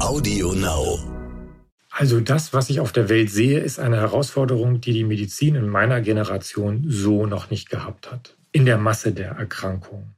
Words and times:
Audio 0.00 0.52
Now. 0.52 1.00
Also 1.90 2.20
das, 2.20 2.52
was 2.52 2.70
ich 2.70 2.78
auf 2.78 2.92
der 2.92 3.08
Welt 3.08 3.30
sehe, 3.30 3.58
ist 3.58 3.80
eine 3.80 3.96
Herausforderung, 3.96 4.80
die 4.80 4.92
die 4.92 5.02
Medizin 5.02 5.56
in 5.56 5.68
meiner 5.68 6.00
Generation 6.00 6.84
so 6.86 7.26
noch 7.26 7.50
nicht 7.50 7.68
gehabt 7.68 8.12
hat. 8.12 8.36
In 8.52 8.64
der 8.64 8.78
Masse 8.78 9.12
der 9.12 9.32
Erkrankungen. 9.32 10.14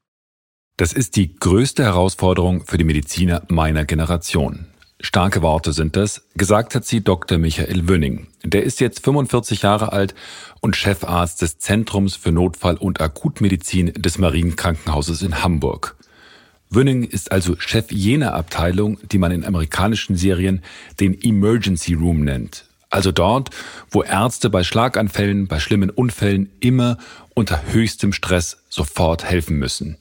Das 0.76 0.92
ist 0.92 1.16
die 1.16 1.34
größte 1.34 1.82
Herausforderung 1.82 2.66
für 2.66 2.76
die 2.76 2.84
Mediziner 2.84 3.42
meiner 3.48 3.86
Generation. 3.86 4.66
Starke 5.00 5.40
Worte 5.40 5.72
sind 5.72 5.96
das. 5.96 6.26
Gesagt 6.34 6.74
hat 6.74 6.84
sie 6.84 7.02
Dr. 7.02 7.38
Michael 7.38 7.88
Wünning. 7.88 8.26
Der 8.44 8.64
ist 8.64 8.80
jetzt 8.80 9.02
45 9.02 9.62
Jahre 9.62 9.92
alt 9.92 10.14
und 10.60 10.76
Chefarzt 10.76 11.40
des 11.40 11.58
Zentrums 11.58 12.16
für 12.16 12.32
Notfall- 12.32 12.76
und 12.76 13.00
Akutmedizin 13.00 13.94
des 13.94 14.18
Marienkrankenhauses 14.18 15.22
in 15.22 15.42
Hamburg. 15.42 15.96
Wünning 16.72 17.02
ist 17.02 17.32
also 17.32 17.56
Chef 17.58 17.90
jener 17.90 18.32
Abteilung, 18.34 18.98
die 19.10 19.18
man 19.18 19.32
in 19.32 19.44
amerikanischen 19.44 20.16
Serien 20.16 20.62
den 21.00 21.20
Emergency 21.20 21.94
Room 21.94 22.20
nennt. 22.20 22.64
Also 22.90 23.10
dort, 23.10 23.50
wo 23.90 24.04
Ärzte 24.04 24.50
bei 24.50 24.62
Schlaganfällen, 24.62 25.48
bei 25.48 25.58
schlimmen 25.58 25.90
Unfällen 25.90 26.48
immer 26.60 26.98
unter 27.34 27.60
höchstem 27.72 28.12
Stress 28.12 28.58
sofort 28.68 29.24
helfen 29.24 29.58
müssen. 29.58 29.96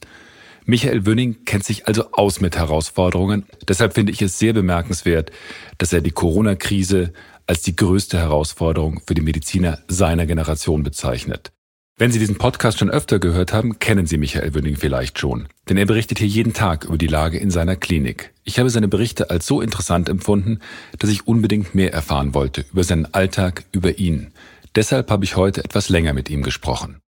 Michael 0.64 1.06
Wünning 1.06 1.44
kennt 1.44 1.64
sich 1.64 1.88
also 1.88 2.12
aus 2.12 2.40
mit 2.40 2.56
Herausforderungen. 2.56 3.46
Deshalb 3.66 3.94
finde 3.94 4.12
ich 4.12 4.22
es 4.22 4.38
sehr 4.38 4.52
bemerkenswert, 4.52 5.32
dass 5.78 5.92
er 5.92 6.00
die 6.00 6.12
Corona-Krise 6.12 7.12
als 7.48 7.62
die 7.62 7.74
größte 7.74 8.18
Herausforderung 8.18 9.00
für 9.04 9.14
die 9.14 9.22
Mediziner 9.22 9.80
seiner 9.88 10.26
Generation 10.26 10.84
bezeichnet. 10.84 11.50
Wenn 12.00 12.12
Sie 12.12 12.18
diesen 12.18 12.38
Podcast 12.38 12.78
schon 12.78 12.88
öfter 12.88 13.18
gehört 13.18 13.52
haben, 13.52 13.78
kennen 13.78 14.06
Sie 14.06 14.16
Michael 14.16 14.54
Wünning 14.54 14.76
vielleicht 14.76 15.18
schon. 15.18 15.48
Denn 15.68 15.76
er 15.76 15.84
berichtet 15.84 16.18
hier 16.18 16.28
jeden 16.28 16.54
Tag 16.54 16.86
über 16.86 16.96
die 16.96 17.06
Lage 17.06 17.36
in 17.36 17.50
seiner 17.50 17.76
Klinik. 17.76 18.32
Ich 18.42 18.58
habe 18.58 18.70
seine 18.70 18.88
Berichte 18.88 19.28
als 19.28 19.46
so 19.46 19.60
interessant 19.60 20.08
empfunden, 20.08 20.60
dass 20.98 21.10
ich 21.10 21.26
unbedingt 21.28 21.74
mehr 21.74 21.92
erfahren 21.92 22.32
wollte 22.32 22.64
über 22.72 22.84
seinen 22.84 23.12
Alltag, 23.12 23.64
über 23.72 23.98
ihn. 23.98 24.32
Deshalb 24.74 25.10
habe 25.10 25.26
ich 25.26 25.36
heute 25.36 25.62
etwas 25.62 25.90
länger 25.90 26.14
mit 26.14 26.30
ihm 26.30 26.42
gesprochen. 26.42 27.02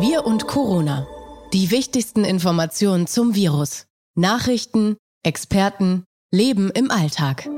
Wir 0.00 0.26
und 0.26 0.48
Corona. 0.48 1.06
Die 1.52 1.70
wichtigsten 1.70 2.24
Informationen 2.24 3.06
zum 3.06 3.36
Virus. 3.36 3.86
Nachrichten, 4.16 4.96
Experten, 5.22 6.02
Leben 6.32 6.72
im 6.72 6.90
Alltag. 6.90 7.48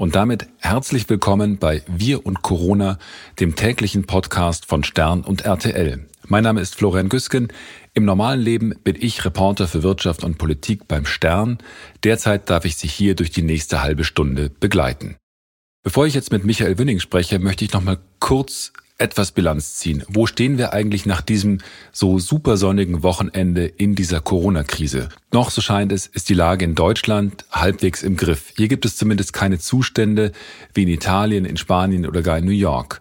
Und 0.00 0.14
damit 0.14 0.46
herzlich 0.56 1.10
willkommen 1.10 1.58
bei 1.58 1.82
Wir 1.86 2.24
und 2.24 2.40
Corona, 2.40 2.98
dem 3.38 3.54
täglichen 3.54 4.06
Podcast 4.06 4.64
von 4.64 4.82
Stern 4.82 5.20
und 5.20 5.42
RTL. 5.42 6.06
Mein 6.26 6.42
Name 6.42 6.62
ist 6.62 6.74
Florian 6.74 7.10
Güsken. 7.10 7.48
Im 7.92 8.06
normalen 8.06 8.40
Leben 8.40 8.74
bin 8.82 8.96
ich 8.98 9.26
Reporter 9.26 9.68
für 9.68 9.82
Wirtschaft 9.82 10.24
und 10.24 10.38
Politik 10.38 10.88
beim 10.88 11.04
Stern. 11.04 11.58
Derzeit 12.02 12.48
darf 12.48 12.64
ich 12.64 12.76
Sie 12.76 12.88
hier 12.88 13.14
durch 13.14 13.30
die 13.30 13.42
nächste 13.42 13.82
halbe 13.82 14.04
Stunde 14.04 14.48
begleiten. 14.48 15.16
Bevor 15.82 16.06
ich 16.06 16.14
jetzt 16.14 16.32
mit 16.32 16.46
Michael 16.46 16.78
Wünning 16.78 17.00
spreche, 17.00 17.38
möchte 17.38 17.66
ich 17.66 17.74
noch 17.74 17.84
mal 17.84 17.98
kurz 18.20 18.72
etwas 19.00 19.32
Bilanz 19.32 19.76
ziehen. 19.76 20.04
Wo 20.08 20.26
stehen 20.26 20.58
wir 20.58 20.72
eigentlich 20.72 21.06
nach 21.06 21.20
diesem 21.20 21.58
so 21.92 22.18
supersonnigen 22.18 23.02
Wochenende 23.02 23.66
in 23.66 23.94
dieser 23.94 24.20
Corona-Krise? 24.20 25.08
Noch, 25.32 25.50
so 25.50 25.60
scheint 25.60 25.92
es, 25.92 26.06
ist 26.06 26.28
die 26.28 26.34
Lage 26.34 26.64
in 26.64 26.74
Deutschland 26.74 27.44
halbwegs 27.50 28.02
im 28.02 28.16
Griff. 28.16 28.52
Hier 28.56 28.68
gibt 28.68 28.84
es 28.84 28.96
zumindest 28.96 29.32
keine 29.32 29.58
Zustände 29.58 30.32
wie 30.74 30.82
in 30.82 30.88
Italien, 30.88 31.44
in 31.44 31.56
Spanien 31.56 32.06
oder 32.06 32.22
gar 32.22 32.38
in 32.38 32.44
New 32.44 32.50
York. 32.50 33.00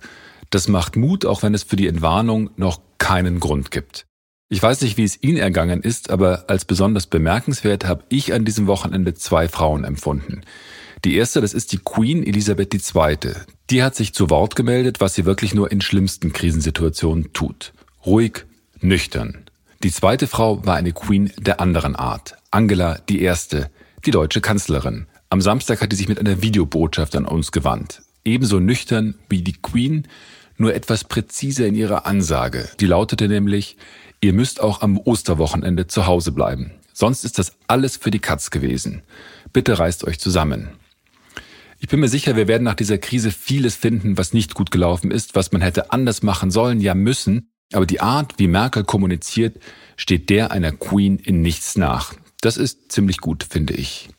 Das 0.49 0.67
macht 0.67 0.95
Mut, 0.95 1.25
auch 1.25 1.43
wenn 1.43 1.53
es 1.53 1.63
für 1.63 1.75
die 1.75 1.87
Entwarnung 1.87 2.49
noch 2.55 2.81
keinen 2.97 3.39
Grund 3.39 3.71
gibt. 3.71 4.05
Ich 4.51 4.63
weiß 4.63 4.81
nicht, 4.81 4.97
wie 4.97 5.03
es 5.03 5.21
Ihnen 5.21 5.37
ergangen 5.37 5.81
ist, 5.81 6.09
aber 6.09 6.45
als 6.47 6.65
besonders 6.65 7.05
bemerkenswert 7.05 7.85
habe 7.85 8.03
ich 8.09 8.33
an 8.33 8.45
diesem 8.45 8.65
Wochenende 8.65 9.13
zwei 9.13 9.47
Frauen 9.47 9.83
empfunden. 9.83 10.41
Die 11.05 11.15
erste, 11.15 11.39
das 11.39 11.53
ist 11.53 11.71
die 11.71 11.77
Queen 11.77 12.25
Elisabeth 12.25 12.73
II. 12.73 13.17
Die 13.69 13.83
hat 13.83 13.95
sich 13.95 14.13
zu 14.13 14.29
Wort 14.29 14.57
gemeldet, 14.57 14.99
was 14.99 15.15
sie 15.15 15.25
wirklich 15.25 15.53
nur 15.53 15.71
in 15.71 15.79
schlimmsten 15.79 16.33
Krisensituationen 16.33 17.31
tut. 17.31 17.73
Ruhig, 18.05 18.45
nüchtern. 18.81 19.45
Die 19.81 19.91
zweite 19.91 20.27
Frau 20.27 20.65
war 20.65 20.75
eine 20.75 20.91
Queen 20.91 21.31
der 21.37 21.61
anderen 21.61 21.95
Art. 21.95 22.35
Angela 22.51 22.99
Erste, 23.09 23.69
die 24.05 24.11
deutsche 24.11 24.41
Kanzlerin. 24.41 25.07
Am 25.29 25.39
Samstag 25.39 25.81
hat 25.81 25.91
sie 25.91 25.97
sich 25.97 26.09
mit 26.09 26.19
einer 26.19 26.41
Videobotschaft 26.41 27.15
an 27.15 27.25
uns 27.25 27.53
gewandt. 27.53 28.01
Ebenso 28.25 28.59
nüchtern 28.59 29.15
wie 29.29 29.41
die 29.41 29.53
Queen, 29.53 30.05
nur 30.57 30.73
etwas 30.73 31.05
präziser 31.05 31.65
in 31.65 31.75
ihrer 31.75 32.05
Ansage. 32.07 32.67
Die 32.81 32.87
lautete 32.87 33.29
nämlich, 33.29 33.77
ihr 34.19 34.33
müsst 34.33 34.59
auch 34.59 34.81
am 34.81 34.97
Osterwochenende 34.97 35.87
zu 35.87 36.07
Hause 36.07 36.33
bleiben. 36.33 36.71
Sonst 36.91 37.23
ist 37.23 37.39
das 37.39 37.53
alles 37.67 37.95
für 37.95 38.11
die 38.11 38.19
Katz 38.19 38.49
gewesen. 38.49 39.03
Bitte 39.53 39.79
reißt 39.79 40.03
euch 40.03 40.19
zusammen. 40.19 40.71
Ich 41.81 41.87
bin 41.87 42.01
mir 42.01 42.09
sicher, 42.09 42.35
wir 42.35 42.49
werden 42.49 42.65
nach 42.65 42.75
dieser 42.75 42.97
Krise 42.97 43.31
vieles 43.31 43.75
finden, 43.75 44.17
was 44.17 44.33
nicht 44.33 44.53
gut 44.53 44.69
gelaufen 44.69 45.11
ist, 45.11 45.35
was 45.35 45.53
man 45.53 45.61
hätte 45.61 45.91
anders 45.91 46.23
machen 46.23 46.51
sollen, 46.51 46.81
ja 46.81 46.93
müssen. 46.93 47.51
Aber 47.71 47.85
die 47.85 48.01
Art, 48.01 48.33
wie 48.37 48.47
Merkel 48.47 48.83
kommuniziert, 48.83 49.57
steht 49.95 50.29
der 50.29 50.51
einer 50.51 50.73
Queen 50.73 51.17
in 51.17 51.41
nichts 51.41 51.77
nach. 51.77 52.13
Das 52.41 52.57
ist 52.57 52.91
ziemlich 52.91 53.19
gut, 53.19 53.45
finde 53.49 53.73
ich. 53.75 54.09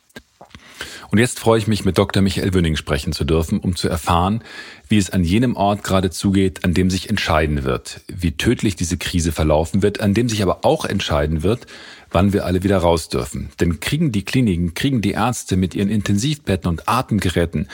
Und 1.11 1.19
jetzt 1.19 1.41
freue 1.41 1.59
ich 1.59 1.67
mich, 1.67 1.85
mit 1.85 1.99
Dr. 1.99 2.23
Michael 2.23 2.55
Wünning 2.55 2.77
sprechen 2.77 3.13
zu 3.13 3.25
dürfen, 3.25 3.59
um 3.59 3.77
zu 3.77 3.89
erfahren, 3.89 4.43
wie 4.89 4.97
es 4.97 5.11
an 5.11 5.25
jenem 5.25 5.57
Ort 5.57 5.83
gerade 5.83 6.11
zugeht, 6.11 6.65
an 6.65 6.73
dem 6.73 6.89
sich 6.89 7.11
entscheiden 7.11 7.65
wird, 7.65 8.01
wie 8.07 8.33
tödlich 8.33 8.77
diese 8.77 8.97
Krise 8.97 9.33
verlaufen 9.33 9.83
wird, 9.83 10.01
an 10.01 10.15
dem 10.15 10.29
sich 10.29 10.43
aber 10.43 10.65
auch 10.65 10.85
entscheiden 10.85 11.43
wird, 11.43 11.67
wann 12.11 12.33
wir 12.33 12.45
alle 12.45 12.63
wieder 12.63 12.79
raus 12.79 13.09
dürfen. 13.09 13.51
Denn 13.61 13.81
kriegen 13.81 14.13
die 14.13 14.25
Kliniken, 14.25 14.75
kriegen 14.75 15.01
die 15.01 15.13
Ärzte 15.13 15.57
mit 15.57 15.75
ihren 15.75 15.89
Intensivbetten 15.89 16.69
und 16.69 16.89
Atemgeräten 16.89 17.69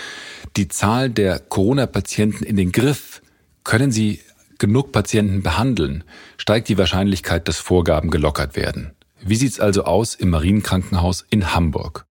die 0.56 0.68
Zahl 0.68 1.10
der 1.10 1.38
Corona-Patienten 1.38 2.44
in 2.44 2.56
den 2.56 2.72
Griff, 2.72 3.22
können 3.64 3.90
sie 3.90 4.20
genug 4.58 4.92
Patienten 4.92 5.42
behandeln, 5.42 6.04
steigt 6.38 6.68
die 6.68 6.78
Wahrscheinlichkeit, 6.78 7.48
dass 7.48 7.58
Vorgaben 7.58 8.10
gelockert 8.10 8.56
werden. 8.56 8.92
Wie 9.20 9.36
sieht's 9.36 9.60
also 9.60 9.84
aus 9.84 10.14
im 10.14 10.30
Marienkrankenhaus 10.30 11.26
in 11.30 11.54
Hamburg? 11.54 12.06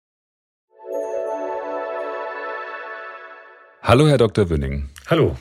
Hallo, 3.82 4.08
Herr 4.08 4.18
Dr. 4.18 4.48
Wünning. 4.48 4.90
Hallo. 5.08 5.36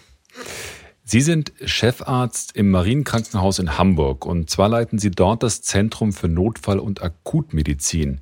Sie 1.12 1.20
sind 1.20 1.52
Chefarzt 1.66 2.56
im 2.56 2.72
Marienkrankenhaus 2.72 3.60
in 3.60 3.78
Hamburg 3.78 4.26
und 4.26 4.50
zwar 4.50 4.70
leiten 4.70 4.98
Sie 4.98 5.12
dort 5.12 5.44
das 5.44 5.62
Zentrum 5.62 6.14
für 6.14 6.30
Notfall- 6.30 6.80
und 6.80 7.04
Akutmedizin. 7.04 8.22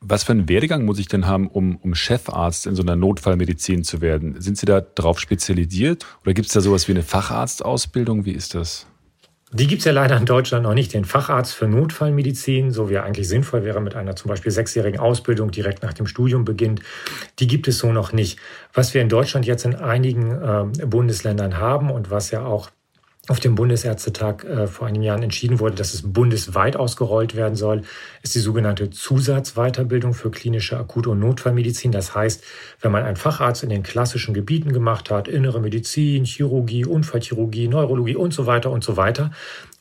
Was 0.00 0.24
für 0.24 0.32
einen 0.32 0.48
Werdegang 0.48 0.84
muss 0.84 0.98
ich 0.98 1.06
denn 1.06 1.28
haben, 1.28 1.46
um, 1.46 1.76
um 1.76 1.94
Chefarzt 1.94 2.66
in 2.66 2.74
so 2.74 2.82
einer 2.82 2.96
Notfallmedizin 2.96 3.84
zu 3.84 4.00
werden? 4.00 4.40
Sind 4.40 4.58
Sie 4.58 4.66
da 4.66 4.80
drauf 4.80 5.20
spezialisiert 5.20 6.06
oder 6.24 6.34
gibt 6.34 6.48
es 6.48 6.54
da 6.54 6.60
sowas 6.60 6.88
wie 6.88 6.92
eine 6.94 7.04
Facharztausbildung? 7.04 8.24
Wie 8.24 8.32
ist 8.32 8.56
das? 8.56 8.88
Die 9.56 9.68
gibt 9.68 9.82
es 9.82 9.84
ja 9.84 9.92
leider 9.92 10.16
in 10.16 10.26
Deutschland 10.26 10.64
noch 10.64 10.74
nicht. 10.74 10.92
Den 10.92 11.04
Facharzt 11.04 11.54
für 11.54 11.68
Notfallmedizin, 11.68 12.72
so 12.72 12.90
wie 12.90 12.94
er 12.94 13.04
eigentlich 13.04 13.28
sinnvoll 13.28 13.62
wäre, 13.62 13.80
mit 13.80 13.94
einer 13.94 14.16
zum 14.16 14.28
Beispiel 14.28 14.50
sechsjährigen 14.50 14.98
Ausbildung 14.98 15.52
direkt 15.52 15.84
nach 15.84 15.92
dem 15.92 16.08
Studium 16.08 16.44
beginnt, 16.44 16.80
die 17.38 17.46
gibt 17.46 17.68
es 17.68 17.78
so 17.78 17.92
noch 17.92 18.12
nicht. 18.12 18.40
Was 18.72 18.94
wir 18.94 19.00
in 19.00 19.08
Deutschland 19.08 19.46
jetzt 19.46 19.64
in 19.64 19.76
einigen 19.76 20.32
äh, 20.42 20.86
Bundesländern 20.86 21.58
haben 21.58 21.92
und 21.92 22.10
was 22.10 22.32
ja 22.32 22.44
auch 22.44 22.70
auf 23.28 23.40
dem 23.40 23.54
Bundesärztetag 23.54 24.44
äh, 24.44 24.66
vor 24.66 24.86
einigen 24.86 25.02
Jahren 25.02 25.22
entschieden 25.22 25.58
wurde, 25.58 25.76
dass 25.76 25.94
es 25.94 26.02
bundesweit 26.02 26.76
ausgerollt 26.76 27.34
werden 27.34 27.56
soll, 27.56 27.82
ist 28.22 28.34
die 28.34 28.40
sogenannte 28.40 28.90
Zusatzweiterbildung 28.90 30.12
für 30.12 30.30
klinische 30.30 30.76
Akut- 30.76 31.06
und 31.06 31.20
Notfallmedizin. 31.20 31.90
Das 31.90 32.14
heißt, 32.14 32.44
wenn 32.80 32.92
man 32.92 33.02
einen 33.02 33.16
Facharzt 33.16 33.62
in 33.62 33.70
den 33.70 33.82
klassischen 33.82 34.34
Gebieten 34.34 34.72
gemacht 34.72 35.10
hat, 35.10 35.26
innere 35.26 35.60
Medizin, 35.60 36.24
Chirurgie, 36.24 36.84
Unfallchirurgie, 36.84 37.68
Neurologie 37.68 38.16
und 38.16 38.34
so 38.34 38.46
weiter 38.46 38.70
und 38.70 38.84
so 38.84 38.96
weiter, 38.98 39.30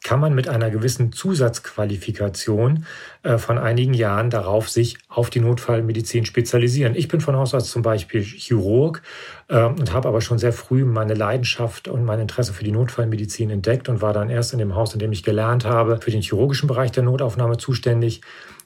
kann 0.04 0.20
man 0.20 0.36
mit 0.36 0.48
einer 0.48 0.70
gewissen 0.70 1.14
Zusatzqualifikation 1.14 2.86
äh, 3.24 3.38
von 3.38 3.58
einigen 3.58 3.94
Jahren 3.94 4.30
darauf 4.30 4.70
sich 4.70 4.98
auf 5.08 5.30
die 5.30 5.40
Notfallmedizin 5.40 6.26
spezialisieren. 6.26 6.96
Ich 6.96 7.08
bin 7.08 7.22
von 7.22 7.36
Haus 7.36 7.54
aus 7.54 7.72
zum 7.72 7.82
Beispiel 7.82 8.22
Chirurg 8.22 9.02
äh, 9.48 9.64
und 9.64 9.94
habe 9.94 10.10
aber 10.10 10.22
schon 10.22 10.40
sehr 10.40 10.54
früh 10.54 10.84
meine 10.84 11.14
Leidenschaft 11.14 11.88
und 11.88 12.04
mein 12.04 12.20
Interesse 12.20 12.54
für 12.54 12.66
die 12.66 12.72
Notfallmedizin 12.72 13.50
entdeckt 13.50 13.88
und 13.88 14.02
war 14.02 14.14
dann 14.14 14.30
erst 14.30 14.54
in 14.54 14.60
dem 14.60 14.76
Haus, 14.76 14.94
in 14.94 15.00
dem 15.00 15.12
ich 15.14 15.24
gelernt 15.24 15.66
habe, 15.66 16.00
für 16.02 16.12
den 16.12 16.22
chirurgischen 16.22 16.68
Bereich 16.68 16.92
der 16.92 17.04
Notaufnahme 17.04 17.58
zuständig 17.58 18.22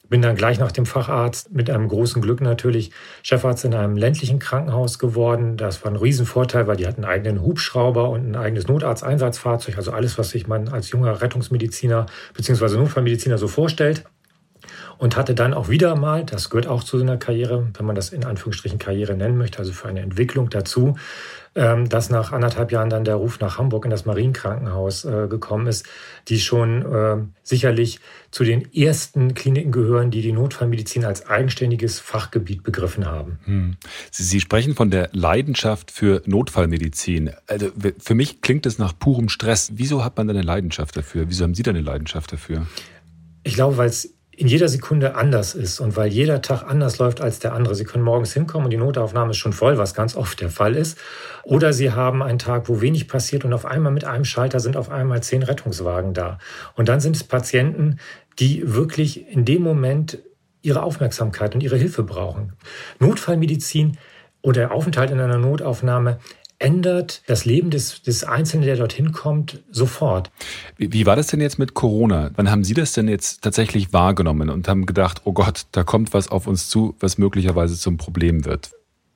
bin 0.10 0.22
dann 0.22 0.36
gleich 0.36 0.60
nach 0.60 0.72
dem 0.72 0.86
Facharzt 0.86 1.52
mit 1.52 1.70
einem 1.70 1.88
großen 1.88 2.22
Glück 2.22 2.42
natürlich 2.42 2.92
Chefarzt 3.24 3.66
in 3.66 3.74
einem 3.74 3.98
ländlichen 3.98 4.40
Krankenhaus 4.40 5.00
geworden. 5.00 5.58
Das 5.58 5.84
war 5.84 5.92
ein 5.92 5.98
Riesenvorteil, 5.98 6.68
weil 6.68 6.78
die 6.78 6.88
hatten 6.88 7.04
einen 7.04 7.14
eigenen 7.14 7.42
Hubschrauber 7.42 8.10
und 8.10 8.32
ein 8.32 8.36
eigenes 8.36 8.68
Notarzteinsatzfahrzeug, 8.68 9.78
also 9.78 9.92
alles, 9.92 10.18
was 10.18 10.30
sich 10.30 10.48
man 10.48 10.68
als 10.70 10.92
junger 10.92 11.22
Rettungsmediziner 11.22 12.06
bzw. 12.36 12.78
Notfallmediziner 12.78 13.38
so 13.38 13.48
vorstellt. 13.48 14.04
und 14.98 15.16
hatte 15.16 15.36
dann 15.36 15.54
auch 15.54 15.70
wieder 15.70 15.96
mal, 15.96 16.26
das 16.26 16.50
gehört 16.50 16.68
auch 16.68 16.84
zu 16.84 16.98
so 16.98 17.04
einer 17.04 17.18
Karriere, 17.18 17.68
wenn 17.76 17.86
man 17.86 17.96
das 17.96 18.10
in 18.10 18.26
Anführungsstrichen 18.26 18.80
Karriere 18.80 19.16
nennen 19.16 19.38
möchte, 19.38 19.60
also 19.60 19.72
für 19.72 19.88
eine 19.88 20.02
Entwicklung 20.02 20.50
dazu, 20.50 20.96
ähm, 21.56 21.90
dass 21.90 22.10
nach 22.10 22.32
anderthalb 22.32 22.72
Jahren 22.72 22.90
dann 22.90 23.04
der 23.04 23.16
Ruf 23.16 23.40
nach 23.40 23.58
Hamburg 23.58 23.86
in 23.86 23.92
das 23.92 24.06
Marienkrankenhaus 24.06 25.06
äh, 25.06 25.28
gekommen 25.28 25.68
ist, 25.68 25.86
die 26.28 26.40
schon 26.40 26.82
äh, 26.84 27.18
sicherlich 27.44 28.00
zu 28.32 28.44
den 28.44 28.74
ersten 28.74 29.34
Kliniken 29.34 29.72
gehören, 29.72 30.12
die 30.12 30.22
die 30.22 30.32
Notfallmedizin 30.32 31.06
als 31.06 31.28
eigenständiges 31.28 32.00
Fachgebiet 32.00 32.64
begriffen 32.64 33.06
haben. 33.06 33.40
Hm. 33.46 33.78
Sie, 34.12 34.24
Sie, 34.24 34.40
sprechen 34.40 34.76
von 34.76 34.92
der 34.92 35.10
Leidenschaft 35.14 35.92
für 35.92 36.22
Notfallmedizin. 36.26 37.32
Also 37.48 37.72
für 38.00 38.16
mich 38.16 38.42
klingt 38.42 38.66
es 38.66 38.78
nach 38.78 38.98
purem 38.98 39.30
Stress. 39.30 39.72
Wieso 39.76 40.04
hat 40.04 40.18
man 40.18 40.28
da 40.28 40.34
eine 40.34 40.44
Leidenschaft 40.44 40.98
dafür? 40.98 41.26
Wieso 41.30 41.44
haben 41.44 41.56
Sie 41.56 41.64
da 41.64 41.72
eine 41.72 41.82
Leidenschaft 41.82 42.34
dafür? 42.34 42.68
Ich 43.44 43.56
glaube, 43.56 43.78
weil 43.78 43.90
es 43.90 44.17
in 44.38 44.48
jeder 44.48 44.70
Sekunde 44.70 45.16
anders 45.16 45.56
ist 45.56 45.80
und 45.80 45.98
weil 45.98 46.10
jeder 46.10 46.44
Tag 46.44 46.62
anders 46.62 47.00
läuft 47.00 47.22
als 47.22 47.40
der 47.40 47.54
andere. 47.54 47.74
Sie 47.74 47.86
können 47.86 48.04
morgens 48.04 48.34
hinkommen 48.34 48.66
und 48.66 48.72
die 48.72 48.78
Notaufnahme 48.78 49.32
ist 49.32 49.38
schon 49.38 49.52
voll, 49.52 49.80
was 49.80 49.96
ganz 49.96 50.16
oft 50.16 50.40
der 50.40 50.52
Fall 50.52 50.76
ist. 50.76 51.00
Oder 51.44 51.74
Sie 51.74 51.92
haben 51.92 52.22
einen 52.22 52.38
Tag, 52.38 52.70
wo 52.70 52.80
wenig 52.80 53.08
passiert 53.08 53.46
und 53.46 53.54
auf 53.54 53.66
einmal 53.66 53.92
mit 53.92 54.06
einem 54.06 54.26
Schalter 54.26 54.60
sind 54.60 54.78
auf 54.78 54.92
einmal 54.92 55.24
zehn 55.24 55.42
Rettungswagen 55.42 56.14
da. 56.14 56.38
Und 56.76 56.88
dann 56.88 57.00
sind 57.00 57.16
es 57.16 57.24
Patienten, 57.24 57.98
die 58.38 58.76
wirklich 58.76 59.28
in 59.28 59.44
dem 59.44 59.64
Moment 59.64 60.20
ihre 60.62 60.84
Aufmerksamkeit 60.84 61.56
und 61.56 61.64
ihre 61.64 61.78
Hilfe 61.78 62.04
brauchen. 62.04 62.54
Notfallmedizin 63.00 63.98
oder 64.44 64.72
Aufenthalt 64.72 65.10
in 65.10 65.20
einer 65.20 65.40
Notaufnahme 65.40 66.20
ändert 66.60 67.22
das 67.28 67.46
Leben 67.46 67.70
des, 67.70 68.02
des 68.02 68.24
Einzelnen, 68.24 68.66
der 68.66 68.78
dorthin 68.78 69.12
kommt, 69.12 69.64
sofort. 69.72 70.32
Wie, 70.76 70.92
wie 70.92 71.06
war 71.06 71.16
das 71.16 71.28
denn 71.28 71.42
jetzt 71.42 71.60
mit 71.60 71.74
Corona? 71.74 72.32
Wann 72.36 72.50
haben 72.50 72.64
Sie 72.64 72.74
das 72.74 72.94
denn 72.94 73.08
jetzt 73.08 73.44
tatsächlich 73.44 73.94
wahrgenommen 73.94 74.50
und 74.50 74.68
haben 74.68 74.86
gedacht, 74.86 75.22
oh 75.26 75.34
Gott, 75.34 75.68
da 75.72 75.84
kommt 75.84 76.14
was 76.14 76.30
auf 76.30 76.48
uns 76.48 76.70
zu, 76.70 76.96
was 77.00 77.18
möglicherweise 77.18 77.78
zum 77.78 77.98
Problem 77.98 78.46
wird? 78.46 78.72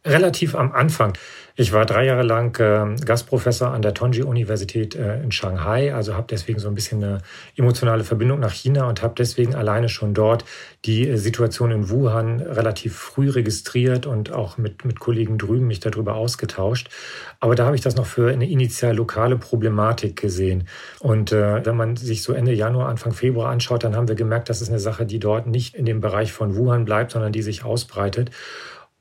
Relativ 0.05 0.55
am 0.55 0.71
Anfang. 0.71 1.13
Ich 1.55 1.73
war 1.73 1.85
drei 1.85 2.05
Jahre 2.05 2.23
lang 2.23 2.57
äh, 2.59 2.95
Gastprofessor 3.03 3.71
an 3.71 3.81
der 3.81 3.93
Tongji-Universität 3.93 4.95
äh, 4.95 5.21
in 5.21 5.31
Shanghai, 5.31 5.93
also 5.93 6.15
habe 6.15 6.27
deswegen 6.29 6.59
so 6.59 6.69
ein 6.69 6.75
bisschen 6.75 7.03
eine 7.03 7.17
emotionale 7.55 8.03
Verbindung 8.03 8.39
nach 8.39 8.53
China 8.53 8.87
und 8.87 9.03
habe 9.03 9.13
deswegen 9.17 9.53
alleine 9.53 9.89
schon 9.89 10.13
dort 10.13 10.45
die 10.85 11.07
äh, 11.07 11.17
Situation 11.17 11.71
in 11.71 11.89
Wuhan 11.89 12.39
relativ 12.39 12.95
früh 12.95 13.29
registriert 13.29 14.05
und 14.05 14.31
auch 14.31 14.57
mit, 14.57 14.85
mit 14.85 14.99
Kollegen 14.99 15.37
drüben 15.37 15.67
mich 15.67 15.81
darüber 15.81 16.15
ausgetauscht. 16.15 16.89
Aber 17.39 17.53
da 17.53 17.65
habe 17.65 17.75
ich 17.75 17.81
das 17.81 17.95
noch 17.95 18.05
für 18.05 18.31
eine 18.31 18.49
initial 18.49 18.95
lokale 18.95 19.37
Problematik 19.37 20.19
gesehen. 20.19 20.67
Und 20.99 21.31
äh, 21.31 21.65
wenn 21.65 21.75
man 21.75 21.97
sich 21.97 22.23
so 22.23 22.33
Ende 22.33 22.53
Januar, 22.53 22.87
Anfang 22.87 23.11
Februar 23.11 23.51
anschaut, 23.51 23.83
dann 23.83 23.95
haben 23.95 24.07
wir 24.07 24.15
gemerkt, 24.15 24.49
das 24.49 24.61
ist 24.61 24.69
eine 24.69 24.79
Sache, 24.79 25.05
die 25.05 25.19
dort 25.19 25.47
nicht 25.47 25.75
in 25.75 25.85
dem 25.85 25.99
Bereich 25.99 26.31
von 26.31 26.55
Wuhan 26.55 26.85
bleibt, 26.85 27.11
sondern 27.11 27.33
die 27.33 27.41
sich 27.41 27.65
ausbreitet. 27.65 28.31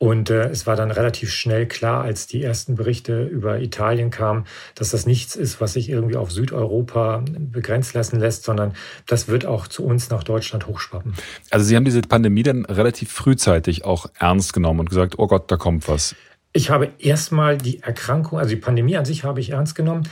Und 0.02 0.30
äh, 0.30 0.48
es 0.48 0.66
war 0.66 0.76
dann 0.76 0.90
relativ 0.90 1.30
schnell 1.30 1.66
klar, 1.66 2.02
als 2.02 2.26
die 2.26 2.42
ersten 2.42 2.74
Berichte 2.74 3.22
über 3.22 3.60
Italien 3.60 4.10
kamen, 4.10 4.46
dass 4.74 4.92
das 4.92 5.04
nichts 5.04 5.36
ist, 5.36 5.60
was 5.60 5.74
sich 5.74 5.90
irgendwie 5.90 6.16
auf 6.16 6.32
Südeuropa 6.32 7.22
begrenzt 7.38 7.92
lassen 7.92 8.18
lässt, 8.18 8.44
sondern 8.44 8.72
das 9.06 9.28
wird 9.28 9.44
auch 9.44 9.68
zu 9.68 9.84
uns 9.84 10.08
nach 10.08 10.24
Deutschland 10.24 10.66
hochschwappen. 10.66 11.12
Also 11.50 11.66
Sie 11.66 11.76
haben 11.76 11.84
diese 11.84 12.00
Pandemie 12.00 12.42
dann 12.42 12.64
relativ 12.64 13.12
frühzeitig 13.12 13.84
auch 13.84 14.06
ernst 14.18 14.54
genommen 14.54 14.80
und 14.80 14.88
gesagt, 14.88 15.18
oh 15.18 15.26
Gott, 15.26 15.50
da 15.50 15.58
kommt 15.58 15.86
was. 15.86 16.16
Ich 16.54 16.70
habe 16.70 16.88
erstmal 16.98 17.58
die 17.58 17.82
Erkrankung, 17.82 18.38
also 18.38 18.48
die 18.48 18.60
Pandemie 18.60 18.96
an 18.96 19.04
sich 19.04 19.24
habe 19.24 19.40
ich 19.40 19.50
ernst 19.50 19.74
genommen. 19.74 20.08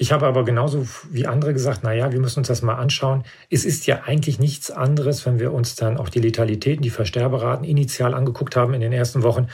Ich 0.00 0.12
habe 0.12 0.26
aber 0.26 0.44
genauso 0.44 0.86
wie 1.10 1.26
andere 1.26 1.52
gesagt, 1.52 1.80
na 1.82 1.92
ja, 1.92 2.12
wir 2.12 2.20
müssen 2.20 2.38
uns 2.38 2.48
das 2.48 2.62
mal 2.62 2.76
anschauen. 2.76 3.24
Es 3.50 3.64
ist 3.64 3.86
ja 3.86 4.02
eigentlich 4.04 4.38
nichts 4.38 4.70
anderes, 4.70 5.26
wenn 5.26 5.40
wir 5.40 5.52
uns 5.52 5.74
dann 5.74 5.96
auch 5.96 6.08
die 6.08 6.20
Letalitäten, 6.20 6.82
die 6.82 6.90
Versterberaten 6.90 7.64
initial 7.64 8.14
angeguckt 8.14 8.54
haben 8.54 8.74
in 8.74 8.80
den 8.80 8.92
ersten 8.92 9.24
Wochen, 9.24 9.48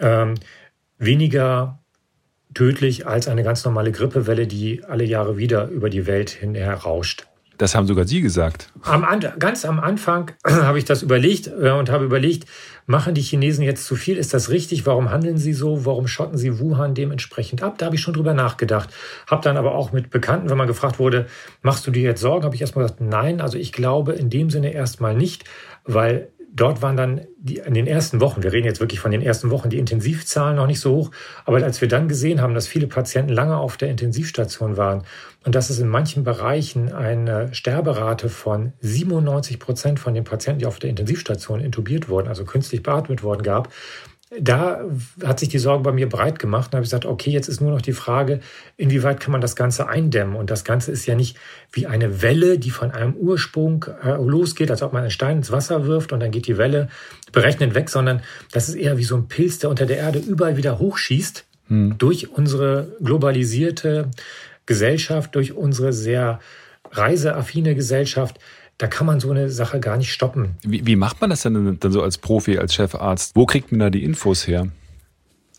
ähm, 0.00 0.34
weniger 0.98 1.78
tödlich 2.52 3.06
als 3.06 3.28
eine 3.28 3.44
ganz 3.44 3.64
normale 3.64 3.92
Grippewelle, 3.92 4.46
die 4.46 4.82
alle 4.84 5.04
Jahre 5.04 5.36
wieder 5.36 5.68
über 5.68 5.88
die 5.88 6.06
Welt 6.06 6.30
hinher 6.30 6.74
rauscht. 6.74 7.26
Das 7.58 7.74
haben 7.74 7.86
sogar 7.86 8.06
Sie 8.06 8.20
gesagt. 8.20 8.70
Am, 8.82 9.06
ganz 9.38 9.64
am 9.64 9.80
Anfang 9.80 10.32
habe 10.44 10.78
ich 10.78 10.84
das 10.84 11.02
überlegt 11.02 11.46
äh, 11.48 11.70
und 11.70 11.90
habe 11.90 12.04
überlegt, 12.04 12.46
machen 12.86 13.14
die 13.14 13.20
Chinesen 13.20 13.64
jetzt 13.64 13.84
zu 13.84 13.96
viel? 13.96 14.16
Ist 14.16 14.32
das 14.32 14.50
richtig? 14.50 14.86
Warum 14.86 15.10
handeln 15.10 15.38
sie 15.38 15.52
so? 15.52 15.84
Warum 15.84 16.06
schotten 16.06 16.38
sie 16.38 16.58
Wuhan 16.58 16.94
dementsprechend 16.94 17.62
ab? 17.62 17.78
Da 17.78 17.86
habe 17.86 17.96
ich 17.96 18.00
schon 18.00 18.14
drüber 18.14 18.32
nachgedacht. 18.32 18.90
Habe 19.26 19.42
dann 19.42 19.56
aber 19.56 19.74
auch 19.74 19.92
mit 19.92 20.10
Bekannten, 20.10 20.48
wenn 20.48 20.56
man 20.56 20.68
gefragt 20.68 20.98
wurde, 20.98 21.26
machst 21.62 21.86
du 21.86 21.90
dir 21.90 22.02
jetzt 22.02 22.20
Sorgen, 22.20 22.44
habe 22.44 22.54
ich 22.54 22.60
erstmal 22.60 22.84
gesagt, 22.84 23.00
nein, 23.00 23.40
also 23.40 23.58
ich 23.58 23.72
glaube 23.72 24.12
in 24.12 24.30
dem 24.30 24.50
Sinne 24.50 24.72
erstmal 24.72 25.14
nicht, 25.14 25.44
weil 25.84 26.28
dort 26.56 26.82
waren 26.82 26.96
dann 26.96 27.20
die, 27.38 27.58
in 27.58 27.74
den 27.74 27.86
ersten 27.86 28.20
Wochen, 28.20 28.42
wir 28.42 28.52
reden 28.52 28.66
jetzt 28.66 28.80
wirklich 28.80 29.00
von 29.00 29.10
den 29.10 29.22
ersten 29.22 29.50
Wochen, 29.50 29.70
die 29.70 29.78
Intensivzahlen 29.78 30.56
noch 30.56 30.66
nicht 30.66 30.80
so 30.80 30.94
hoch. 30.94 31.10
Aber 31.44 31.62
als 31.62 31.80
wir 31.80 31.88
dann 31.88 32.08
gesehen 32.08 32.40
haben, 32.40 32.54
dass 32.54 32.66
viele 32.66 32.86
Patienten 32.86 33.32
lange 33.32 33.56
auf 33.56 33.76
der 33.76 33.90
Intensivstation 33.90 34.76
waren 34.76 35.02
und 35.44 35.54
dass 35.54 35.70
es 35.70 35.78
in 35.78 35.88
manchen 35.88 36.24
Bereichen 36.24 36.92
eine 36.92 37.54
Sterberate 37.54 38.28
von 38.28 38.72
97 38.80 39.58
Prozent 39.58 40.00
von 40.00 40.14
den 40.14 40.24
Patienten, 40.24 40.60
die 40.60 40.66
auf 40.66 40.78
der 40.78 40.90
Intensivstation 40.90 41.60
intubiert 41.60 42.08
wurden, 42.08 42.28
also 42.28 42.44
künstlich 42.44 42.82
beatmet 42.82 43.22
worden 43.22 43.42
gab, 43.42 43.72
da 44.40 44.84
hat 45.24 45.38
sich 45.38 45.48
die 45.50 45.58
Sorge 45.58 45.84
bei 45.84 45.92
mir 45.92 46.08
breit 46.08 46.40
gemacht 46.40 46.72
und 46.72 46.78
habe 46.78 46.82
gesagt, 46.82 47.06
okay, 47.06 47.30
jetzt 47.30 47.46
ist 47.48 47.60
nur 47.60 47.70
noch 47.70 47.80
die 47.80 47.92
Frage, 47.92 48.40
inwieweit 48.76 49.20
kann 49.20 49.30
man 49.30 49.40
das 49.40 49.54
Ganze 49.54 49.88
eindämmen? 49.88 50.34
Und 50.34 50.50
das 50.50 50.64
Ganze 50.64 50.90
ist 50.90 51.06
ja 51.06 51.14
nicht 51.14 51.36
wie 51.70 51.86
eine 51.86 52.22
Welle, 52.22 52.58
die 52.58 52.70
von 52.70 52.90
einem 52.90 53.14
Ursprung 53.14 53.84
äh, 54.04 54.16
losgeht, 54.16 54.70
als 54.70 54.82
ob 54.82 54.92
man 54.92 55.02
einen 55.02 55.12
Stein 55.12 55.38
ins 55.38 55.52
Wasser 55.52 55.86
wirft 55.86 56.12
und 56.12 56.18
dann 56.18 56.32
geht 56.32 56.48
die 56.48 56.58
Welle 56.58 56.88
berechnend 57.30 57.76
weg, 57.76 57.88
sondern 57.88 58.20
das 58.50 58.68
ist 58.68 58.74
eher 58.74 58.98
wie 58.98 59.04
so 59.04 59.16
ein 59.16 59.28
Pilz, 59.28 59.60
der 59.60 59.70
unter 59.70 59.86
der 59.86 59.98
Erde 59.98 60.18
überall 60.18 60.56
wieder 60.56 60.80
hochschießt 60.80 61.44
hm. 61.68 61.94
durch 61.98 62.30
unsere 62.30 62.96
globalisierte 63.00 64.10
Gesellschaft, 64.66 65.36
durch 65.36 65.52
unsere 65.52 65.92
sehr 65.92 66.40
reiseaffine 66.90 67.76
Gesellschaft 67.76 68.40
da 68.78 68.86
kann 68.86 69.06
man 69.06 69.20
so 69.20 69.30
eine 69.30 69.48
Sache 69.50 69.80
gar 69.80 69.96
nicht 69.96 70.12
stoppen. 70.12 70.56
Wie, 70.62 70.86
wie 70.86 70.96
macht 70.96 71.20
man 71.20 71.30
das 71.30 71.42
denn 71.42 71.78
dann 71.80 71.92
so 71.92 72.02
als 72.02 72.18
Profi, 72.18 72.58
als 72.58 72.74
Chefarzt? 72.74 73.34
Wo 73.34 73.46
kriegt 73.46 73.72
man 73.72 73.80
da 73.80 73.90
die 73.90 74.04
Infos 74.04 74.46
her? 74.46 74.68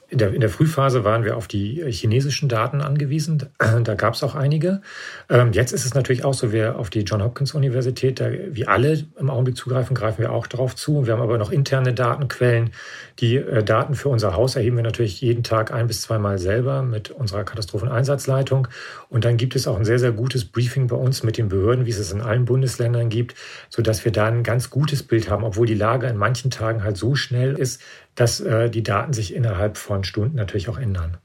In 0.10 0.20
der, 0.20 0.34
in 0.34 0.40
der 0.40 0.50
Frühphase 0.50 1.04
waren 1.04 1.26
wir 1.26 1.36
auf 1.36 1.50
die 1.50 1.84
chinesischen 1.92 2.48
Daten 2.48 2.82
angewiesen. 2.82 3.44
Da 3.84 3.94
gab 3.96 4.16
es 4.16 4.24
auch 4.24 4.36
einige. 4.36 4.82
Ähm, 5.30 5.52
jetzt 5.52 5.72
ist 5.72 5.86
es 5.86 5.94
natürlich 5.94 6.26
auch 6.26 6.34
so, 6.34 6.52
wir 6.52 6.80
auf 6.80 6.90
die 6.90 7.02
John 7.02 7.22
Hopkins 7.24 7.54
Universität, 7.54 8.20
da, 8.20 8.30
wie 8.32 8.68
alle 8.68 9.06
im 9.20 9.30
Augenblick 9.30 9.56
zugreifen, 9.56 9.96
greifen 9.96 10.20
wir 10.20 10.32
auch 10.32 10.48
darauf 10.48 10.76
zu. 10.76 11.06
Wir 11.06 11.14
haben 11.14 11.22
aber 11.22 11.38
noch 11.38 11.52
interne 11.52 11.94
Datenquellen. 11.94 12.72
Die 13.20 13.36
äh, 13.36 13.64
Daten 13.64 13.96
für 13.96 14.10
unser 14.10 14.36
Haus 14.36 14.56
erheben 14.56 14.78
wir 14.78 14.84
natürlich 14.84 15.22
jeden 15.22 15.44
Tag 15.44 15.74
ein 15.74 15.88
bis 15.88 16.02
zweimal 16.02 16.38
selber 16.38 16.82
mit 16.82 17.12
unserer 17.12 17.44
Katastropheneinsatzleitung. 17.44 18.68
Und 19.10 19.26
dann 19.26 19.38
gibt 19.38 19.56
es 19.56 19.68
auch 19.68 19.78
ein 19.78 19.86
sehr, 19.86 20.00
sehr 20.00 20.12
gutes 20.12 20.46
Briefing 20.46 20.88
bei 20.88 20.96
uns 20.96 21.24
mit 21.24 21.38
den 21.38 21.50
Behörden, 21.50 21.86
wie 21.86 21.92
es 21.92 22.00
es 22.00 22.12
in 22.12 22.22
allen 22.22 22.46
Bundesländern 22.46 23.10
gibt, 23.10 23.36
sodass 23.70 24.06
wir 24.06 24.12
da 24.12 24.26
ein 24.26 24.44
ganz 24.44 24.70
gutes 24.70 25.04
Bild 25.04 25.30
haben, 25.30 25.44
obwohl 25.44 25.68
die 25.68 25.76
Lage 25.76 26.08
in 26.08 26.18
manchen 26.18 26.52
Tagen 26.52 26.84
halt 26.84 26.98
so 26.98 27.16
schnell 27.16 27.54
ist, 27.54 27.82
dass 28.18 28.42
äh, 28.42 28.70
die 28.70 28.84
Daten 28.84 29.14
sich 29.14 29.34
innerhalb 29.34 29.78
von 29.78 30.04
Stunden 30.04 30.36
natürlich 30.36 30.68
auch 30.68 30.78
ändern. 30.78 31.18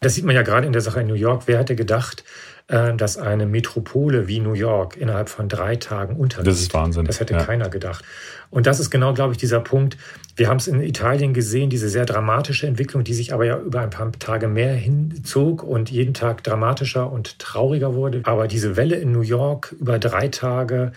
Das 0.00 0.14
sieht 0.14 0.24
man 0.24 0.34
ja 0.34 0.42
gerade 0.42 0.66
in 0.66 0.72
der 0.72 0.82
Sache 0.82 1.00
in 1.00 1.08
New 1.08 1.14
York. 1.14 1.42
Wer 1.46 1.58
hätte 1.58 1.74
gedacht, 1.74 2.22
äh, 2.68 2.94
dass 2.94 3.18
eine 3.18 3.46
Metropole 3.46 4.28
wie 4.28 4.38
New 4.38 4.52
York 4.52 4.96
innerhalb 4.96 5.28
von 5.28 5.48
drei 5.48 5.74
Tagen 5.76 6.16
untergeht? 6.16 6.46
Das 6.46 6.60
ist 6.60 6.72
Wahnsinn. 6.72 7.04
Das 7.06 7.18
hätte 7.18 7.34
ja. 7.34 7.42
keiner 7.42 7.68
gedacht. 7.68 8.04
Und 8.48 8.68
das 8.68 8.78
ist 8.78 8.90
genau, 8.90 9.12
glaube 9.14 9.32
ich, 9.32 9.38
dieser 9.38 9.58
Punkt. 9.58 9.96
Wir 10.36 10.48
haben 10.48 10.58
es 10.58 10.68
in 10.68 10.80
Italien 10.80 11.34
gesehen, 11.34 11.68
diese 11.70 11.88
sehr 11.88 12.04
dramatische 12.04 12.68
Entwicklung, 12.68 13.02
die 13.02 13.14
sich 13.14 13.32
aber 13.32 13.44
ja 13.44 13.58
über 13.58 13.80
ein 13.80 13.90
paar 13.90 14.12
Tage 14.12 14.46
mehr 14.46 14.74
hinzog 14.74 15.64
und 15.64 15.90
jeden 15.90 16.14
Tag 16.14 16.44
dramatischer 16.44 17.10
und 17.10 17.40
trauriger 17.40 17.94
wurde. 17.94 18.20
Aber 18.24 18.46
diese 18.46 18.76
Welle 18.76 18.96
in 18.96 19.10
New 19.10 19.22
York 19.22 19.74
über 19.80 19.98
drei 19.98 20.28
Tage, 20.28 20.92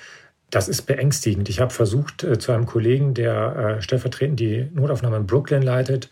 das 0.50 0.68
ist 0.68 0.84
beängstigend. 0.84 1.50
Ich 1.50 1.60
habe 1.60 1.72
versucht, 1.72 2.24
äh, 2.24 2.40
zu 2.40 2.52
einem 2.52 2.66
Kollegen, 2.66 3.14
der 3.14 3.78
äh, 3.78 3.82
stellvertretend 3.82 4.40
die 4.40 4.68
Notaufnahme 4.74 5.18
in 5.18 5.28
Brooklyn 5.28 5.62
leitet 5.62 6.10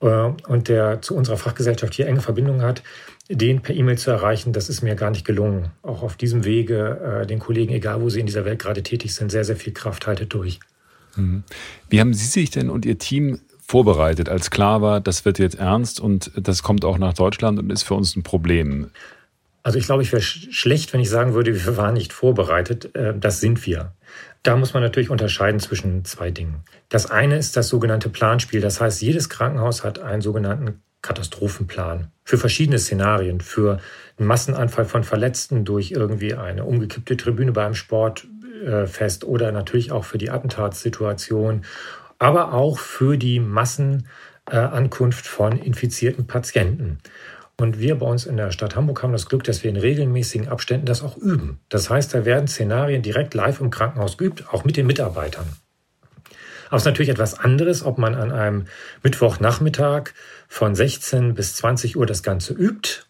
äh, 0.00 0.06
und 0.06 0.68
der 0.68 1.02
zu 1.02 1.14
unserer 1.14 1.36
Fachgesellschaft 1.36 1.94
hier 1.94 2.06
enge 2.06 2.20
Verbindungen 2.20 2.62
hat, 2.62 2.82
den 3.28 3.62
per 3.62 3.74
E-Mail 3.74 3.98
zu 3.98 4.10
erreichen, 4.10 4.52
das 4.52 4.68
ist 4.68 4.82
mir 4.82 4.94
gar 4.94 5.10
nicht 5.10 5.24
gelungen. 5.24 5.70
Auch 5.82 6.02
auf 6.02 6.16
diesem 6.16 6.44
Wege, 6.44 7.26
den 7.28 7.40
Kollegen, 7.40 7.74
egal 7.74 8.00
wo 8.00 8.08
sie 8.08 8.20
in 8.20 8.26
dieser 8.26 8.44
Welt 8.44 8.60
gerade 8.60 8.84
tätig 8.84 9.16
sind, 9.16 9.32
sehr, 9.32 9.44
sehr 9.44 9.56
viel 9.56 9.72
Kraft 9.72 10.06
haltet 10.06 10.32
durch. 10.32 10.60
Mhm. 11.16 11.42
Wie 11.88 11.98
haben 11.98 12.14
Sie 12.14 12.24
sich 12.24 12.50
denn 12.50 12.70
und 12.70 12.86
Ihr 12.86 12.98
Team 12.98 13.40
vorbereitet, 13.66 14.28
als 14.28 14.52
klar 14.52 14.80
war, 14.80 15.00
das 15.00 15.24
wird 15.24 15.40
jetzt 15.40 15.58
ernst 15.58 15.98
und 15.98 16.30
das 16.36 16.62
kommt 16.62 16.84
auch 16.84 16.98
nach 16.98 17.14
Deutschland 17.14 17.58
und 17.58 17.70
ist 17.70 17.82
für 17.82 17.94
uns 17.94 18.14
ein 18.14 18.22
Problem? 18.22 18.90
Also 19.66 19.80
ich 19.80 19.86
glaube, 19.86 20.04
ich 20.04 20.12
wäre 20.12 20.22
schlecht, 20.22 20.92
wenn 20.92 21.00
ich 21.00 21.10
sagen 21.10 21.34
würde, 21.34 21.52
wir 21.52 21.76
waren 21.76 21.94
nicht 21.94 22.12
vorbereitet. 22.12 22.94
Äh, 22.94 23.14
das 23.18 23.40
sind 23.40 23.66
wir. 23.66 23.96
Da 24.44 24.54
muss 24.54 24.74
man 24.74 24.82
natürlich 24.84 25.10
unterscheiden 25.10 25.58
zwischen 25.58 26.04
zwei 26.04 26.30
Dingen. 26.30 26.62
Das 26.88 27.10
eine 27.10 27.36
ist 27.36 27.56
das 27.56 27.66
sogenannte 27.66 28.08
Planspiel. 28.08 28.60
Das 28.60 28.80
heißt, 28.80 29.02
jedes 29.02 29.28
Krankenhaus 29.28 29.82
hat 29.82 29.98
einen 29.98 30.22
sogenannten 30.22 30.82
Katastrophenplan 31.02 32.12
für 32.22 32.38
verschiedene 32.38 32.78
Szenarien, 32.78 33.40
für 33.40 33.80
einen 34.18 34.28
Massenanfall 34.28 34.84
von 34.84 35.02
Verletzten 35.02 35.64
durch 35.64 35.90
irgendwie 35.90 36.34
eine 36.34 36.62
umgekippte 36.62 37.16
Tribüne 37.16 37.50
beim 37.50 37.74
Sport 37.74 38.28
fest 38.86 39.24
oder 39.24 39.50
natürlich 39.52 39.90
auch 39.92 40.04
für 40.04 40.18
die 40.18 40.30
Attentatssituation, 40.30 41.62
aber 42.18 42.52
auch 42.54 42.78
für 42.78 43.16
die 43.16 43.38
Massenankunft 43.40 45.26
von 45.26 45.58
infizierten 45.58 46.26
Patienten. 46.26 46.98
Und 47.58 47.78
wir 47.78 47.94
bei 47.98 48.06
uns 48.06 48.26
in 48.26 48.36
der 48.36 48.50
Stadt 48.50 48.76
Hamburg 48.76 49.02
haben 49.02 49.12
das 49.12 49.28
Glück, 49.28 49.44
dass 49.44 49.64
wir 49.64 49.70
in 49.70 49.78
regelmäßigen 49.78 50.48
Abständen 50.48 50.84
das 50.84 51.02
auch 51.02 51.16
üben. 51.16 51.60
Das 51.70 51.88
heißt, 51.88 52.12
da 52.12 52.26
werden 52.26 52.48
Szenarien 52.48 53.00
direkt 53.02 53.32
live 53.32 53.60
im 53.60 53.70
Krankenhaus 53.70 54.18
geübt, 54.18 54.44
auch 54.52 54.64
mit 54.64 54.76
den 54.76 54.86
Mitarbeitern. 54.86 55.46
Aber 56.68 56.76
es 56.76 56.82
ist 56.82 56.86
natürlich 56.86 57.10
etwas 57.10 57.38
anderes, 57.38 57.84
ob 57.84 57.96
man 57.96 58.14
an 58.14 58.32
einem 58.32 58.66
Mittwochnachmittag 59.02 60.10
von 60.48 60.74
16 60.74 61.34
bis 61.34 61.56
20 61.56 61.96
Uhr 61.96 62.06
das 62.06 62.22
Ganze 62.22 62.52
übt 62.52 63.04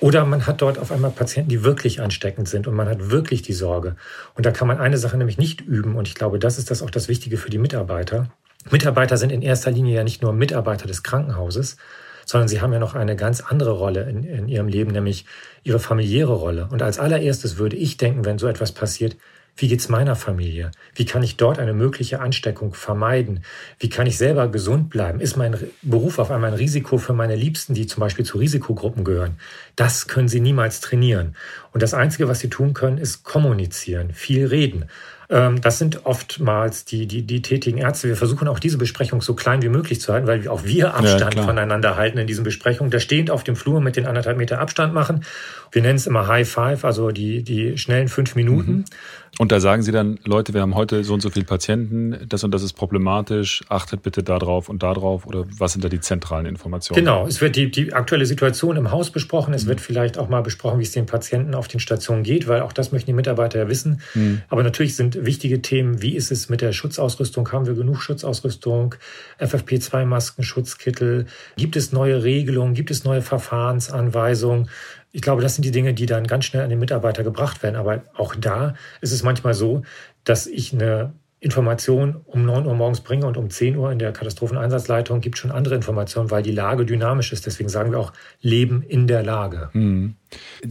oder 0.00 0.24
man 0.24 0.46
hat 0.46 0.62
dort 0.62 0.78
auf 0.78 0.90
einmal 0.90 1.12
Patienten, 1.12 1.50
die 1.50 1.62
wirklich 1.62 2.00
ansteckend 2.00 2.48
sind 2.48 2.66
und 2.66 2.74
man 2.74 2.88
hat 2.88 3.10
wirklich 3.10 3.42
die 3.42 3.52
Sorge. 3.52 3.96
Und 4.34 4.46
da 4.46 4.50
kann 4.50 4.66
man 4.66 4.78
eine 4.78 4.98
Sache 4.98 5.16
nämlich 5.16 5.38
nicht 5.38 5.60
üben 5.60 5.94
und 5.94 6.08
ich 6.08 6.16
glaube, 6.16 6.40
das 6.40 6.58
ist 6.58 6.70
das 6.72 6.82
auch 6.82 6.90
das 6.90 7.06
Wichtige 7.06 7.36
für 7.36 7.50
die 7.50 7.58
Mitarbeiter. 7.58 8.28
Mitarbeiter 8.70 9.16
sind 9.16 9.30
in 9.30 9.42
erster 9.42 9.70
Linie 9.70 9.96
ja 9.96 10.04
nicht 10.04 10.22
nur 10.22 10.32
Mitarbeiter 10.32 10.86
des 10.86 11.02
Krankenhauses, 11.02 11.76
sondern 12.26 12.48
sie 12.48 12.60
haben 12.60 12.72
ja 12.72 12.78
noch 12.78 12.94
eine 12.94 13.16
ganz 13.16 13.40
andere 13.40 13.72
Rolle 13.72 14.08
in, 14.08 14.24
in 14.24 14.48
ihrem 14.48 14.68
Leben, 14.68 14.92
nämlich 14.92 15.26
ihre 15.62 15.78
familiäre 15.80 16.34
Rolle. 16.34 16.68
Und 16.70 16.82
als 16.82 16.98
allererstes 16.98 17.58
würde 17.58 17.76
ich 17.76 17.96
denken, 17.96 18.24
wenn 18.24 18.38
so 18.38 18.46
etwas 18.46 18.72
passiert, 18.72 19.16
wie 19.56 19.68
geht's 19.68 19.90
meiner 19.90 20.16
Familie? 20.16 20.70
Wie 20.94 21.04
kann 21.04 21.22
ich 21.22 21.36
dort 21.36 21.58
eine 21.58 21.74
mögliche 21.74 22.20
Ansteckung 22.20 22.72
vermeiden? 22.72 23.44
Wie 23.78 23.90
kann 23.90 24.06
ich 24.06 24.16
selber 24.16 24.48
gesund 24.48 24.88
bleiben? 24.88 25.20
Ist 25.20 25.36
mein 25.36 25.56
Beruf 25.82 26.18
auf 26.18 26.30
einmal 26.30 26.52
ein 26.52 26.56
Risiko 26.56 26.96
für 26.96 27.12
meine 27.12 27.36
Liebsten, 27.36 27.74
die 27.74 27.86
zum 27.86 28.00
Beispiel 28.00 28.24
zu 28.24 28.38
Risikogruppen 28.38 29.04
gehören? 29.04 29.36
Das 29.76 30.08
können 30.08 30.28
sie 30.28 30.40
niemals 30.40 30.80
trainieren. 30.80 31.36
Und 31.72 31.82
das 31.82 31.92
Einzige, 31.92 32.28
was 32.28 32.40
sie 32.40 32.48
tun 32.48 32.72
können, 32.72 32.96
ist 32.96 33.24
kommunizieren, 33.24 34.14
viel 34.14 34.46
reden. 34.46 34.86
Ähm, 35.32 35.62
das 35.62 35.78
sind 35.78 36.04
oftmals 36.04 36.84
die, 36.84 37.06
die, 37.06 37.22
die 37.22 37.40
tätigen 37.40 37.78
Ärzte. 37.78 38.08
Wir 38.08 38.16
versuchen 38.16 38.48
auch 38.48 38.58
diese 38.58 38.76
Besprechung 38.76 39.22
so 39.22 39.34
klein 39.34 39.62
wie 39.62 39.70
möglich 39.70 39.98
zu 39.98 40.12
halten, 40.12 40.26
weil 40.26 40.46
auch 40.46 40.64
wir 40.64 40.94
Abstand 40.94 41.36
ja, 41.36 41.42
voneinander 41.42 41.96
halten 41.96 42.18
in 42.18 42.26
diesen 42.26 42.44
Besprechungen. 42.44 42.90
Da 42.90 43.00
stehend 43.00 43.30
auf 43.30 43.42
dem 43.42 43.56
Flur 43.56 43.80
mit 43.80 43.96
den 43.96 44.04
anderthalb 44.04 44.36
Meter 44.36 44.58
Abstand 44.58 44.92
machen. 44.92 45.24
Wir 45.72 45.80
nennen 45.82 45.96
es 45.96 46.06
immer 46.06 46.28
High 46.28 46.48
Five, 46.48 46.84
also 46.84 47.10
die, 47.10 47.42
die 47.42 47.78
schnellen 47.78 48.08
fünf 48.08 48.34
Minuten. 48.34 48.72
Mhm. 48.72 48.84
Und 49.38 49.50
da 49.50 49.60
sagen 49.60 49.82
Sie 49.82 49.92
dann, 49.92 50.18
Leute, 50.24 50.52
wir 50.52 50.60
haben 50.60 50.74
heute 50.74 51.04
so 51.04 51.14
und 51.14 51.22
so 51.22 51.30
viele 51.30 51.46
Patienten, 51.46 52.18
das 52.28 52.44
und 52.44 52.52
das 52.52 52.62
ist 52.62 52.74
problematisch, 52.74 53.62
achtet 53.70 54.02
bitte 54.02 54.22
darauf 54.22 54.68
und 54.68 54.82
darauf 54.82 55.24
oder 55.24 55.46
was 55.56 55.72
sind 55.72 55.82
da 55.82 55.88
die 55.88 56.00
zentralen 56.00 56.44
Informationen? 56.44 57.02
Genau, 57.02 57.26
es 57.26 57.40
wird 57.40 57.56
die, 57.56 57.70
die 57.70 57.94
aktuelle 57.94 58.26
Situation 58.26 58.76
im 58.76 58.90
Haus 58.90 59.10
besprochen, 59.10 59.54
es 59.54 59.64
mhm. 59.64 59.68
wird 59.70 59.80
vielleicht 59.80 60.18
auch 60.18 60.28
mal 60.28 60.42
besprochen, 60.42 60.80
wie 60.80 60.82
es 60.82 60.92
den 60.92 61.06
Patienten 61.06 61.54
auf 61.54 61.66
den 61.66 61.80
Stationen 61.80 62.24
geht, 62.24 62.46
weil 62.46 62.60
auch 62.60 62.74
das 62.74 62.92
möchten 62.92 63.06
die 63.06 63.14
Mitarbeiter 63.14 63.58
ja 63.58 63.68
wissen. 63.68 64.02
Mhm. 64.14 64.42
Aber 64.50 64.62
natürlich 64.62 64.96
sind 64.96 65.24
wichtige 65.24 65.62
Themen, 65.62 66.02
wie 66.02 66.14
ist 66.14 66.30
es 66.30 66.50
mit 66.50 66.60
der 66.60 66.72
Schutzausrüstung, 66.72 67.50
haben 67.52 67.64
wir 67.64 67.74
genug 67.74 68.02
Schutzausrüstung, 68.02 68.96
FFP2-Masken, 69.40 70.44
Schutzkittel, 70.44 71.24
gibt 71.56 71.76
es 71.76 71.90
neue 71.90 72.22
Regelungen, 72.22 72.74
gibt 72.74 72.90
es 72.90 73.04
neue 73.04 73.22
Verfahrensanweisungen, 73.22 74.68
ich 75.12 75.22
glaube, 75.22 75.42
das 75.42 75.54
sind 75.54 75.64
die 75.64 75.70
Dinge, 75.70 75.94
die 75.94 76.06
dann 76.06 76.26
ganz 76.26 76.46
schnell 76.46 76.64
an 76.64 76.70
den 76.70 76.78
Mitarbeiter 76.78 77.22
gebracht 77.22 77.62
werden. 77.62 77.76
Aber 77.76 78.02
auch 78.14 78.34
da 78.34 78.74
ist 79.00 79.12
es 79.12 79.22
manchmal 79.22 79.54
so, 79.54 79.82
dass 80.24 80.46
ich 80.46 80.72
eine 80.72 81.12
Information 81.42 82.20
um 82.24 82.44
9 82.46 82.66
Uhr 82.66 82.74
morgens 82.74 83.00
bringe 83.00 83.26
und 83.26 83.36
um 83.36 83.50
10 83.50 83.76
Uhr 83.76 83.90
in 83.90 83.98
der 83.98 84.12
Katastropheneinsatzleitung 84.12 85.20
gibt 85.20 85.38
schon 85.38 85.50
andere 85.50 85.74
Informationen, 85.74 86.30
weil 86.30 86.44
die 86.44 86.52
Lage 86.52 86.86
dynamisch 86.86 87.32
ist. 87.32 87.46
Deswegen 87.46 87.68
sagen 87.68 87.90
wir 87.90 87.98
auch 87.98 88.12
Leben 88.40 88.82
in 88.82 89.08
der 89.08 89.24
Lage. 89.24 89.68
Mhm. 89.72 90.14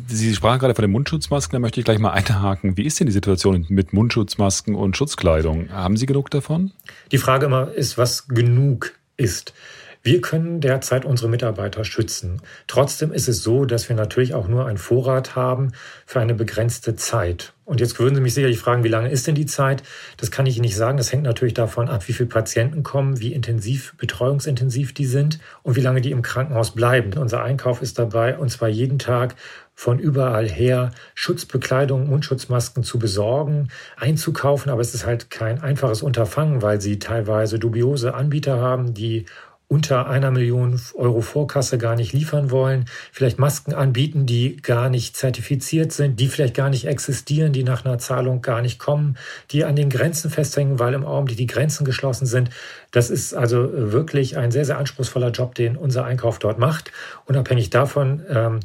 Sie 0.07 0.33
sprachen 0.33 0.59
gerade 0.59 0.73
von 0.73 0.83
den 0.83 0.91
Mundschutzmasken, 0.91 1.57
da 1.57 1.59
möchte 1.59 1.81
ich 1.81 1.85
gleich 1.85 1.99
mal 1.99 2.11
einhaken. 2.11 2.77
Wie 2.77 2.85
ist 2.85 3.01
denn 3.01 3.07
die 3.07 3.13
Situation 3.13 3.65
mit 3.67 3.91
Mundschutzmasken 3.91 4.73
und 4.73 4.95
Schutzkleidung? 4.95 5.69
Haben 5.71 5.97
Sie 5.97 6.05
genug 6.05 6.31
davon? 6.31 6.71
Die 7.11 7.17
Frage 7.17 7.47
immer 7.47 7.73
ist, 7.73 7.97
was 7.97 8.29
genug 8.29 8.93
ist. 9.17 9.53
Wir 10.03 10.19
können 10.19 10.61
derzeit 10.61 11.05
unsere 11.05 11.29
Mitarbeiter 11.29 11.83
schützen. 11.83 12.41
Trotzdem 12.65 13.13
ist 13.13 13.27
es 13.27 13.43
so, 13.43 13.65
dass 13.65 13.87
wir 13.87 13.95
natürlich 13.95 14.33
auch 14.33 14.47
nur 14.47 14.65
einen 14.65 14.79
Vorrat 14.79 15.35
haben 15.35 15.73
für 16.07 16.19
eine 16.19 16.33
begrenzte 16.33 16.95
Zeit. 16.95 17.53
Und 17.65 17.79
jetzt 17.79 17.99
würden 17.99 18.15
Sie 18.15 18.21
mich 18.21 18.33
sicherlich 18.33 18.57
fragen, 18.57 18.83
wie 18.83 18.89
lange 18.89 19.11
ist 19.11 19.27
denn 19.27 19.35
die 19.35 19.45
Zeit? 19.45 19.83
Das 20.17 20.31
kann 20.31 20.47
ich 20.47 20.57
Ihnen 20.57 20.65
nicht 20.65 20.75
sagen. 20.75 20.97
Das 20.97 21.11
hängt 21.11 21.23
natürlich 21.23 21.53
davon 21.53 21.87
ab, 21.87 22.07
wie 22.07 22.13
viele 22.13 22.29
Patienten 22.29 22.81
kommen, 22.81 23.19
wie 23.19 23.31
intensiv, 23.31 23.93
betreuungsintensiv 23.97 24.93
die 24.93 25.05
sind 25.05 25.39
und 25.61 25.75
wie 25.75 25.81
lange 25.81 26.01
die 26.01 26.11
im 26.11 26.23
Krankenhaus 26.23 26.71
bleiben. 26.71 27.13
Unser 27.17 27.43
Einkauf 27.43 27.83
ist 27.83 27.99
dabei, 27.99 28.37
und 28.37 28.49
zwar 28.49 28.69
jeden 28.69 28.97
Tag 28.97 29.35
von 29.75 29.99
überall 29.99 30.49
her 30.49 30.91
Schutzbekleidung, 31.13 32.09
Mundschutzmasken 32.09 32.83
zu 32.83 32.99
besorgen, 32.99 33.69
einzukaufen. 33.97 34.71
Aber 34.71 34.81
es 34.81 34.95
ist 34.95 35.05
halt 35.05 35.29
kein 35.29 35.61
einfaches 35.61 36.01
Unterfangen, 36.01 36.61
weil 36.63 36.81
sie 36.81 36.99
teilweise 36.99 37.59
dubiose 37.59 38.15
Anbieter 38.15 38.59
haben, 38.59 38.93
die 38.95 39.25
unter 39.71 40.09
einer 40.09 40.31
Million 40.31 40.77
Euro 40.95 41.21
Vorkasse 41.21 41.77
gar 41.77 41.95
nicht 41.95 42.11
liefern 42.11 42.51
wollen, 42.51 42.87
vielleicht 43.13 43.39
Masken 43.39 43.73
anbieten, 43.73 44.25
die 44.25 44.57
gar 44.57 44.89
nicht 44.89 45.15
zertifiziert 45.15 45.93
sind, 45.93 46.19
die 46.19 46.27
vielleicht 46.27 46.55
gar 46.55 46.69
nicht 46.69 46.87
existieren, 46.87 47.53
die 47.53 47.63
nach 47.63 47.85
einer 47.85 47.97
Zahlung 47.97 48.41
gar 48.41 48.61
nicht 48.61 48.79
kommen, 48.79 49.15
die 49.51 49.63
an 49.63 49.77
den 49.77 49.89
Grenzen 49.89 50.29
festhängen, 50.29 50.77
weil 50.77 50.93
im 50.93 51.05
Augenblick 51.05 51.37
die 51.37 51.47
Grenzen 51.47 51.85
geschlossen 51.85 52.25
sind. 52.25 52.49
Das 52.91 53.09
ist 53.09 53.33
also 53.33 53.69
wirklich 53.71 54.37
ein 54.37 54.51
sehr, 54.51 54.65
sehr 54.65 54.77
anspruchsvoller 54.77 55.31
Job, 55.31 55.55
den 55.55 55.77
unser 55.77 56.03
Einkauf 56.03 56.37
dort 56.37 56.59
macht. 56.59 56.91
Unabhängig 57.25 57.69
davon, 57.69 58.23
ähm, 58.27 58.59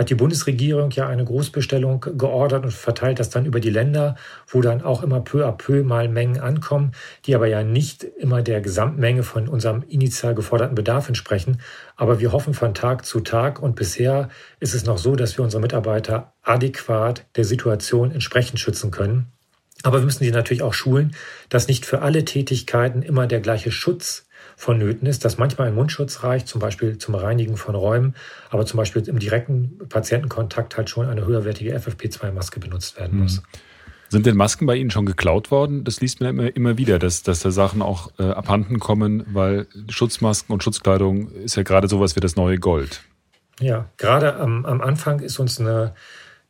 hat 0.00 0.08
die 0.08 0.14
Bundesregierung 0.14 0.90
ja 0.92 1.08
eine 1.08 1.26
Großbestellung 1.26 2.00
geordert 2.16 2.64
und 2.64 2.72
verteilt 2.72 3.18
das 3.18 3.28
dann 3.28 3.44
über 3.44 3.60
die 3.60 3.68
Länder, 3.68 4.16
wo 4.48 4.62
dann 4.62 4.80
auch 4.80 5.02
immer 5.02 5.20
peu 5.20 5.46
à 5.46 5.52
peu 5.52 5.82
mal 5.82 6.08
Mengen 6.08 6.40
ankommen, 6.40 6.92
die 7.26 7.34
aber 7.34 7.46
ja 7.48 7.62
nicht 7.62 8.04
immer 8.04 8.40
der 8.40 8.62
Gesamtmenge 8.62 9.22
von 9.22 9.46
unserem 9.46 9.84
initial 9.86 10.34
geforderten 10.34 10.74
Bedarf 10.74 11.08
entsprechen. 11.08 11.60
Aber 11.96 12.18
wir 12.18 12.32
hoffen 12.32 12.54
von 12.54 12.72
Tag 12.72 13.04
zu 13.04 13.20
Tag 13.20 13.60
und 13.60 13.76
bisher 13.76 14.30
ist 14.58 14.72
es 14.72 14.86
noch 14.86 14.96
so, 14.96 15.16
dass 15.16 15.36
wir 15.36 15.44
unsere 15.44 15.60
Mitarbeiter 15.60 16.32
adäquat 16.42 17.26
der 17.36 17.44
Situation 17.44 18.10
entsprechend 18.10 18.58
schützen 18.58 18.90
können. 18.90 19.26
Aber 19.82 19.98
wir 19.98 20.06
müssen 20.06 20.24
sie 20.24 20.30
natürlich 20.30 20.62
auch 20.62 20.72
schulen, 20.72 21.14
dass 21.50 21.68
nicht 21.68 21.84
für 21.84 22.00
alle 22.00 22.24
Tätigkeiten 22.24 23.02
immer 23.02 23.26
der 23.26 23.40
gleiche 23.40 23.70
Schutz 23.70 24.26
vonnöten 24.60 25.08
ist, 25.08 25.24
dass 25.24 25.38
manchmal 25.38 25.68
ein 25.68 25.74
Mundschutz 25.74 26.22
reicht, 26.22 26.46
zum 26.46 26.60
Beispiel 26.60 26.98
zum 26.98 27.14
Reinigen 27.14 27.56
von 27.56 27.74
Räumen, 27.74 28.14
aber 28.50 28.66
zum 28.66 28.76
Beispiel 28.76 29.00
im 29.08 29.18
direkten 29.18 29.78
Patientenkontakt 29.88 30.76
halt 30.76 30.90
schon 30.90 31.08
eine 31.08 31.24
höherwertige 31.24 31.74
FFP2-Maske 31.74 32.60
benutzt 32.60 33.00
werden 33.00 33.20
muss. 33.20 33.38
Mhm. 33.38 33.42
Sind 34.10 34.26
denn 34.26 34.36
Masken 34.36 34.66
bei 34.66 34.76
Ihnen 34.76 34.90
schon 34.90 35.06
geklaut 35.06 35.50
worden? 35.50 35.84
Das 35.84 36.02
liest 36.02 36.20
man 36.20 36.30
immer, 36.30 36.54
immer 36.54 36.76
wieder, 36.76 36.98
dass, 36.98 37.22
dass 37.22 37.40
da 37.40 37.50
Sachen 37.50 37.80
auch 37.80 38.10
äh, 38.18 38.24
abhanden 38.24 38.80
kommen, 38.80 39.24
weil 39.32 39.66
Schutzmasken 39.88 40.52
und 40.52 40.62
Schutzkleidung 40.62 41.30
ist 41.30 41.56
ja 41.56 41.62
gerade 41.62 41.88
sowas 41.88 42.14
wie 42.16 42.20
das 42.20 42.36
neue 42.36 42.58
Gold. 42.58 43.00
Ja, 43.60 43.88
gerade 43.96 44.36
am, 44.36 44.66
am 44.66 44.82
Anfang 44.82 45.20
ist 45.20 45.38
uns 45.38 45.58
eine 45.58 45.94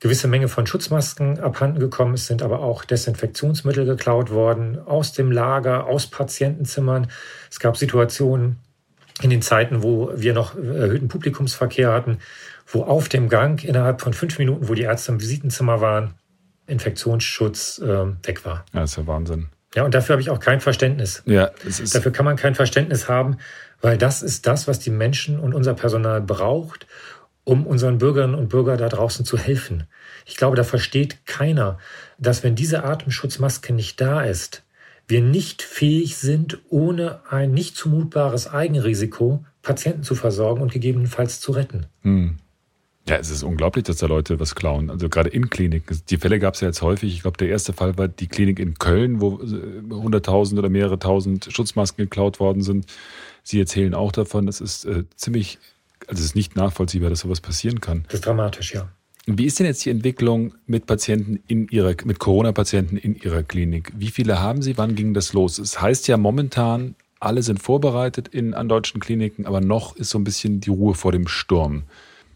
gewisse 0.00 0.28
Menge 0.28 0.49
von 0.49 0.66
Schutzmasken 0.66 1.38
abhanden 1.40 1.78
gekommen. 1.78 2.14
Es 2.14 2.26
sind 2.26 2.42
aber 2.42 2.61
auch 2.61 2.85
Desinfektionsmittel 2.85 3.85
geklaut 3.85 4.30
worden 4.30 4.78
aus 4.78 5.12
dem 5.12 5.30
Lager, 5.30 5.87
aus 5.87 6.07
Patientenzimmern. 6.07 7.09
Es 7.50 7.61
gab 7.61 7.76
Situationen 7.76 8.57
in 9.23 9.30
den 9.30 9.42
Zeiten, 9.42 9.83
wo 9.83 10.11
wir 10.16 10.33
noch 10.33 10.57
erhöhten 10.57 11.09
Publikumsverkehr 11.09 11.92
hatten, 11.92 12.19
wo 12.66 12.83
auf 12.83 13.09
dem 13.11 13.28
Gang 13.28 13.62
innerhalb 13.62 14.00
von 14.00 14.14
fünf 14.14 14.38
Minuten, 14.38 14.69
wo 14.69 14.75
die 14.75 14.83
Ärzte 14.83 15.12
im 15.12 15.21
Visitenzimmer 15.21 15.83
waren, 15.83 16.14
Infektionsschutz 16.66 17.80
äh, 17.80 18.07
weg 18.26 18.45
war. 18.47 18.64
Ja, 18.73 18.85
ist 18.85 18.97
ja 18.97 19.07
Wahnsinn. 19.07 19.49
Ja, 19.75 19.85
und 19.85 19.95
dafür 19.95 20.14
habe 20.14 20.23
ich 20.23 20.30
auch 20.30 20.40
kein 20.40 20.61
Verständnis. 20.61 21.23
Ja, 21.26 21.50
es 21.66 21.78
ist 21.78 21.95
dafür 21.95 22.11
kann 22.12 22.25
man 22.25 22.37
kein 22.37 22.54
Verständnis 22.54 23.09
haben, 23.09 23.37
weil 23.80 23.99
das 23.99 24.23
ist 24.23 24.47
das, 24.47 24.66
was 24.66 24.78
die 24.78 24.90
Menschen 24.90 25.38
und 25.38 25.54
unser 25.54 25.75
Personal 25.75 26.21
braucht, 26.21 26.87
um 27.44 27.66
unseren 27.66 27.99
Bürgerinnen 27.99 28.35
und 28.35 28.49
Bürgern 28.49 28.78
da 28.78 28.88
draußen 28.88 29.25
zu 29.25 29.38
helfen. 29.38 29.85
Ich 30.26 30.37
glaube, 30.37 30.56
da 30.56 30.64
versteht 30.64 31.26
keiner, 31.26 31.78
dass 32.18 32.42
wenn 32.42 32.54
diese 32.54 32.85
Atemschutzmaske 32.85 33.73
nicht 33.73 34.00
da 34.00 34.23
ist, 34.23 34.62
wir 35.09 35.20
nicht 35.20 35.62
fähig 35.62 36.16
sind, 36.16 36.59
ohne 36.68 37.20
ein 37.28 37.52
nicht 37.52 37.76
zumutbares 37.76 38.49
Eigenrisiko 38.52 39.44
Patienten 39.62 40.04
zu 40.04 40.14
versorgen 40.14 40.62
und 40.62 40.73
gegebenenfalls 40.73 41.40
zu 41.40 41.52
retten. 41.52 41.87
Hm. 42.02 42.37
Ja, 43.09 43.16
es 43.16 43.30
ist 43.30 43.42
unglaublich, 43.42 43.85
dass 43.85 43.97
da 43.97 44.06
Leute 44.06 44.38
was 44.38 44.54
klauen. 44.54 44.88
Also 44.88 45.09
gerade 45.09 45.30
in 45.30 45.50
Kliniken. 45.50 46.00
Die 46.11 46.16
Fälle 46.16 46.38
gab 46.38 46.54
es 46.54 46.61
ja 46.61 46.68
jetzt 46.68 46.80
häufig. 46.82 47.12
Ich 47.12 47.23
glaube, 47.23 47.38
der 47.38 47.49
erste 47.49 47.73
Fall 47.73 47.99
war 47.99 48.06
die 48.06 48.28
Klinik 48.28 48.61
in 48.61 48.75
Köln, 48.75 49.20
wo 49.20 49.40
hunderttausend 49.40 50.59
oder 50.59 50.68
mehrere 50.68 50.99
tausend 50.99 51.49
Schutzmasken 51.50 52.04
geklaut 52.04 52.38
worden 52.38 52.62
sind. 52.62 52.87
Sie 53.42 53.59
erzählen 53.59 53.94
auch 53.94 54.12
davon. 54.12 54.47
Das 54.47 54.61
ist 54.61 54.85
äh, 54.85 55.04
ziemlich 55.16 55.59
also 56.11 56.21
es 56.21 56.26
ist 56.26 56.37
nicht 56.37 56.57
nachvollziehbar, 56.57 57.09
dass 57.09 57.21
sowas 57.21 57.40
passieren 57.40 57.81
kann. 57.81 58.02
Das 58.09 58.14
ist 58.14 58.26
dramatisch, 58.26 58.75
ja. 58.75 58.88
Wie 59.26 59.47
ist 59.47 59.61
denn 59.61 59.67
jetzt 59.67 59.85
die 59.85 59.90
Entwicklung 59.90 60.55
mit 60.67 60.87
Patienten 60.87 61.40
in 61.47 61.69
ihrer, 61.69 61.95
mit 62.05 62.19
Corona-Patienten 62.19 62.97
in 62.97 63.14
Ihrer 63.14 63.45
Klinik? 63.45 63.93
Wie 63.97 64.11
viele 64.11 64.40
haben 64.40 64.61
Sie? 64.61 64.76
Wann 64.76 64.97
ging 64.97 65.14
das 65.14 65.33
los? 65.35 65.59
Es 65.59 65.81
heißt 65.81 66.09
ja 66.09 66.17
momentan, 66.17 66.97
alle 67.21 67.43
sind 67.43 67.62
vorbereitet 67.62 68.26
in, 68.29 68.55
an 68.55 68.69
deutschen 68.69 69.00
Kliniken, 69.00 69.47
aber 69.47 69.61
noch 69.61 69.95
ist 69.95 70.11
so 70.11 70.19
ein 70.19 70.25
bisschen 70.25 70.61
die 70.61 70.71
Ruhe 70.71 70.95
vor 70.95 71.12
dem 71.12 71.29
Sturm. 71.29 71.85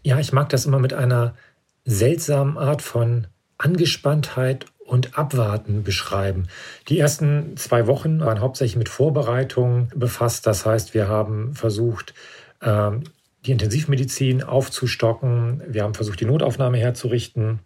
Ja, 0.03 0.19
ich 0.19 0.31
mag 0.31 0.47
das 0.49 0.65
immer 0.65 0.79
mit 0.79 0.93
einer 0.93 1.35
seltsamen 1.83 2.57
Art 2.57 2.81
von 2.81 3.27
Angespanntheit 3.57 4.67
und 4.85 5.17
Abwarten 5.17 5.83
beschreiben. 5.83 6.47
Die 6.87 6.99
ersten 6.99 7.57
zwei 7.57 7.87
Wochen 7.87 8.21
waren 8.21 8.39
hauptsächlich 8.39 8.77
mit 8.77 8.87
Vorbereitungen 8.87 9.89
befasst. 9.95 10.45
Das 10.47 10.65
heißt, 10.65 10.93
wir 10.93 11.09
haben 11.09 11.55
versucht, 11.55 12.13
ähm, 12.61 13.03
die 13.45 13.51
Intensivmedizin 13.51 14.43
aufzustocken. 14.43 15.61
Wir 15.67 15.83
haben 15.83 15.93
versucht, 15.93 16.19
die 16.19 16.25
Notaufnahme 16.25 16.77
herzurichten. 16.77 17.59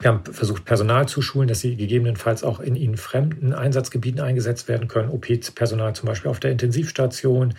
Wir 0.00 0.08
haben 0.08 0.24
versucht, 0.24 0.64
Personal 0.64 1.06
zu 1.06 1.20
schulen, 1.20 1.46
dass 1.46 1.60
sie 1.60 1.76
gegebenenfalls 1.76 2.42
auch 2.42 2.58
in 2.58 2.74
ihnen 2.74 2.96
fremden 2.96 3.52
Einsatzgebieten 3.52 4.20
eingesetzt 4.20 4.66
werden 4.66 4.88
können. 4.88 5.10
OP-Personal 5.10 5.94
zum 5.94 6.06
Beispiel 6.06 6.30
auf 6.30 6.40
der 6.40 6.52
Intensivstation. 6.52 7.52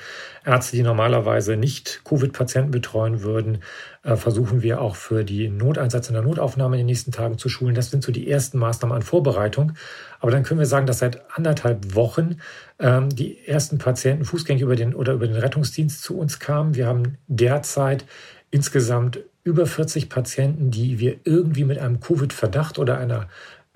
Ärzte, 0.43 0.75
die 0.75 0.81
normalerweise 0.81 1.55
nicht 1.55 2.01
Covid-Patienten 2.03 2.71
betreuen 2.71 3.21
würden, 3.21 3.60
äh, 4.01 4.15
versuchen 4.15 4.63
wir 4.63 4.81
auch 4.81 4.95
für 4.95 5.24
die 5.24 5.50
Noteinsatz 5.50 6.07
in 6.07 6.15
der 6.15 6.24
Notaufnahme 6.24 6.77
in 6.77 6.79
den 6.79 6.88
nächsten 6.88 7.12
Tagen 7.12 7.38
zu 7.38 7.48
schulen. 7.48 7.75
Das 7.75 7.91
sind 7.91 8.03
so 8.03 8.12
die 8.12 8.27
ersten 8.27 8.57
Maßnahmen 8.57 8.95
an 8.95 9.03
Vorbereitung. 9.03 9.74
Aber 10.19 10.31
dann 10.31 10.41
können 10.41 10.60
wir 10.60 10.65
sagen, 10.65 10.88
dass 10.88 10.98
seit 10.98 11.21
anderthalb 11.38 11.93
Wochen 11.93 12.38
ähm, 12.79 13.10
die 13.10 13.48
ersten 13.48 13.77
Patienten 13.77 14.25
fußgängig 14.25 14.63
über 14.63 14.75
den 14.75 14.95
oder 14.95 15.13
über 15.13 15.27
den 15.27 15.36
Rettungsdienst 15.36 16.01
zu 16.01 16.17
uns 16.17 16.39
kamen. 16.39 16.74
Wir 16.74 16.88
haben 16.88 17.19
derzeit 17.27 18.03
insgesamt 18.50 19.19
über 19.43 19.65
40 19.65 20.10
Patienten, 20.10 20.71
die 20.71 21.00
wir 21.00 21.17
irgendwie 21.24 21.63
mit 21.63 21.79
einem 21.79 22.00
Covid-Verdacht 22.00 22.79
oder 22.79 22.98
einer 22.98 23.27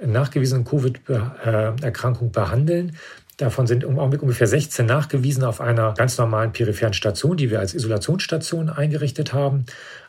nachgewiesenen 0.03 0.65
Covid-Erkrankung 0.65 2.31
behandeln. 2.31 2.95
Davon 3.37 3.67
sind 3.67 3.83
im 3.83 3.99
Augenblick 3.99 4.21
ungefähr 4.21 4.47
16 4.47 4.85
nachgewiesen 4.85 5.43
auf 5.43 5.59
einer 5.59 5.93
ganz 5.93 6.17
normalen 6.17 6.53
peripheren 6.53 6.93
Station, 6.93 7.35
die 7.35 7.49
wir 7.49 7.59
als 7.59 7.73
Isolationsstation 7.73 8.69
eingerichtet 8.69 9.33
haben. 9.33 9.65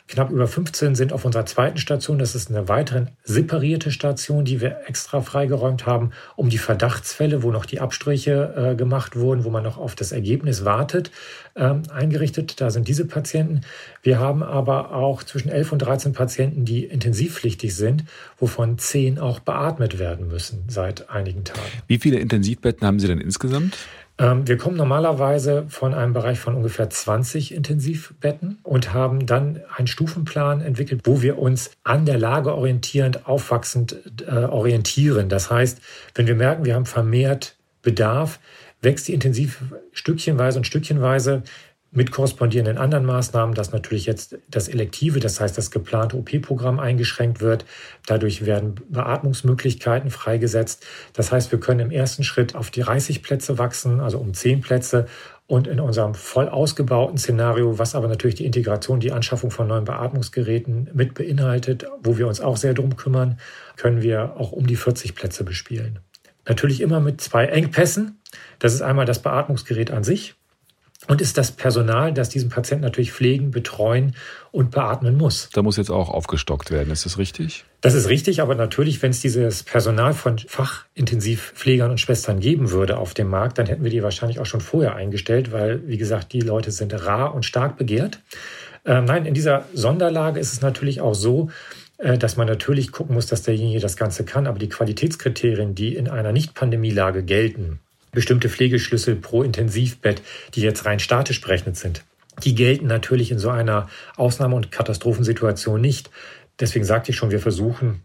Knapp 0.07 0.31
über 0.31 0.47
15 0.47 0.95
sind 0.95 1.11
auf 1.11 1.25
unserer 1.25 1.45
zweiten 1.45 1.77
Station. 1.77 2.17
Das 2.17 2.33
ist 2.33 2.49
eine 2.49 2.69
weitere 2.69 3.07
separierte 3.23 3.91
Station, 3.91 4.45
die 4.45 4.61
wir 4.61 4.81
extra 4.87 5.21
freigeräumt 5.21 5.85
haben, 5.85 6.11
um 6.37 6.49
die 6.49 6.57
Verdachtsfälle, 6.57 7.43
wo 7.43 7.51
noch 7.51 7.65
die 7.65 7.81
Abstriche 7.81 8.53
äh, 8.55 8.75
gemacht 8.75 9.17
wurden, 9.17 9.43
wo 9.43 9.49
man 9.49 9.63
noch 9.63 9.77
auf 9.77 9.95
das 9.95 10.13
Ergebnis 10.13 10.63
wartet, 10.63 11.11
ähm, 11.55 11.83
eingerichtet. 11.91 12.61
Da 12.61 12.69
sind 12.69 12.87
diese 12.87 13.05
Patienten. 13.05 13.61
Wir 14.01 14.19
haben 14.19 14.43
aber 14.43 14.93
auch 14.93 15.23
zwischen 15.23 15.49
11 15.49 15.73
und 15.73 15.79
13 15.79 16.13
Patienten, 16.13 16.63
die 16.63 16.85
intensivpflichtig 16.85 17.75
sind, 17.75 18.05
wovon 18.37 18.77
10 18.77 19.19
auch 19.19 19.39
beatmet 19.39 19.99
werden 19.99 20.29
müssen 20.29 20.63
seit 20.69 21.09
einigen 21.09 21.43
Tagen. 21.43 21.59
Wie 21.87 21.97
viele 21.97 22.19
Intensivbetten 22.19 22.87
haben 22.87 22.99
Sie 22.99 23.07
denn 23.07 23.19
insgesamt? 23.19 23.77
Ähm, 24.19 24.47
wir 24.47 24.57
kommen 24.57 24.77
normalerweise 24.77 25.65
von 25.69 25.93
einem 25.93 26.13
Bereich 26.13 26.39
von 26.39 26.55
ungefähr 26.55 26.89
20 26.89 27.53
Intensivbetten 27.53 28.59
und 28.63 28.93
haben 28.93 29.25
dann 29.25 29.61
einen 29.75 29.87
Stufenplan 29.87 30.61
entwickelt, 30.61 31.01
wo 31.05 31.21
wir 31.21 31.37
uns 31.37 31.71
an 31.83 32.05
der 32.05 32.17
Lage 32.17 32.55
orientierend, 32.55 33.27
aufwachsend 33.27 33.95
äh, 34.27 34.31
orientieren. 34.31 35.29
Das 35.29 35.51
heißt, 35.51 35.79
wenn 36.15 36.27
wir 36.27 36.35
merken, 36.35 36.65
wir 36.65 36.75
haben 36.75 36.85
vermehrt 36.85 37.55
Bedarf, 37.83 38.39
wächst 38.81 39.07
die 39.07 39.13
Intensiv 39.13 39.61
stückchenweise 39.91 40.59
und 40.59 40.65
stückchenweise 40.65 41.43
mit 41.91 42.11
korrespondierenden 42.11 42.77
anderen 42.77 43.05
Maßnahmen, 43.05 43.55
dass 43.55 43.71
natürlich 43.71 44.05
jetzt 44.05 44.37
das 44.49 44.67
Elektive, 44.67 45.19
das 45.19 45.39
heißt 45.39 45.57
das 45.57 45.71
geplante 45.71 46.17
OP-Programm 46.17 46.79
eingeschränkt 46.79 47.39
wird. 47.39 47.65
Dadurch 48.05 48.45
werden 48.45 48.75
Beatmungsmöglichkeiten 48.89 50.11
freigesetzt. 50.11 50.85
Das 51.13 51.31
heißt, 51.31 51.51
wir 51.51 51.59
können 51.59 51.79
im 51.79 51.91
ersten 51.91 52.23
Schritt 52.23 52.55
auf 52.55 52.71
die 52.71 52.81
30 52.81 53.23
Plätze 53.23 53.57
wachsen, 53.57 54.01
also 54.01 54.17
um 54.17 54.33
10 54.33 54.61
Plätze. 54.61 55.07
Und 55.49 55.65
in 55.65 55.79
unserem 55.79 56.13
voll 56.13 56.49
ausgebauten 56.49 57.17
Szenario, 57.17 57.79
was 57.79 57.95
aber 57.95 58.09
natürlich 58.09 58.35
die 58.35 58.45
Integration, 58.45 58.99
die 58.99 59.13
Anschaffung 59.13 59.49
von 59.49 59.65
neuen 59.65 59.85
Beatmungsgeräten 59.85 60.89
mit 60.93 61.13
beinhaltet, 61.13 61.85
wo 62.03 62.17
wir 62.17 62.27
uns 62.27 62.41
auch 62.41 62.57
sehr 62.57 62.73
drum 62.73 62.97
kümmern, 62.97 63.39
können 63.77 64.01
wir 64.01 64.35
auch 64.35 64.51
um 64.51 64.67
die 64.67 64.75
40 64.75 65.15
Plätze 65.15 65.45
bespielen. 65.45 65.99
Natürlich 66.45 66.81
immer 66.81 66.99
mit 66.99 67.21
zwei 67.21 67.45
Engpässen. 67.45 68.19
Das 68.59 68.73
ist 68.73 68.81
einmal 68.81 69.05
das 69.05 69.21
Beatmungsgerät 69.21 69.89
an 69.89 70.03
sich 70.03 70.35
und 71.07 71.21
ist 71.21 71.37
das 71.37 71.51
Personal, 71.51 72.13
das 72.13 72.29
diesen 72.29 72.49
Patienten 72.49 72.83
natürlich 72.83 73.11
pflegen, 73.11 73.51
betreuen 73.51 74.15
und 74.51 74.71
beatmen 74.71 75.17
muss. 75.17 75.49
Da 75.53 75.61
muss 75.61 75.77
jetzt 75.77 75.89
auch 75.89 76.09
aufgestockt 76.09 76.71
werden, 76.71 76.91
ist 76.91 77.05
das 77.05 77.17
richtig? 77.17 77.65
Das 77.81 77.93
ist 77.93 78.09
richtig, 78.09 78.41
aber 78.41 78.55
natürlich, 78.55 79.01
wenn 79.01 79.11
es 79.11 79.21
dieses 79.21 79.63
Personal 79.63 80.13
von 80.13 80.37
Fachintensivpflegern 80.39 81.91
und 81.91 81.99
Schwestern 81.99 82.39
geben 82.39 82.71
würde 82.71 82.97
auf 82.97 83.13
dem 83.13 83.29
Markt, 83.29 83.57
dann 83.57 83.67
hätten 83.67 83.83
wir 83.83 83.91
die 83.91 84.03
wahrscheinlich 84.03 84.39
auch 84.39 84.45
schon 84.45 84.61
vorher 84.61 84.95
eingestellt, 84.95 85.51
weil, 85.51 85.87
wie 85.87 85.97
gesagt, 85.97 86.33
die 86.33 86.41
Leute 86.41 86.71
sind 86.71 86.93
rar 86.93 87.33
und 87.33 87.43
stark 87.43 87.77
begehrt. 87.77 88.19
Ähm, 88.85 89.05
nein, 89.05 89.25
in 89.25 89.33
dieser 89.33 89.65
Sonderlage 89.73 90.39
ist 90.39 90.53
es 90.53 90.61
natürlich 90.61 91.01
auch 91.01 91.13
so, 91.13 91.49
äh, 91.97 92.17
dass 92.17 92.37
man 92.37 92.47
natürlich 92.47 92.91
gucken 92.91 93.15
muss, 93.15 93.27
dass 93.27 93.43
derjenige 93.43 93.79
das 93.79 93.97
Ganze 93.97 94.23
kann, 94.23 94.47
aber 94.47 94.59
die 94.59 94.69
Qualitätskriterien, 94.69 95.75
die 95.75 95.95
in 95.95 96.07
einer 96.07 96.31
Nicht-Pandemielage 96.31 97.23
gelten, 97.23 97.79
bestimmte 98.17 98.49
Pflegeschlüssel 98.49 99.15
pro 99.15 99.43
Intensivbett, 99.43 100.23
die 100.55 100.61
jetzt 100.61 100.85
rein 100.85 100.97
statisch 100.97 101.39
berechnet 101.39 101.77
sind. 101.77 102.03
Die 102.43 102.55
gelten 102.55 102.87
natürlich 102.87 103.29
in 103.29 103.37
so 103.37 103.51
einer 103.51 103.89
Ausnahme- 104.15 104.55
und 104.55 104.71
Katastrophensituation 104.71 105.79
nicht. 105.79 106.09
Deswegen 106.59 106.83
sagte 106.83 107.11
ich 107.11 107.15
schon, 107.15 107.29
wir 107.29 107.39
versuchen 107.39 108.01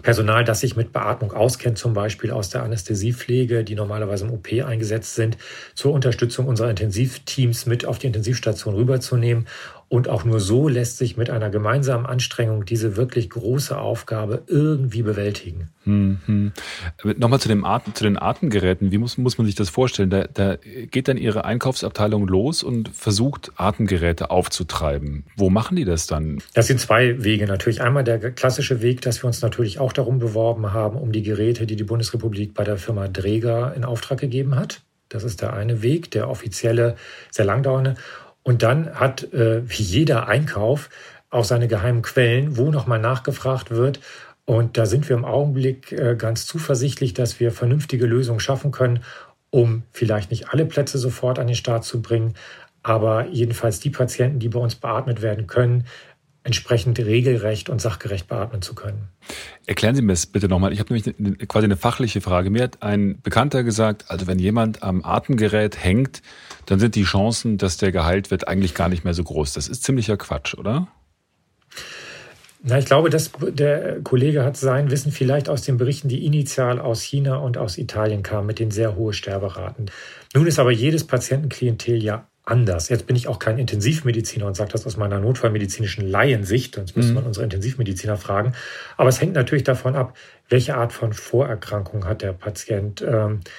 Personal, 0.00 0.44
das 0.44 0.60
sich 0.60 0.76
mit 0.76 0.92
Beatmung 0.92 1.32
auskennt, 1.32 1.76
zum 1.76 1.92
Beispiel 1.92 2.30
aus 2.30 2.50
der 2.50 2.62
Anästhesiepflege, 2.62 3.64
die 3.64 3.74
normalerweise 3.74 4.26
im 4.26 4.32
OP 4.32 4.46
eingesetzt 4.64 5.16
sind, 5.16 5.36
zur 5.74 5.92
Unterstützung 5.92 6.46
unserer 6.46 6.70
Intensivteams 6.70 7.66
mit 7.66 7.84
auf 7.84 7.98
die 7.98 8.06
Intensivstation 8.06 8.74
rüberzunehmen 8.76 9.48
und 9.92 10.08
auch 10.08 10.24
nur 10.24 10.40
so 10.40 10.68
lässt 10.68 10.96
sich 10.96 11.18
mit 11.18 11.28
einer 11.28 11.50
gemeinsamen 11.50 12.06
Anstrengung 12.06 12.64
diese 12.64 12.96
wirklich 12.96 13.28
große 13.28 13.76
Aufgabe 13.76 14.42
irgendwie 14.46 15.02
bewältigen. 15.02 15.68
Mhm. 15.84 16.52
Nochmal 17.18 17.40
zu, 17.40 17.48
dem 17.48 17.66
Atem, 17.66 17.94
zu 17.94 18.04
den 18.04 18.16
Atemgeräten. 18.16 18.90
Wie 18.90 18.96
muss, 18.96 19.18
muss 19.18 19.36
man 19.36 19.46
sich 19.46 19.54
das 19.54 19.68
vorstellen? 19.68 20.08
Da, 20.08 20.24
da 20.32 20.56
geht 20.90 21.08
dann 21.08 21.18
Ihre 21.18 21.44
Einkaufsabteilung 21.44 22.26
los 22.26 22.62
und 22.62 22.88
versucht, 22.88 23.52
Atemgeräte 23.56 24.30
aufzutreiben. 24.30 25.24
Wo 25.36 25.50
machen 25.50 25.76
die 25.76 25.84
das 25.84 26.06
dann? 26.06 26.38
Das 26.54 26.68
sind 26.68 26.80
zwei 26.80 27.22
Wege. 27.22 27.44
Natürlich 27.44 27.82
einmal 27.82 28.02
der 28.02 28.18
klassische 28.30 28.80
Weg, 28.80 29.02
dass 29.02 29.22
wir 29.22 29.26
uns 29.26 29.42
natürlich 29.42 29.78
auch 29.78 29.92
darum 29.92 30.18
beworben 30.18 30.72
haben, 30.72 30.96
um 30.96 31.12
die 31.12 31.22
Geräte, 31.22 31.66
die 31.66 31.76
die 31.76 31.84
Bundesrepublik 31.84 32.54
bei 32.54 32.64
der 32.64 32.78
Firma 32.78 33.08
Dräger 33.08 33.74
in 33.76 33.84
Auftrag 33.84 34.18
gegeben 34.18 34.56
hat. 34.56 34.80
Das 35.12 35.24
ist 35.24 35.42
der 35.42 35.52
eine 35.52 35.82
Weg, 35.82 36.10
der 36.12 36.30
offizielle, 36.30 36.96
sehr 37.30 37.44
langdauernde. 37.44 37.96
Und 38.42 38.62
dann 38.62 38.94
hat 38.94 39.32
äh, 39.32 39.62
wie 39.68 39.82
jeder 39.82 40.28
Einkauf 40.28 40.90
auch 41.30 41.44
seine 41.44 41.68
geheimen 41.68 42.02
Quellen, 42.02 42.56
wo 42.56 42.70
nochmal 42.70 42.98
nachgefragt 42.98 43.70
wird. 43.70 44.00
Und 44.44 44.76
da 44.76 44.86
sind 44.86 45.08
wir 45.08 45.16
im 45.16 45.24
Augenblick 45.24 45.92
äh, 45.92 46.16
ganz 46.16 46.46
zuversichtlich, 46.46 47.14
dass 47.14 47.40
wir 47.40 47.52
vernünftige 47.52 48.06
Lösungen 48.06 48.40
schaffen 48.40 48.72
können, 48.72 49.02
um 49.50 49.84
vielleicht 49.92 50.30
nicht 50.30 50.50
alle 50.50 50.66
Plätze 50.66 50.98
sofort 50.98 51.38
an 51.38 51.46
den 51.46 51.56
Start 51.56 51.84
zu 51.84 52.02
bringen, 52.02 52.34
aber 52.82 53.28
jedenfalls 53.28 53.80
die 53.80 53.90
Patienten, 53.90 54.40
die 54.40 54.48
bei 54.48 54.58
uns 54.58 54.74
beatmet 54.74 55.22
werden 55.22 55.46
können, 55.46 55.84
entsprechend 56.44 56.98
regelrecht 56.98 57.68
und 57.68 57.80
sachgerecht 57.80 58.26
beatmen 58.26 58.62
zu 58.62 58.74
können. 58.74 59.08
Erklären 59.66 59.94
Sie 59.94 60.02
mir 60.02 60.12
das 60.12 60.26
bitte 60.26 60.48
nochmal. 60.48 60.72
Ich 60.72 60.80
habe 60.80 60.92
nämlich 60.92 61.48
quasi 61.48 61.64
eine 61.64 61.76
fachliche 61.76 62.20
Frage. 62.20 62.50
Mir 62.50 62.64
hat 62.64 62.82
ein 62.82 63.20
Bekannter 63.22 63.62
gesagt, 63.62 64.06
also 64.08 64.26
wenn 64.26 64.40
jemand 64.40 64.82
am 64.82 65.04
Atemgerät 65.04 65.82
hängt, 65.82 66.20
dann 66.66 66.78
sind 66.78 66.94
die 66.94 67.04
Chancen, 67.04 67.58
dass 67.58 67.76
der 67.76 67.92
geheilt 67.92 68.30
wird, 68.30 68.48
eigentlich 68.48 68.74
gar 68.74 68.88
nicht 68.88 69.04
mehr 69.04 69.14
so 69.14 69.24
groß. 69.24 69.52
Das 69.54 69.68
ist 69.68 69.82
ziemlicher 69.82 70.16
Quatsch, 70.16 70.54
oder? 70.54 70.88
Na, 72.64 72.78
ich 72.78 72.86
glaube, 72.86 73.10
dass 73.10 73.32
der 73.40 74.00
Kollege 74.02 74.44
hat 74.44 74.56
sein 74.56 74.90
Wissen 74.90 75.10
vielleicht 75.10 75.48
aus 75.48 75.62
den 75.62 75.78
Berichten, 75.78 76.08
die 76.08 76.24
initial 76.24 76.78
aus 76.78 77.02
China 77.02 77.36
und 77.36 77.58
aus 77.58 77.76
Italien 77.76 78.22
kamen, 78.22 78.46
mit 78.46 78.60
den 78.60 78.70
sehr 78.70 78.94
hohen 78.94 79.12
Sterberaten. 79.12 79.86
Nun 80.32 80.46
ist 80.46 80.60
aber 80.60 80.70
jedes 80.70 81.04
Patientenklientel 81.04 82.00
ja 82.00 82.28
anders. 82.44 82.88
Jetzt 82.88 83.06
bin 83.06 83.16
ich 83.16 83.26
auch 83.26 83.40
kein 83.40 83.58
Intensivmediziner 83.58 84.46
und 84.46 84.54
sage 84.54 84.70
das 84.72 84.86
aus 84.86 84.96
meiner 84.96 85.18
notfallmedizinischen 85.18 86.08
Laiensicht, 86.08 86.76
sonst 86.76 86.96
müsste 86.96 87.10
mhm. 87.10 87.16
man 87.16 87.24
unsere 87.26 87.44
Intensivmediziner 87.44 88.16
fragen. 88.16 88.52
Aber 88.96 89.08
es 89.08 89.20
hängt 89.20 89.34
natürlich 89.34 89.64
davon 89.64 89.96
ab, 89.96 90.16
welche 90.48 90.76
Art 90.76 90.92
von 90.92 91.12
Vorerkrankung 91.12 92.04
hat 92.04 92.22
der 92.22 92.32
Patient. 92.32 93.02
Ähm, 93.02 93.40
äh, 93.40 93.50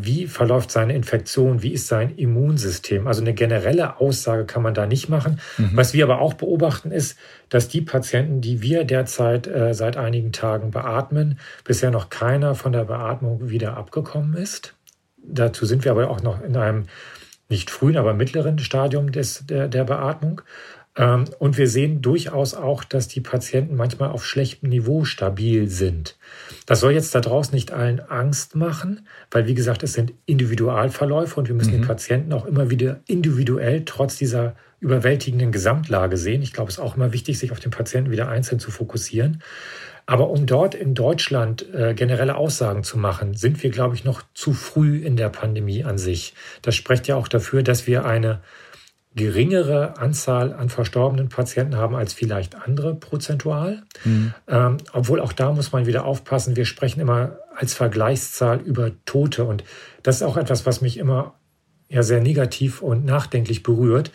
wie 0.00 0.26
verläuft 0.26 0.70
seine 0.70 0.94
Infektion? 0.94 1.62
Wie 1.62 1.72
ist 1.72 1.88
sein 1.88 2.16
Immunsystem? 2.16 3.06
Also 3.06 3.20
eine 3.20 3.34
generelle 3.34 4.00
Aussage 4.00 4.46
kann 4.46 4.62
man 4.62 4.74
da 4.74 4.86
nicht 4.86 5.08
machen. 5.08 5.40
Mhm. 5.58 5.70
Was 5.74 5.92
wir 5.92 6.04
aber 6.04 6.20
auch 6.20 6.34
beobachten 6.34 6.90
ist, 6.90 7.18
dass 7.48 7.68
die 7.68 7.82
Patienten, 7.82 8.40
die 8.40 8.62
wir 8.62 8.84
derzeit 8.84 9.46
äh, 9.46 9.74
seit 9.74 9.96
einigen 9.96 10.32
Tagen 10.32 10.70
beatmen, 10.70 11.38
bisher 11.64 11.90
noch 11.90 12.08
keiner 12.08 12.54
von 12.54 12.72
der 12.72 12.84
Beatmung 12.84 13.50
wieder 13.50 13.76
abgekommen 13.76 14.34
ist. 14.34 14.74
Dazu 15.18 15.66
sind 15.66 15.84
wir 15.84 15.92
aber 15.92 16.08
auch 16.08 16.22
noch 16.22 16.42
in 16.42 16.56
einem 16.56 16.86
nicht 17.48 17.70
frühen, 17.70 17.96
aber 17.96 18.14
mittleren 18.14 18.58
Stadium 18.58 19.12
des, 19.12 19.46
der, 19.46 19.68
der 19.68 19.84
Beatmung. 19.84 20.42
Ähm, 20.96 21.26
und 21.38 21.58
wir 21.58 21.68
sehen 21.68 22.00
durchaus 22.02 22.54
auch, 22.54 22.84
dass 22.84 23.08
die 23.08 23.20
Patienten 23.20 23.76
manchmal 23.76 24.10
auf 24.10 24.24
schlechtem 24.24 24.68
Niveau 24.68 25.04
stabil 25.04 25.68
sind. 25.68 26.16
Das 26.64 26.80
soll 26.80 26.92
jetzt 26.92 27.14
da 27.14 27.20
draußen 27.20 27.54
nicht 27.54 27.72
allen 27.72 28.00
Angst 28.00 28.56
machen, 28.56 29.06
weil 29.30 29.46
wie 29.46 29.54
gesagt, 29.54 29.82
es 29.82 29.92
sind 29.92 30.14
Individualverläufe 30.24 31.38
und 31.38 31.48
wir 31.48 31.54
müssen 31.54 31.74
mhm. 31.74 31.82
den 31.82 31.86
Patienten 31.86 32.32
auch 32.32 32.46
immer 32.46 32.70
wieder 32.70 33.00
individuell 33.06 33.84
trotz 33.84 34.16
dieser 34.16 34.56
überwältigenden 34.80 35.52
Gesamtlage 35.52 36.16
sehen. 36.16 36.42
Ich 36.42 36.52
glaube, 36.52 36.70
es 36.70 36.76
ist 36.76 36.82
auch 36.82 36.96
immer 36.96 37.12
wichtig, 37.12 37.38
sich 37.38 37.52
auf 37.52 37.60
den 37.60 37.70
Patienten 37.70 38.10
wieder 38.10 38.28
einzeln 38.28 38.58
zu 38.58 38.70
fokussieren. 38.70 39.42
Aber 40.08 40.30
um 40.30 40.46
dort 40.46 40.76
in 40.76 40.94
Deutschland 40.94 41.66
äh, 41.74 41.92
generelle 41.94 42.36
Aussagen 42.36 42.84
zu 42.84 42.96
machen, 42.96 43.34
sind 43.34 43.62
wir, 43.64 43.70
glaube 43.70 43.96
ich, 43.96 44.04
noch 44.04 44.22
zu 44.34 44.52
früh 44.52 44.98
in 44.98 45.16
der 45.16 45.30
Pandemie 45.30 45.82
an 45.82 45.98
sich. 45.98 46.34
Das 46.62 46.76
spricht 46.76 47.08
ja 47.08 47.16
auch 47.16 47.26
dafür, 47.26 47.64
dass 47.64 47.88
wir 47.88 48.04
eine 48.04 48.40
geringere 49.16 49.96
Anzahl 49.98 50.52
an 50.52 50.68
verstorbenen 50.68 51.30
Patienten 51.30 51.76
haben 51.76 51.96
als 51.96 52.12
vielleicht 52.12 52.54
andere 52.54 52.94
prozentual. 52.94 53.82
Mhm. 54.04 54.34
Ähm, 54.46 54.76
obwohl 54.92 55.20
auch 55.20 55.32
da 55.32 55.52
muss 55.52 55.72
man 55.72 55.86
wieder 55.86 56.04
aufpassen. 56.04 56.54
Wir 56.54 56.66
sprechen 56.66 57.00
immer 57.00 57.38
als 57.56 57.72
Vergleichszahl 57.72 58.60
über 58.60 58.92
Tote. 59.06 59.44
Und 59.44 59.64
das 60.02 60.16
ist 60.16 60.22
auch 60.22 60.36
etwas, 60.36 60.66
was 60.66 60.82
mich 60.82 60.98
immer 60.98 61.34
ja 61.88 62.02
sehr 62.02 62.20
negativ 62.20 62.82
und 62.82 63.06
nachdenklich 63.06 63.62
berührt. 63.62 64.10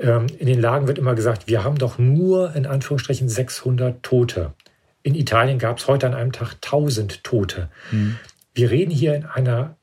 Ähm, 0.00 0.26
in 0.38 0.46
den 0.46 0.60
Lagen 0.60 0.88
wird 0.88 0.98
immer 0.98 1.14
gesagt, 1.14 1.46
wir 1.46 1.62
haben 1.62 1.76
doch 1.76 1.98
nur 1.98 2.56
in 2.56 2.64
Anführungsstrichen 2.64 3.28
600 3.28 4.02
Tote. 4.02 4.54
In 5.02 5.14
Italien 5.14 5.58
gab 5.58 5.78
es 5.78 5.88
heute 5.88 6.06
an 6.06 6.14
einem 6.14 6.32
Tag 6.32 6.54
1000 6.54 7.22
Tote. 7.22 7.68
Mhm. 7.90 8.16
Wir 8.54 8.70
reden 8.70 8.90
hier 8.90 9.14
in 9.14 9.26
einer 9.26 9.76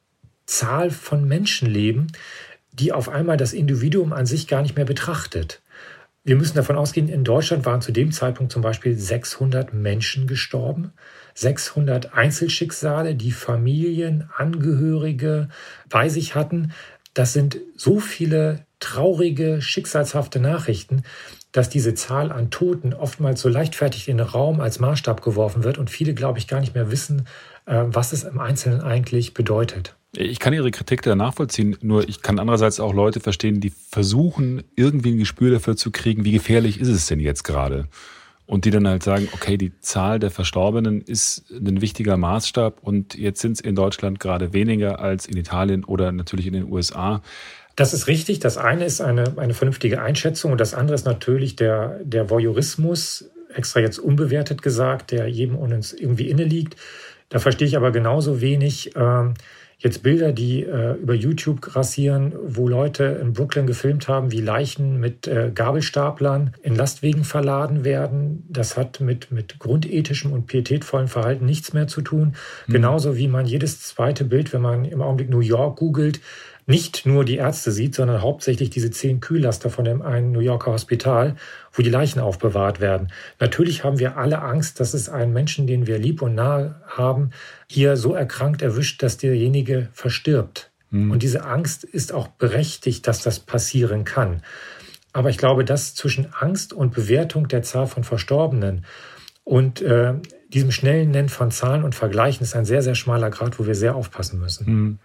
Zahl 0.48 0.90
von 0.90 1.28
Menschenleben, 1.28 2.08
die 2.80 2.92
auf 2.92 3.10
einmal 3.10 3.38
das 3.38 3.54
Individuum 3.54 4.14
an 4.14 4.26
sich 4.26 4.48
gar 4.48 4.62
nicht 4.62 4.76
mehr 4.76 4.86
betrachtet. 4.86 5.62
Wir 6.24 6.36
müssen 6.36 6.56
davon 6.56 6.78
ausgehen, 6.78 7.08
in 7.08 7.24
Deutschland 7.24 7.66
waren 7.66 7.82
zu 7.82 7.92
dem 7.92 8.12
Zeitpunkt 8.12 8.52
zum 8.52 8.62
Beispiel 8.62 8.98
600 8.98 9.74
Menschen 9.74 10.28
gestorben, 10.28 10.92
600 11.34 12.14
Einzelschicksale, 12.14 13.16
die 13.16 13.32
Familien, 13.32 14.30
Angehörige 14.36 15.50
bei 15.90 16.10
sich 16.10 16.36
hatten. 16.36 16.74
Das 17.14 17.34
sind 17.34 17.60
so 17.76 18.00
viele 18.00 18.66
traurige, 18.80 19.62
schicksalshafte 19.62 20.40
Nachrichten, 20.40 21.04
dass 21.52 21.70
diese 21.70 21.96
Zahl 21.96 22.32
an 22.32 22.52
Toten 22.52 22.94
oftmals 22.94 23.42
so 23.42 23.50
leichtfertig 23.50 24.08
in 24.08 24.18
den 24.18 24.28
Raum 24.28 24.62
als 24.62 24.80
Maßstab 24.80 25.22
geworfen 25.22 25.64
wird 25.64 25.78
und 25.78 25.90
viele, 25.90 26.14
glaube 26.14 26.38
ich, 26.38 26.48
gar 26.48 26.60
nicht 26.60 26.76
mehr 26.76 26.92
wissen, 26.92 27.28
äh, 27.66 27.84
was 27.88 28.14
es 28.14 28.24
im 28.24 28.40
Einzelnen 28.40 28.82
eigentlich 28.82 29.34
bedeutet. 29.34 29.96
Ich 30.16 30.40
kann 30.40 30.54
Ihre 30.54 30.72
Kritik 30.72 31.04
da 31.04 31.16
nachvollziehen, 31.16 31.78
nur 31.82 32.08
ich 32.08 32.22
kann 32.22 32.40
andererseits 32.40 32.80
auch 32.80 32.94
Leute 32.94 33.20
verstehen, 33.20 33.62
die 33.62 33.72
versuchen, 33.92 34.64
irgendwie 34.76 35.12
ein 35.12 35.20
Gespür 35.20 35.52
dafür 35.52 35.76
zu 35.76 35.92
kriegen, 35.92 36.26
wie 36.26 36.32
gefährlich 36.32 36.80
ist 36.80 36.88
es 36.88 37.06
denn 37.06 37.20
jetzt 37.20 37.44
gerade? 37.44 37.88
Und 38.48 38.66
die 38.66 38.72
dann 38.72 38.88
halt 38.88 39.04
sagen, 39.04 39.28
okay, 39.34 39.58
die 39.58 39.80
Zahl 39.82 40.18
der 40.18 40.32
Verstorbenen 40.32 41.02
ist 41.02 41.52
ein 41.52 41.82
wichtiger 41.82 42.18
Maßstab 42.18 42.80
und 42.82 43.14
jetzt 43.14 43.42
sind 43.42 43.54
es 43.54 43.60
in 43.60 43.76
Deutschland 43.76 44.20
gerade 44.20 44.54
weniger 44.54 45.00
als 45.00 45.28
in 45.28 45.38
Italien 45.38 45.84
oder 45.84 46.12
natürlich 46.12 46.48
in 46.48 46.54
den 46.54 46.72
USA. 46.72 47.22
Das 47.76 47.94
ist 47.94 48.08
richtig. 48.08 48.40
Das 48.40 48.58
eine 48.58 48.86
ist 48.86 49.02
eine, 49.02 49.38
eine 49.38 49.54
vernünftige 49.54 50.02
Einschätzung 50.02 50.52
und 50.52 50.60
das 50.60 50.74
andere 50.74 50.96
ist 50.96 51.06
natürlich 51.06 51.56
der, 51.56 52.00
der 52.04 52.32
Voyeurismus, 52.32 53.30
extra 53.54 53.80
jetzt 53.80 54.00
unbewertet 54.00 54.64
gesagt, 54.64 55.12
der 55.12 55.28
jedem 55.28 55.56
uns 55.56 55.94
irgendwie 55.94 56.30
inne 56.30 56.44
liegt. 56.44 56.76
Da 57.30 57.40
verstehe 57.40 57.68
ich 57.68 57.78
aber 57.78 57.92
genauso 57.92 58.42
wenig, 58.42 58.96
äh, 58.96 59.34
jetzt 59.80 60.04
Bilder, 60.04 60.34
die 60.34 60.64
äh, 60.64 60.94
über 60.96 61.14
YouTube 61.14 61.62
grassieren, 61.62 62.34
wo 62.46 62.68
Leute 62.68 63.06
in 63.22 63.34
Brooklyn 63.34 63.66
gefilmt 63.66 64.08
haben, 64.10 64.32
wie 64.32 64.42
Leichen 64.42 65.00
mit 65.00 65.26
äh, 65.26 65.52
Gabelstaplern 65.56 66.52
in 66.62 66.76
Lastwegen 66.76 67.24
verladen 67.24 67.86
werden. 67.86 68.46
Das 68.50 68.76
hat 68.76 69.00
mit, 69.00 69.32
mit 69.32 69.58
grundethischem 69.58 70.34
und 70.34 70.48
pietätvollem 70.48 71.08
Verhalten 71.08 71.46
nichts 71.46 71.72
mehr 71.72 71.88
zu 71.88 72.02
tun. 72.02 72.36
Mhm. 72.68 72.74
Genauso 72.74 73.16
wie 73.16 73.30
man 73.30 73.46
jedes 73.46 73.82
zweite 73.82 74.26
Bild, 74.26 74.52
wenn 74.52 74.62
man 74.62 74.84
im 74.84 75.02
Augenblick 75.02 75.30
New 75.30 75.40
York 75.40 75.80
googelt, 75.80 76.20
nicht 76.70 77.08
nur 77.08 77.26
die 77.26 77.38
Ärzte 77.38 77.72
sieht, 77.72 77.96
sondern 77.96 78.22
hauptsächlich 78.22 78.70
diese 78.70 78.92
zehn 78.92 79.22
Kühllaster 79.22 79.72
von 79.72 79.86
dem 79.86 80.04
einen 80.04 80.32
New 80.32 80.40
Yorker 80.40 80.72
Hospital, 80.72 81.36
wo 81.74 81.82
die 81.82 81.90
Leichen 81.90 82.20
aufbewahrt 82.20 82.80
werden. 82.80 83.12
Natürlich 83.40 83.84
haben 83.84 83.98
wir 83.98 84.18
alle 84.18 84.44
Angst, 84.44 84.80
dass 84.80 84.94
es 84.94 85.10
einen 85.10 85.34
Menschen, 85.34 85.66
den 85.66 85.88
wir 85.88 85.98
lieb 85.98 86.22
und 86.22 86.36
nahe 86.36 86.80
haben, 86.86 87.32
hier 87.68 87.98
so 87.98 88.14
erkrankt 88.14 88.62
erwischt, 88.62 89.02
dass 89.02 89.18
derjenige 89.18 89.90
verstirbt. 89.94 90.70
Mhm. 90.92 91.10
Und 91.10 91.24
diese 91.24 91.44
Angst 91.44 91.84
ist 91.84 92.14
auch 92.14 92.28
berechtigt, 92.28 93.08
dass 93.08 93.24
das 93.24 93.40
passieren 93.40 94.04
kann. 94.04 94.44
Aber 95.12 95.32
ich 95.32 95.40
glaube, 95.40 95.66
dass 95.66 95.96
zwischen 95.96 96.32
Angst 96.40 96.72
und 96.72 96.94
Bewertung 96.94 97.48
der 97.48 97.64
Zahl 97.64 97.88
von 97.88 98.04
Verstorbenen 98.04 98.86
und 99.44 99.82
äh, 99.82 100.14
diesem 100.50 100.72
schnellen 100.72 101.10
Nennen 101.10 101.30
von 101.30 101.50
Zahlen 101.50 101.84
und 101.84 101.96
Vergleichen 101.96 102.44
ist 102.44 102.56
ein 102.56 102.66
sehr, 102.66 102.84
sehr 102.84 102.94
schmaler 102.94 103.32
Grad, 103.32 103.58
wo 103.58 103.66
wir 103.66 103.74
sehr 103.74 103.96
aufpassen 103.96 104.40
müssen. 104.40 104.72
Mhm. 104.72 105.00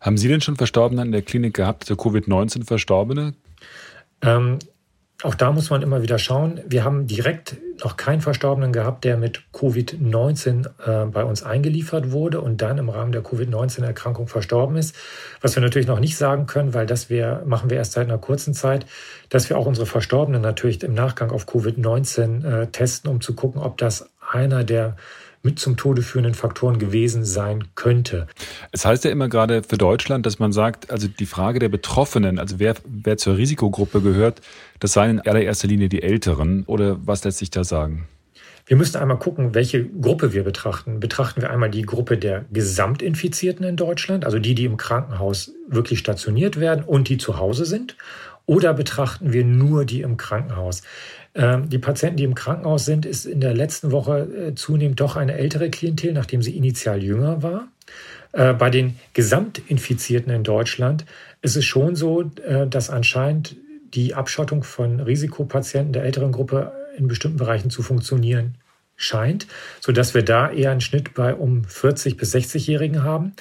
Haben 0.00 0.16
Sie 0.16 0.28
denn 0.28 0.40
schon 0.40 0.56
Verstorbene 0.56 1.02
in 1.02 1.12
der 1.12 1.22
Klinik 1.22 1.54
gehabt, 1.54 1.88
der 1.88 1.96
Covid-19 1.96 2.64
Verstorbene? 2.64 3.34
Ähm, 4.22 4.58
auch 5.22 5.34
da 5.34 5.52
muss 5.52 5.68
man 5.68 5.82
immer 5.82 6.02
wieder 6.02 6.18
schauen. 6.18 6.60
Wir 6.66 6.84
haben 6.84 7.06
direkt 7.06 7.56
noch 7.84 7.98
keinen 7.98 8.22
Verstorbenen 8.22 8.72
gehabt, 8.72 9.04
der 9.04 9.18
mit 9.18 9.42
Covid-19 9.52 10.66
äh, 10.66 11.06
bei 11.06 11.24
uns 11.24 11.42
eingeliefert 11.42 12.10
wurde 12.10 12.40
und 12.40 12.62
dann 12.62 12.78
im 12.78 12.88
Rahmen 12.88 13.12
der 13.12 13.22
Covid-19-Erkrankung 13.22 14.28
verstorben 14.28 14.76
ist. 14.76 14.96
Was 15.42 15.54
wir 15.56 15.62
natürlich 15.62 15.88
noch 15.88 16.00
nicht 16.00 16.16
sagen 16.16 16.46
können, 16.46 16.72
weil 16.72 16.86
das 16.86 17.10
wir, 17.10 17.42
machen 17.44 17.68
wir 17.68 17.76
erst 17.76 17.92
seit 17.92 18.08
einer 18.08 18.16
kurzen 18.16 18.54
Zeit, 18.54 18.86
dass 19.28 19.50
wir 19.50 19.58
auch 19.58 19.66
unsere 19.66 19.86
Verstorbenen 19.86 20.40
natürlich 20.40 20.82
im 20.82 20.94
Nachgang 20.94 21.30
auf 21.30 21.46
Covid-19 21.46 22.44
äh, 22.44 22.66
testen, 22.68 23.10
um 23.10 23.20
zu 23.20 23.34
gucken, 23.34 23.60
ob 23.60 23.76
das 23.76 24.08
einer 24.32 24.64
der 24.64 24.96
mit 25.42 25.58
zum 25.58 25.76
Tode 25.76 26.02
führenden 26.02 26.34
Faktoren 26.34 26.78
gewesen 26.78 27.24
sein 27.24 27.64
könnte. 27.74 28.26
Es 28.72 28.84
heißt 28.84 29.04
ja 29.04 29.10
immer 29.10 29.28
gerade 29.28 29.62
für 29.62 29.78
Deutschland, 29.78 30.26
dass 30.26 30.38
man 30.38 30.52
sagt, 30.52 30.90
also 30.90 31.08
die 31.08 31.26
Frage 31.26 31.58
der 31.58 31.68
Betroffenen, 31.68 32.38
also 32.38 32.58
wer, 32.58 32.74
wer 32.84 33.16
zur 33.16 33.36
Risikogruppe 33.36 34.00
gehört, 34.02 34.40
das 34.80 34.92
seien 34.92 35.10
in 35.10 35.20
allererster 35.20 35.68
Linie 35.68 35.88
die 35.88 36.02
Älteren. 36.02 36.64
Oder 36.64 36.98
was 37.06 37.24
lässt 37.24 37.38
sich 37.38 37.50
da 37.50 37.64
sagen? 37.64 38.06
Wir 38.66 38.76
müssen 38.76 38.98
einmal 38.98 39.18
gucken, 39.18 39.54
welche 39.54 39.84
Gruppe 39.84 40.32
wir 40.32 40.44
betrachten. 40.44 41.00
Betrachten 41.00 41.42
wir 41.42 41.50
einmal 41.50 41.70
die 41.70 41.82
Gruppe 41.82 42.16
der 42.16 42.44
Gesamtinfizierten 42.52 43.66
in 43.66 43.76
Deutschland, 43.76 44.24
also 44.24 44.38
die, 44.38 44.54
die 44.54 44.64
im 44.64 44.76
Krankenhaus 44.76 45.52
wirklich 45.66 45.98
stationiert 45.98 46.60
werden 46.60 46.84
und 46.84 47.08
die 47.08 47.18
zu 47.18 47.38
Hause 47.38 47.64
sind, 47.64 47.96
oder 48.46 48.74
betrachten 48.74 49.32
wir 49.32 49.44
nur 49.44 49.84
die 49.84 50.02
im 50.02 50.16
Krankenhaus? 50.16 50.82
Ähm, 51.34 51.68
die 51.68 51.78
Patienten, 51.78 52.16
die 52.16 52.24
im 52.24 52.34
Krankenhaus 52.34 52.84
sind, 52.84 53.06
ist 53.06 53.24
in 53.24 53.40
der 53.40 53.54
letzten 53.54 53.92
Woche 53.92 54.20
äh, 54.20 54.54
zunehmend 54.54 55.00
doch 55.00 55.16
eine 55.16 55.34
ältere 55.34 55.70
Klientel, 55.70 56.12
nachdem 56.12 56.42
sie 56.42 56.56
initial 56.56 57.02
jünger 57.02 57.42
war. 57.42 57.68
Äh, 58.32 58.54
bei 58.54 58.70
den 58.70 58.98
Gesamtinfizierten 59.14 60.32
in 60.32 60.44
Deutschland 60.44 61.04
ist 61.42 61.56
es 61.56 61.64
schon 61.64 61.96
so, 61.96 62.22
äh, 62.44 62.66
dass 62.66 62.90
anscheinend 62.90 63.56
die 63.94 64.14
Abschottung 64.14 64.62
von 64.62 65.00
Risikopatienten 65.00 65.92
der 65.92 66.04
älteren 66.04 66.32
Gruppe 66.32 66.72
in 66.96 67.08
bestimmten 67.08 67.38
Bereichen 67.38 67.70
zu 67.70 67.82
funktionieren 67.82 68.56
scheint, 68.96 69.46
so 69.80 69.92
dass 69.92 70.14
wir 70.14 70.22
da 70.22 70.50
eher 70.50 70.70
einen 70.70 70.82
Schnitt 70.82 71.14
bei 71.14 71.34
um 71.34 71.64
40 71.64 72.16
bis 72.16 72.34
60-Jährigen 72.34 73.02
haben. 73.02 73.32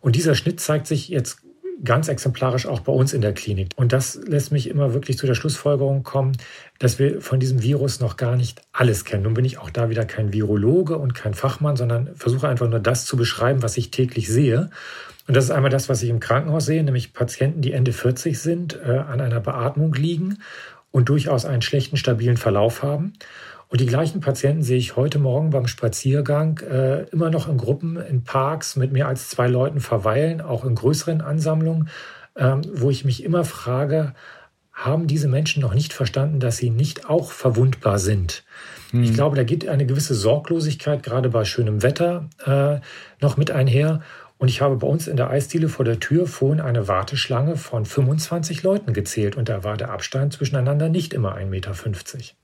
Und 0.00 0.16
dieser 0.16 0.34
Schnitt 0.34 0.60
zeigt 0.60 0.86
sich 0.86 1.08
jetzt 1.08 1.40
ganz 1.84 2.08
exemplarisch 2.08 2.66
auch 2.66 2.80
bei 2.80 2.92
uns 2.92 3.12
in 3.12 3.20
der 3.20 3.32
Klinik. 3.32 3.70
Und 3.76 3.92
das 3.92 4.16
lässt 4.26 4.52
mich 4.52 4.68
immer 4.68 4.94
wirklich 4.94 5.18
zu 5.18 5.26
der 5.26 5.34
Schlussfolgerung 5.34 6.02
kommen, 6.02 6.36
dass 6.78 6.98
wir 6.98 7.20
von 7.20 7.40
diesem 7.40 7.62
Virus 7.62 8.00
noch 8.00 8.16
gar 8.16 8.36
nicht 8.36 8.62
alles 8.72 9.04
kennen. 9.04 9.24
Nun 9.24 9.34
bin 9.34 9.44
ich 9.44 9.58
auch 9.58 9.70
da 9.70 9.90
wieder 9.90 10.04
kein 10.04 10.32
Virologe 10.32 10.98
und 10.98 11.14
kein 11.14 11.34
Fachmann, 11.34 11.76
sondern 11.76 12.14
versuche 12.14 12.48
einfach 12.48 12.68
nur 12.68 12.80
das 12.80 13.04
zu 13.04 13.16
beschreiben, 13.16 13.62
was 13.62 13.76
ich 13.76 13.90
täglich 13.90 14.28
sehe. 14.28 14.70
Und 15.26 15.36
das 15.36 15.44
ist 15.44 15.50
einmal 15.50 15.70
das, 15.70 15.88
was 15.88 16.02
ich 16.02 16.08
im 16.08 16.20
Krankenhaus 16.20 16.66
sehe, 16.66 16.82
nämlich 16.82 17.12
Patienten, 17.12 17.60
die 17.60 17.72
Ende 17.72 17.92
40 17.92 18.38
sind, 18.38 18.78
äh, 18.82 18.98
an 18.98 19.20
einer 19.20 19.40
Beatmung 19.40 19.94
liegen 19.94 20.38
und 20.90 21.08
durchaus 21.10 21.44
einen 21.44 21.62
schlechten, 21.62 21.96
stabilen 21.96 22.38
Verlauf 22.38 22.82
haben. 22.82 23.12
Und 23.68 23.80
die 23.80 23.86
gleichen 23.86 24.20
Patienten 24.20 24.62
sehe 24.62 24.78
ich 24.78 24.96
heute 24.96 25.18
Morgen 25.18 25.50
beim 25.50 25.66
Spaziergang 25.66 26.58
äh, 26.60 27.02
immer 27.10 27.30
noch 27.30 27.48
in 27.48 27.58
Gruppen 27.58 27.96
in 27.96 28.24
Parks 28.24 28.76
mit 28.76 28.92
mehr 28.92 29.08
als 29.08 29.28
zwei 29.28 29.46
Leuten 29.46 29.80
verweilen, 29.80 30.40
auch 30.40 30.64
in 30.64 30.74
größeren 30.74 31.20
Ansammlungen, 31.20 31.90
ähm, 32.36 32.62
wo 32.72 32.88
ich 32.88 33.04
mich 33.04 33.24
immer 33.24 33.44
frage, 33.44 34.14
haben 34.72 35.06
diese 35.06 35.28
Menschen 35.28 35.60
noch 35.60 35.74
nicht 35.74 35.92
verstanden, 35.92 36.40
dass 36.40 36.56
sie 36.56 36.70
nicht 36.70 37.10
auch 37.10 37.30
verwundbar 37.30 37.98
sind? 37.98 38.44
Hm. 38.90 39.02
Ich 39.02 39.12
glaube, 39.12 39.36
da 39.36 39.44
geht 39.44 39.68
eine 39.68 39.84
gewisse 39.84 40.14
Sorglosigkeit 40.14 41.02
gerade 41.02 41.28
bei 41.28 41.44
schönem 41.44 41.82
Wetter 41.82 42.30
äh, 42.46 42.80
noch 43.20 43.36
mit 43.36 43.50
einher. 43.50 44.00
Und 44.38 44.46
ich 44.48 44.60
habe 44.60 44.76
bei 44.76 44.86
uns 44.86 45.08
in 45.08 45.16
der 45.16 45.30
Eisdiele 45.30 45.68
vor 45.68 45.84
der 45.84 45.98
Tür 45.98 46.28
vorhin 46.28 46.60
eine 46.60 46.86
Warteschlange 46.86 47.56
von 47.56 47.84
25 47.84 48.62
Leuten 48.62 48.92
gezählt 48.92 49.36
und 49.36 49.48
da 49.48 49.64
war 49.64 49.76
der 49.76 49.90
Abstand 49.90 50.32
zwischeneinander 50.32 50.88
nicht 50.88 51.12
immer 51.12 51.36
1,50 51.36 51.46
Meter. 51.46 51.72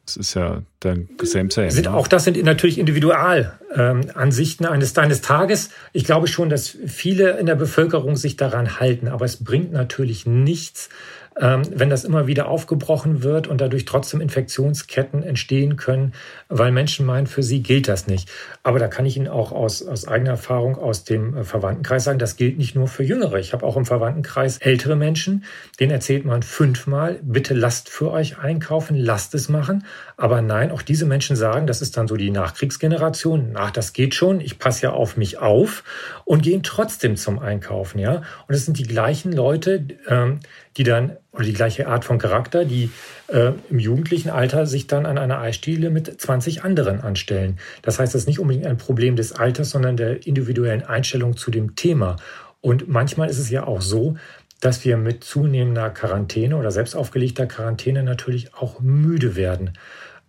Das 0.04 0.16
ist 0.16 0.34
ja 0.34 0.62
der 0.82 0.98
same 1.22 1.52
same. 1.52 1.70
Sind, 1.70 1.84
ne? 1.84 1.94
Auch 1.94 2.08
das 2.08 2.24
sind 2.24 2.42
natürlich 2.42 2.78
Individualansichten 2.78 4.66
ähm, 4.66 4.72
eines, 4.72 4.98
eines 4.98 5.20
Tages. 5.20 5.70
Ich 5.92 6.04
glaube 6.04 6.26
schon, 6.26 6.50
dass 6.50 6.76
viele 6.86 7.38
in 7.38 7.46
der 7.46 7.54
Bevölkerung 7.54 8.16
sich 8.16 8.36
daran 8.36 8.80
halten, 8.80 9.06
aber 9.06 9.24
es 9.24 9.44
bringt 9.44 9.72
natürlich 9.72 10.26
nichts, 10.26 10.88
wenn 11.36 11.90
das 11.90 12.04
immer 12.04 12.26
wieder 12.26 12.48
aufgebrochen 12.48 13.22
wird 13.22 13.48
und 13.48 13.60
dadurch 13.60 13.84
trotzdem 13.84 14.20
Infektionsketten 14.20 15.22
entstehen 15.22 15.76
können, 15.76 16.12
weil 16.48 16.70
Menschen 16.70 17.06
meinen, 17.06 17.26
für 17.26 17.42
sie 17.42 17.62
gilt 17.62 17.88
das 17.88 18.06
nicht. 18.06 18.30
Aber 18.62 18.78
da 18.78 18.86
kann 18.86 19.04
ich 19.04 19.16
Ihnen 19.16 19.28
auch 19.28 19.50
aus, 19.50 19.86
aus 19.86 20.06
eigener 20.06 20.32
Erfahrung 20.32 20.76
aus 20.76 21.04
dem 21.04 21.36
äh, 21.36 21.44
Verwandtenkreis 21.44 22.04
sagen, 22.04 22.18
das 22.18 22.36
gilt 22.36 22.56
nicht 22.56 22.76
nur 22.76 22.86
für 22.86 23.02
Jüngere. 23.02 23.38
Ich 23.38 23.52
habe 23.52 23.66
auch 23.66 23.76
im 23.76 23.84
Verwandtenkreis 23.84 24.58
ältere 24.58 24.94
Menschen, 24.94 25.44
denen 25.80 25.90
erzählt 25.90 26.24
man 26.24 26.42
fünfmal, 26.42 27.18
bitte 27.22 27.54
lasst 27.54 27.88
für 27.88 28.12
euch 28.12 28.38
einkaufen, 28.38 28.96
lasst 28.96 29.34
es 29.34 29.48
machen. 29.48 29.84
Aber 30.16 30.40
nein, 30.40 30.70
auch 30.70 30.82
diese 30.82 31.04
Menschen 31.04 31.34
sagen, 31.34 31.66
das 31.66 31.82
ist 31.82 31.96
dann 31.96 32.06
so 32.06 32.16
die 32.16 32.30
Nachkriegsgeneration, 32.30 33.50
nach 33.52 33.72
das 33.72 33.92
geht 33.92 34.14
schon, 34.14 34.40
ich 34.40 34.58
passe 34.60 34.84
ja 34.84 34.92
auf 34.92 35.16
mich 35.16 35.38
auf 35.38 35.82
und 36.24 36.42
gehen 36.42 36.62
trotzdem 36.62 37.16
zum 37.16 37.40
Einkaufen, 37.40 37.98
ja. 37.98 38.22
Und 38.46 38.54
es 38.54 38.64
sind 38.64 38.78
die 38.78 38.84
gleichen 38.84 39.32
Leute, 39.32 39.84
ähm, 40.08 40.40
die 40.76 40.84
dann, 40.84 41.16
oder 41.32 41.44
die 41.44 41.52
gleiche 41.52 41.86
Art 41.86 42.04
von 42.04 42.18
Charakter, 42.18 42.64
die 42.64 42.90
äh, 43.28 43.52
im 43.70 43.78
jugendlichen 43.78 44.30
Alter 44.30 44.66
sich 44.66 44.86
dann 44.86 45.06
an 45.06 45.18
einer 45.18 45.38
Eisstiele 45.38 45.90
mit 45.90 46.20
20 46.20 46.64
anderen 46.64 47.00
anstellen. 47.00 47.58
Das 47.82 47.98
heißt, 47.98 48.14
das 48.14 48.22
ist 48.22 48.28
nicht 48.28 48.40
unbedingt 48.40 48.66
ein 48.66 48.78
Problem 48.78 49.16
des 49.16 49.32
Alters, 49.32 49.70
sondern 49.70 49.96
der 49.96 50.26
individuellen 50.26 50.82
Einstellung 50.82 51.36
zu 51.36 51.50
dem 51.50 51.76
Thema. 51.76 52.16
Und 52.60 52.88
manchmal 52.88 53.28
ist 53.28 53.38
es 53.38 53.50
ja 53.50 53.66
auch 53.66 53.82
so, 53.82 54.16
dass 54.60 54.84
wir 54.84 54.96
mit 54.96 55.22
zunehmender 55.22 55.90
Quarantäne 55.90 56.56
oder 56.56 56.70
selbst 56.70 56.96
aufgelegter 56.96 57.46
Quarantäne 57.46 58.02
natürlich 58.02 58.54
auch 58.54 58.80
müde 58.80 59.36
werden. 59.36 59.72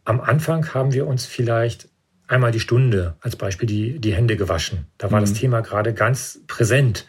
Am 0.03 0.19
Anfang 0.19 0.73
haben 0.73 0.93
wir 0.93 1.07
uns 1.07 1.25
vielleicht 1.25 1.87
einmal 2.27 2.51
die 2.51 2.59
Stunde 2.59 3.15
als 3.21 3.35
Beispiel 3.35 3.67
die, 3.67 3.99
die 3.99 4.13
Hände 4.13 4.35
gewaschen. 4.35 4.87
Da 4.97 5.11
war 5.11 5.19
mhm. 5.19 5.23
das 5.23 5.33
Thema 5.33 5.61
gerade 5.61 5.93
ganz 5.93 6.39
präsent. 6.47 7.05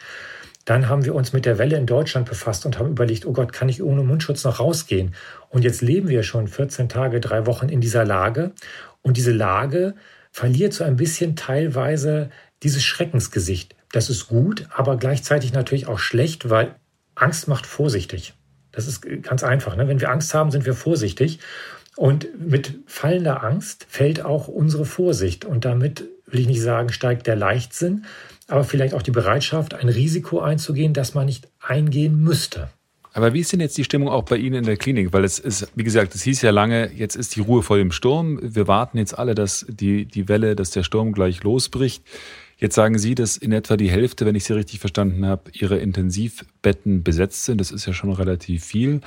Dann 0.66 0.88
haben 0.88 1.04
wir 1.04 1.14
uns 1.14 1.32
mit 1.32 1.46
der 1.46 1.58
Welle 1.58 1.76
in 1.76 1.86
Deutschland 1.86 2.28
befasst 2.28 2.66
und 2.66 2.78
haben 2.78 2.90
überlegt, 2.90 3.24
oh 3.24 3.32
Gott, 3.32 3.52
kann 3.52 3.68
ich 3.68 3.82
ohne 3.82 4.02
Mundschutz 4.02 4.44
noch 4.44 4.60
rausgehen? 4.60 5.14
Und 5.48 5.62
jetzt 5.62 5.80
leben 5.80 6.08
wir 6.08 6.24
schon 6.24 6.48
14 6.48 6.88
Tage, 6.88 7.20
drei 7.20 7.46
Wochen 7.46 7.68
in 7.68 7.80
dieser 7.80 8.04
Lage. 8.04 8.52
Und 9.00 9.16
diese 9.16 9.32
Lage 9.32 9.94
verliert 10.32 10.74
so 10.74 10.82
ein 10.82 10.96
bisschen 10.96 11.36
teilweise 11.36 12.30
dieses 12.64 12.84
Schreckensgesicht. 12.84 13.76
Das 13.92 14.10
ist 14.10 14.26
gut, 14.26 14.66
aber 14.74 14.96
gleichzeitig 14.96 15.52
natürlich 15.52 15.86
auch 15.86 16.00
schlecht, 16.00 16.50
weil 16.50 16.74
Angst 17.14 17.46
macht 17.46 17.64
vorsichtig. 17.64 18.34
Das 18.72 18.88
ist 18.88 19.06
ganz 19.22 19.44
einfach. 19.44 19.76
Ne? 19.76 19.86
Wenn 19.86 20.00
wir 20.00 20.10
Angst 20.10 20.34
haben, 20.34 20.50
sind 20.50 20.66
wir 20.66 20.74
vorsichtig. 20.74 21.38
Und 21.96 22.26
mit 22.38 22.80
fallender 22.86 23.44
Angst 23.44 23.86
fällt 23.88 24.24
auch 24.24 24.48
unsere 24.48 24.84
Vorsicht. 24.84 25.44
Und 25.44 25.64
damit 25.64 26.04
will 26.26 26.40
ich 26.40 26.48
nicht 26.48 26.60
sagen, 26.60 26.90
steigt 26.90 27.28
der 27.28 27.36
Leichtsinn, 27.36 28.04
aber 28.48 28.64
vielleicht 28.64 28.94
auch 28.94 29.02
die 29.02 29.10
Bereitschaft, 29.10 29.74
ein 29.74 29.88
Risiko 29.88 30.40
einzugehen, 30.40 30.92
das 30.92 31.14
man 31.14 31.26
nicht 31.26 31.48
eingehen 31.60 32.22
müsste. 32.22 32.70
Aber 33.12 33.32
wie 33.32 33.40
ist 33.40 33.50
denn 33.50 33.60
jetzt 33.60 33.78
die 33.78 33.84
Stimmung 33.84 34.10
auch 34.10 34.24
bei 34.24 34.36
Ihnen 34.36 34.56
in 34.56 34.64
der 34.64 34.76
Klinik? 34.76 35.14
Weil 35.14 35.24
es 35.24 35.38
ist, 35.38 35.72
wie 35.74 35.84
gesagt, 35.84 36.14
es 36.14 36.22
hieß 36.22 36.42
ja 36.42 36.50
lange, 36.50 36.92
jetzt 36.92 37.16
ist 37.16 37.34
die 37.34 37.40
Ruhe 37.40 37.62
vor 37.62 37.78
dem 37.78 37.90
Sturm. 37.90 38.38
Wir 38.42 38.68
warten 38.68 38.98
jetzt 38.98 39.18
alle, 39.18 39.34
dass 39.34 39.64
die, 39.70 40.04
die 40.04 40.28
Welle, 40.28 40.54
dass 40.54 40.70
der 40.70 40.82
Sturm 40.82 41.12
gleich 41.12 41.42
losbricht. 41.42 42.04
Jetzt 42.58 42.74
sagen 42.74 42.98
Sie, 42.98 43.14
dass 43.14 43.38
in 43.38 43.52
etwa 43.52 43.78
die 43.78 43.90
Hälfte, 43.90 44.26
wenn 44.26 44.34
ich 44.34 44.44
Sie 44.44 44.52
richtig 44.52 44.80
verstanden 44.80 45.24
habe, 45.24 45.50
Ihre 45.52 45.78
Intensivbetten 45.78 47.02
besetzt 47.02 47.46
sind. 47.46 47.58
Das 47.58 47.70
ist 47.70 47.86
ja 47.86 47.94
schon 47.94 48.12
relativ 48.12 48.66
viel. 48.66 49.00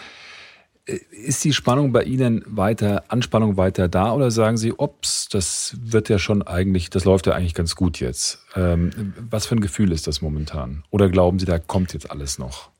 Ist 1.11 1.43
die 1.43 1.53
Spannung 1.53 1.91
bei 1.91 2.03
Ihnen 2.03 2.43
weiter, 2.47 3.03
Anspannung 3.09 3.57
weiter 3.57 3.87
da 3.87 4.13
oder 4.13 4.31
sagen 4.31 4.57
Sie, 4.57 4.73
ups, 4.73 5.27
das 5.29 5.77
wird 5.79 6.09
ja 6.09 6.17
schon 6.17 6.41
eigentlich, 6.41 6.89
das 6.89 7.05
läuft 7.05 7.27
ja 7.27 7.33
eigentlich 7.33 7.53
ganz 7.53 7.75
gut 7.75 7.99
jetzt? 7.99 8.45
Ähm, 8.55 9.13
was 9.29 9.45
für 9.45 9.55
ein 9.55 9.61
Gefühl 9.61 9.91
ist 9.91 10.07
das 10.07 10.21
momentan? 10.21 10.83
Oder 10.89 11.09
glauben 11.09 11.37
Sie, 11.37 11.45
da 11.45 11.59
kommt 11.59 11.93
jetzt 11.93 12.09
alles 12.09 12.39
noch? 12.39 12.71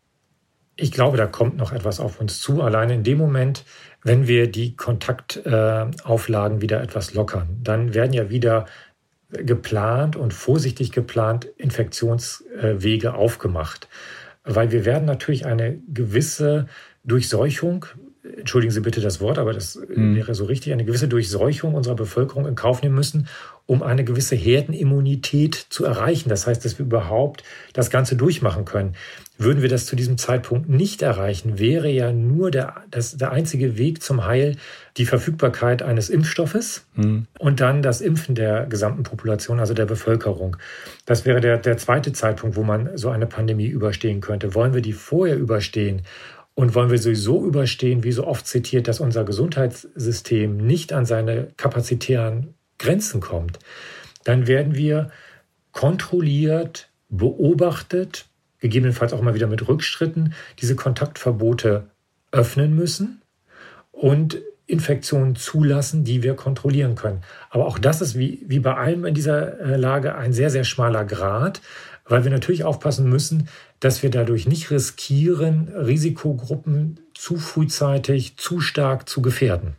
Ich 0.76 0.92
glaube, 0.92 1.18
da 1.18 1.28
kommt 1.28 1.58
noch 1.58 1.72
etwas 1.74 2.00
auf 2.00 2.20
uns 2.20 2.40
zu. 2.40 2.62
Alleine 2.62 2.94
in 2.96 3.04
dem 3.04 3.18
Moment, 3.18 3.66
wenn 4.02 4.28
wir 4.28 4.50
die 4.50 4.76
Kontaktauflagen 4.76 6.62
wieder 6.62 6.82
etwas 6.82 7.14
lockern, 7.14 7.60
dann 7.62 7.94
werden 7.94 8.14
ja 8.14 8.30
wieder 8.30 8.66
geplant 9.30 10.16
und 10.16 10.34
vorsichtig 10.34 10.92
geplant 10.92 11.46
Infektionswege 11.58 13.14
aufgemacht. 13.14 13.88
Weil 14.44 14.72
wir 14.72 14.86
werden 14.86 15.06
natürlich 15.06 15.46
eine 15.46 15.80
gewisse 15.94 16.68
Durchseuchung, 17.04 17.86
entschuldigen 18.38 18.72
Sie 18.72 18.82
bitte 18.82 19.02
das 19.02 19.22
Wort, 19.22 19.38
aber 19.38 19.54
das 19.54 19.80
mhm. 19.88 20.16
wäre 20.16 20.36
so 20.36 20.46
richtig, 20.46 20.74
eine 20.74 20.86
gewisse 20.86 21.08
Durchseuchung 21.08 21.74
unserer 21.74 21.96
Bevölkerung 21.96 22.46
in 22.46 22.56
Kauf 22.56 22.82
nehmen 22.82 22.96
müssen, 22.96 23.28
um 23.66 23.84
eine 23.84 24.04
gewisse 24.04 24.36
Herdenimmunität 24.36 25.54
zu 25.70 25.86
erreichen. 25.86 26.30
Das 26.30 26.48
heißt, 26.48 26.64
dass 26.66 26.80
wir 26.80 26.86
überhaupt 26.86 27.44
das 27.74 27.90
Ganze 27.90 28.16
durchmachen 28.16 28.66
können. 28.66 28.96
Würden 29.38 29.62
wir 29.62 29.70
das 29.70 29.86
zu 29.86 29.96
diesem 29.96 30.18
Zeitpunkt 30.18 30.68
nicht 30.68 31.02
erreichen, 31.02 31.60
wäre 31.60 31.88
ja 31.88 32.12
nur 32.12 32.52
der, 32.52 32.76
das, 32.92 33.16
der 33.16 33.32
einzige 33.32 33.78
Weg 33.78 34.04
zum 34.04 34.26
Heil 34.26 34.58
die 34.98 35.06
Verfügbarkeit 35.06 35.82
eines 35.82 36.10
Impfstoffes 36.10 36.88
mhm. 36.96 37.28
und 37.38 37.62
dann 37.62 37.82
das 37.82 38.02
Impfen 38.02 38.36
der 38.36 38.66
gesamten 38.66 39.04
Population, 39.04 39.62
also 39.62 39.74
der 39.74 39.86
Bevölkerung. 39.86 40.58
Das 41.06 41.24
wäre 41.24 41.40
der, 41.40 41.58
der 41.58 41.78
zweite 41.78 42.12
Zeitpunkt, 42.12 42.58
wo 42.58 42.64
man 42.64 42.98
so 42.98 43.10
eine 43.12 43.28
Pandemie 43.28 43.68
überstehen 43.68 44.20
könnte. 44.20 44.56
Wollen 44.56 44.74
wir 44.74 44.82
die 44.82 44.94
vorher 44.94 45.38
überstehen 45.38 46.02
und 46.60 46.76
wollen 46.76 46.92
wir 46.92 46.98
sowieso 46.98 47.46
überstehen, 47.46 48.04
wie 48.04 48.12
so 48.12 48.28
oft 48.28 48.46
zitiert, 48.46 48.90
dass 48.90 49.00
unser 49.00 49.24
Gesundheitssystem 49.24 50.58
nicht 50.58 50.92
an 50.92 51.06
seine 51.06 51.48
kapazitären 51.56 52.54
Grenzen 52.78 53.22
kommt, 53.22 53.60
dann 54.26 54.46
werden 54.46 54.76
wir 54.76 55.10
kontrolliert, 55.72 56.90
beobachtet, 57.08 58.26
gegebenenfalls 58.60 59.14
auch 59.14 59.22
mal 59.22 59.36
wieder 59.36 59.48
mit 59.48 59.70
Rückschritten, 59.70 60.34
diese 60.60 60.76
Kontaktverbote 60.76 61.88
öffnen 62.34 62.76
müssen 62.76 63.22
und 63.94 64.42
Infektionen 64.70 65.36
zulassen, 65.36 66.04
die 66.04 66.22
wir 66.22 66.36
kontrollieren 66.36 66.96
können. 66.96 67.22
Aber 67.50 67.66
auch 67.66 67.80
das 67.80 68.02
ist 68.02 68.18
wie, 68.18 68.44
wie 68.48 68.60
bei 68.60 68.76
allem 68.76 69.06
in 69.06 69.14
dieser 69.14 69.60
äh, 69.60 69.76
Lage 69.76 70.16
ein 70.16 70.32
sehr, 70.32 70.50
sehr 70.50 70.64
schmaler 70.64 71.06
Grad, 71.06 71.62
weil 72.06 72.24
wir 72.24 72.32
natürlich 72.32 72.64
aufpassen 72.64 73.10
müssen, 73.10 73.50
dass 73.80 74.04
wir 74.04 74.10
dadurch 74.10 74.48
nicht 74.48 74.72
riskieren, 74.72 75.70
Risikogruppen 75.70 77.00
zu 77.14 77.38
frühzeitig, 77.38 78.38
zu 78.38 78.60
stark 78.60 79.10
zu 79.10 79.22
gefährden. 79.22 79.76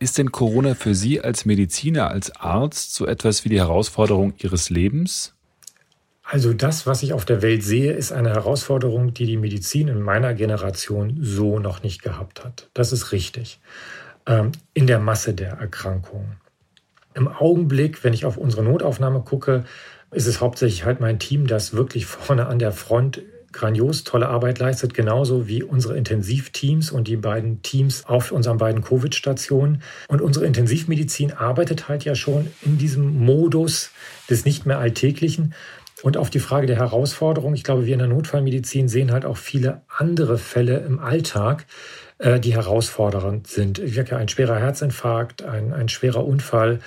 Ist 0.00 0.18
denn 0.18 0.32
Corona 0.32 0.74
für 0.74 0.94
Sie 0.94 1.20
als 1.20 1.44
Mediziner, 1.44 2.10
als 2.10 2.34
Arzt 2.36 2.94
so 2.94 3.06
etwas 3.06 3.44
wie 3.44 3.50
die 3.50 3.60
Herausforderung 3.60 4.34
Ihres 4.38 4.70
Lebens? 4.70 5.34
Also 6.22 6.52
das, 6.52 6.86
was 6.86 7.02
ich 7.02 7.12
auf 7.12 7.24
der 7.24 7.42
Welt 7.42 7.62
sehe, 7.62 7.92
ist 7.92 8.12
eine 8.12 8.30
Herausforderung, 8.30 9.12
die 9.12 9.26
die 9.26 9.36
Medizin 9.36 9.88
in 9.88 10.00
meiner 10.00 10.34
Generation 10.34 11.18
so 11.20 11.58
noch 11.58 11.82
nicht 11.82 12.02
gehabt 12.02 12.44
hat. 12.44 12.68
Das 12.74 12.92
ist 12.92 13.12
richtig. 13.12 13.60
Ähm, 14.26 14.52
in 14.72 14.86
der 14.86 15.00
Masse 15.00 15.34
der 15.34 15.54
Erkrankungen. 15.54 16.36
Im 17.14 17.28
Augenblick, 17.28 18.04
wenn 18.04 18.14
ich 18.14 18.24
auf 18.24 18.36
unsere 18.36 18.62
Notaufnahme 18.62 19.20
gucke, 19.20 19.64
ist 20.12 20.26
es 20.26 20.40
hauptsächlich 20.40 20.84
halt 20.84 21.00
mein 21.00 21.18
Team, 21.18 21.46
das 21.46 21.74
wirklich 21.74 22.06
vorne 22.06 22.46
an 22.46 22.58
der 22.58 22.72
Front 22.72 23.22
grandios 23.52 24.02
tolle 24.04 24.28
Arbeit 24.28 24.58
leistet, 24.58 24.94
genauso 24.94 25.46
wie 25.46 25.62
unsere 25.62 25.96
Intensivteams 25.96 26.90
und 26.90 27.06
die 27.06 27.16
beiden 27.16 27.62
Teams 27.62 28.06
auf 28.06 28.32
unseren 28.32 28.56
beiden 28.56 28.82
Covid-Stationen. 28.82 29.82
Und 30.08 30.22
unsere 30.22 30.46
Intensivmedizin 30.46 31.32
arbeitet 31.32 31.88
halt 31.88 32.04
ja 32.04 32.14
schon 32.14 32.46
in 32.62 32.78
diesem 32.78 33.24
Modus 33.24 33.90
des 34.30 34.44
nicht 34.44 34.64
mehr 34.64 34.78
Alltäglichen. 34.78 35.54
Und 36.02 36.16
auf 36.16 36.30
die 36.30 36.40
Frage 36.40 36.66
der 36.66 36.76
Herausforderung, 36.76 37.54
ich 37.54 37.62
glaube, 37.62 37.86
wir 37.86 37.92
in 37.92 38.00
der 38.00 38.08
Notfallmedizin 38.08 38.88
sehen 38.88 39.12
halt 39.12 39.24
auch 39.24 39.36
viele 39.36 39.82
andere 39.88 40.36
Fälle 40.36 40.78
im 40.78 40.98
Alltag, 40.98 41.64
äh, 42.18 42.40
die 42.40 42.54
herausfordernd 42.54 43.46
sind. 43.46 43.80
Ein 43.80 44.28
schwerer 44.28 44.58
Herzinfarkt, 44.58 45.44
ein, 45.44 45.72
ein 45.72 45.88
schwerer 45.88 46.24
Unfall, 46.26 46.80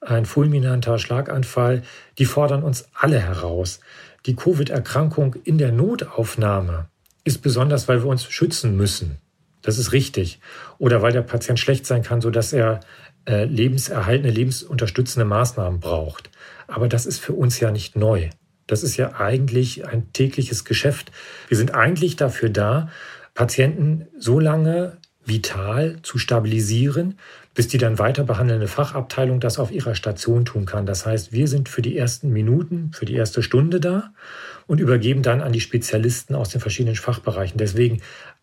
ein 0.00 0.24
fulminanter 0.24 0.98
Schlaganfall, 0.98 1.82
die 2.18 2.24
fordern 2.24 2.62
uns 2.62 2.88
alle 2.94 3.20
heraus. 3.20 3.80
Die 4.26 4.36
Covid-Erkrankung 4.36 5.36
in 5.44 5.58
der 5.58 5.70
Notaufnahme 5.70 6.86
ist 7.24 7.42
besonders, 7.42 7.88
weil 7.88 8.02
wir 8.02 8.08
uns 8.08 8.24
schützen 8.24 8.76
müssen. 8.76 9.18
Das 9.60 9.78
ist 9.78 9.92
richtig. 9.92 10.40
Oder 10.78 11.02
weil 11.02 11.12
der 11.12 11.22
Patient 11.22 11.60
schlecht 11.60 11.86
sein 11.86 12.02
kann, 12.02 12.20
sodass 12.20 12.52
er 12.52 12.80
äh, 13.28 13.44
lebenserhaltende, 13.44 14.30
lebensunterstützende 14.30 15.24
Maßnahmen 15.24 15.78
braucht. 15.78 16.30
Aber 16.66 16.88
das 16.88 17.06
ist 17.06 17.18
für 17.18 17.34
uns 17.34 17.60
ja 17.60 17.70
nicht 17.70 17.96
neu. 17.96 18.30
Das 18.66 18.82
ist 18.82 18.96
ja 18.96 19.20
eigentlich 19.20 19.86
ein 19.86 20.12
tägliches 20.12 20.64
Geschäft. 20.64 21.12
Wir 21.48 21.56
sind 21.56 21.74
eigentlich 21.74 22.16
dafür 22.16 22.48
da, 22.48 22.88
Patienten 23.34 24.08
so 24.18 24.38
lange 24.38 24.98
vital 25.24 25.98
zu 26.02 26.18
stabilisieren, 26.18 27.18
bis 27.54 27.68
die 27.68 27.78
dann 27.78 27.98
weiter 27.98 28.24
behandelnde 28.24 28.66
Fachabteilung 28.66 29.40
das 29.40 29.58
auf 29.58 29.70
ihrer 29.70 29.94
Station 29.94 30.44
tun 30.44 30.64
kann. 30.64 30.86
Das 30.86 31.06
heißt, 31.06 31.32
wir 31.32 31.48
sind 31.48 31.68
für 31.68 31.82
die 31.82 31.96
ersten 31.96 32.30
Minuten, 32.30 32.90
für 32.92 33.04
die 33.04 33.14
erste 33.14 33.42
Stunde 33.42 33.78
da 33.78 34.12
und 34.66 34.80
übergeben 34.80 35.22
dann 35.22 35.40
an 35.40 35.52
die 35.52 35.60
Spezialisten 35.60 36.34
aus 36.34 36.48
den 36.48 36.60
verschiedenen 36.60 36.96
Fachbereichen. 36.96 37.58
Deswegen, 37.58 38.00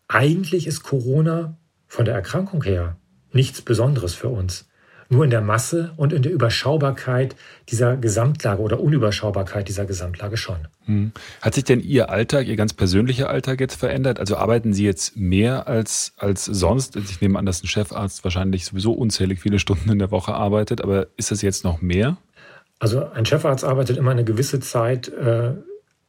eigentlich 0.08 0.66
ist 0.66 0.82
Corona 0.82 1.58
von 1.86 2.04
der 2.04 2.14
Erkrankung 2.14 2.62
her 2.62 2.96
nichts 3.32 3.62
Besonderes 3.62 4.14
für 4.14 4.28
uns. 4.28 4.69
Nur 5.10 5.24
in 5.24 5.30
der 5.30 5.42
Masse 5.42 5.92
und 5.96 6.12
in 6.12 6.22
der 6.22 6.32
Überschaubarkeit 6.32 7.34
dieser 7.68 7.96
Gesamtlage 7.96 8.62
oder 8.62 8.80
Unüberschaubarkeit 8.80 9.68
dieser 9.68 9.84
Gesamtlage 9.84 10.36
schon. 10.36 10.56
Hm. 10.86 11.12
Hat 11.42 11.54
sich 11.54 11.64
denn 11.64 11.80
Ihr 11.80 12.10
Alltag, 12.10 12.46
Ihr 12.46 12.56
ganz 12.56 12.72
persönlicher 12.72 13.28
Alltag 13.28 13.60
jetzt 13.60 13.74
verändert? 13.74 14.20
Also 14.20 14.36
arbeiten 14.36 14.72
Sie 14.72 14.84
jetzt 14.84 15.16
mehr 15.16 15.66
als, 15.66 16.14
als 16.16 16.44
sonst? 16.44 16.96
Ich 16.96 17.20
nehme 17.20 17.38
an, 17.38 17.44
dass 17.44 17.62
ein 17.62 17.66
Chefarzt 17.66 18.22
wahrscheinlich 18.22 18.64
sowieso 18.64 18.92
unzählig 18.92 19.40
viele 19.40 19.58
Stunden 19.58 19.90
in 19.90 19.98
der 19.98 20.12
Woche 20.12 20.32
arbeitet, 20.32 20.80
aber 20.80 21.08
ist 21.16 21.32
das 21.32 21.42
jetzt 21.42 21.64
noch 21.64 21.82
mehr? 21.82 22.16
Also 22.78 23.10
ein 23.10 23.26
Chefarzt 23.26 23.64
arbeitet 23.64 23.98
immer 23.98 24.12
eine 24.12 24.24
gewisse 24.24 24.60
Zeit 24.60 25.08
äh, 25.08 25.52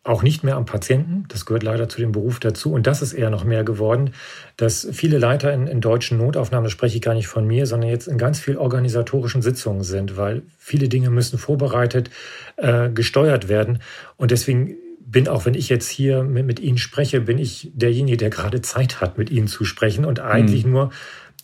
auch 0.04 0.24
nicht 0.24 0.44
mehr 0.44 0.56
am 0.56 0.66
Patienten. 0.66 1.26
Das 1.28 1.46
gehört 1.46 1.62
leider 1.62 1.88
zu 1.88 2.00
dem 2.00 2.12
Beruf 2.12 2.40
dazu. 2.40 2.74
Und 2.74 2.88
das 2.88 3.04
ist 3.04 3.14
eher 3.14 3.30
noch 3.30 3.44
mehr 3.44 3.64
geworden, 3.64 4.12
dass 4.58 4.88
viele 4.92 5.20
Leiter 5.20 5.54
in, 5.54 5.68
in 5.68 5.80
deutschen 5.80 6.18
Notaufnahmen, 6.18 6.64
das 6.64 6.72
spreche 6.72 6.96
ich 6.96 7.04
gar 7.04 7.14
nicht 7.14 7.28
von 7.28 7.46
mir, 7.46 7.68
sondern 7.68 7.90
jetzt 7.90 8.08
in 8.08 8.18
ganz 8.18 8.40
viel 8.40 8.58
organisatorischen 8.58 9.44
Sitzungen 9.44 9.84
sind, 9.84 10.18
weil 10.18 10.42
viele 10.58 10.90
Dinge 10.90 11.12
müssen 11.12 11.38
vorbereitet, 11.38 12.10
äh, 12.58 12.90
gesteuert 12.90 13.48
werden. 13.48 13.80
Und 14.18 14.32
deswegen 14.32 14.76
bin, 15.00 15.28
auch 15.28 15.46
wenn 15.46 15.54
ich 15.54 15.70
jetzt 15.70 15.90
hier 15.90 16.24
mit, 16.24 16.48
mit 16.48 16.60
Ihnen 16.60 16.80
spreche, 16.80 17.22
bin 17.22 17.38
ich 17.38 17.72
derjenige, 17.76 18.18
der 18.18 18.32
gerade 18.32 18.62
Zeit 18.62 19.02
hat, 19.02 19.20
mit 19.20 19.30
Ihnen 19.30 19.48
zu 19.48 19.66
sprechen 19.66 20.06
und 20.06 20.20
eigentlich 20.20 20.66
mhm. 20.66 20.72
nur 20.72 20.92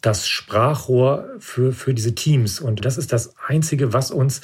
das 0.01 0.27
Sprachrohr 0.27 1.29
für, 1.39 1.73
für 1.73 1.93
diese 1.93 2.15
Teams. 2.15 2.59
Und 2.59 2.85
das 2.85 2.97
ist 2.97 3.13
das 3.13 3.35
Einzige, 3.45 3.93
was 3.93 4.09
uns 4.09 4.41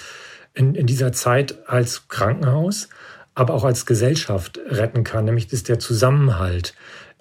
in, 0.53 0.75
in 0.75 0.85
dieser 0.85 1.13
Zeit 1.13 1.67
als 1.67 2.07
Krankenhaus 2.09 2.89
aber 3.35 3.53
auch 3.53 3.63
als 3.63 3.85
Gesellschaft 3.85 4.59
retten 4.67 5.03
kann, 5.03 5.25
nämlich 5.25 5.51
ist 5.51 5.69
der 5.69 5.79
Zusammenhalt. 5.79 6.73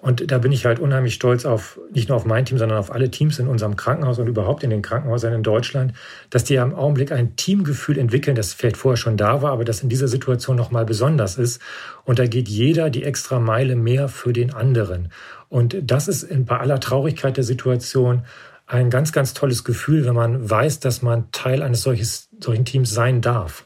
Und 0.03 0.31
da 0.31 0.37
bin 0.37 0.51
ich 0.51 0.65
halt 0.65 0.79
unheimlich 0.79 1.13
stolz 1.13 1.45
auf, 1.45 1.79
nicht 1.93 2.09
nur 2.09 2.17
auf 2.17 2.25
mein 2.25 2.43
Team, 2.43 2.57
sondern 2.57 2.77
auf 2.77 2.91
alle 2.91 3.09
Teams 3.09 3.39
in 3.39 3.47
unserem 3.47 3.77
Krankenhaus 3.77 4.19
und 4.19 4.27
überhaupt 4.27 4.61
in 4.61 4.69
den 4.69 4.81
Krankenhäusern 4.81 5.31
in 5.31 5.43
Deutschland, 5.43 5.93
dass 6.29 6.43
die 6.43 6.55
im 6.55 6.75
Augenblick 6.75 7.13
ein 7.13 7.37
Teamgefühl 7.37 7.97
entwickeln, 7.97 8.35
das 8.35 8.51
vielleicht 8.51 8.75
vorher 8.75 8.97
schon 8.97 9.15
da 9.15 9.41
war, 9.41 9.53
aber 9.53 9.63
das 9.63 9.81
in 9.81 9.87
dieser 9.87 10.09
Situation 10.09 10.57
nochmal 10.57 10.83
besonders 10.83 11.37
ist. 11.37 11.61
Und 12.03 12.19
da 12.19 12.27
geht 12.27 12.49
jeder 12.49 12.89
die 12.89 13.05
extra 13.05 13.39
Meile 13.39 13.77
mehr 13.77 14.09
für 14.09 14.33
den 14.33 14.53
anderen. 14.53 15.07
Und 15.47 15.77
das 15.81 16.09
ist 16.09 16.27
bei 16.47 16.57
aller 16.57 16.81
Traurigkeit 16.81 17.37
der 17.37 17.45
Situation 17.45 18.23
ein 18.67 18.89
ganz, 18.89 19.13
ganz 19.13 19.33
tolles 19.33 19.63
Gefühl, 19.63 20.05
wenn 20.05 20.15
man 20.15 20.49
weiß, 20.49 20.81
dass 20.81 21.01
man 21.01 21.31
Teil 21.31 21.61
eines 21.61 21.81
solches, 21.81 22.27
solchen 22.41 22.65
Teams 22.65 22.93
sein 22.93 23.21
darf. 23.21 23.65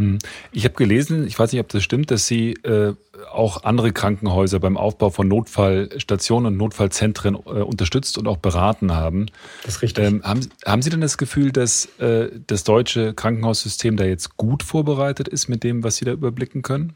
Hm. 0.00 0.18
Ich 0.50 0.64
habe 0.64 0.74
gelesen, 0.76 1.26
ich 1.26 1.38
weiß 1.38 1.52
nicht, 1.52 1.60
ob 1.60 1.68
das 1.68 1.82
stimmt, 1.82 2.10
dass 2.10 2.26
Sie 2.26 2.54
äh, 2.62 2.94
auch 3.30 3.64
andere 3.64 3.92
Krankenhäuser 3.92 4.58
beim 4.58 4.78
Aufbau 4.78 5.10
von 5.10 5.28
Notfallstationen 5.28 6.54
und 6.54 6.56
Notfallzentren 6.56 7.34
äh, 7.34 7.38
unterstützt 7.38 8.16
und 8.16 8.26
auch 8.26 8.38
beraten 8.38 8.92
haben. 8.92 9.26
Das 9.62 9.76
ist 9.76 9.82
richtig. 9.82 10.06
Ähm, 10.06 10.22
haben, 10.24 10.48
haben, 10.64 10.80
Sie 10.80 10.88
denn 10.88 11.02
das 11.02 11.18
Gefühl, 11.18 11.52
dass 11.52 11.84
äh, 11.98 12.30
das 12.46 12.64
deutsche 12.64 13.12
Krankenhaussystem 13.12 13.98
da 13.98 14.04
jetzt 14.04 14.38
gut 14.38 14.62
vorbereitet 14.62 15.28
ist 15.28 15.48
mit 15.48 15.64
dem, 15.64 15.84
was 15.84 15.96
Sie 15.96 16.06
da 16.06 16.12
überblicken 16.12 16.62
können? 16.62 16.94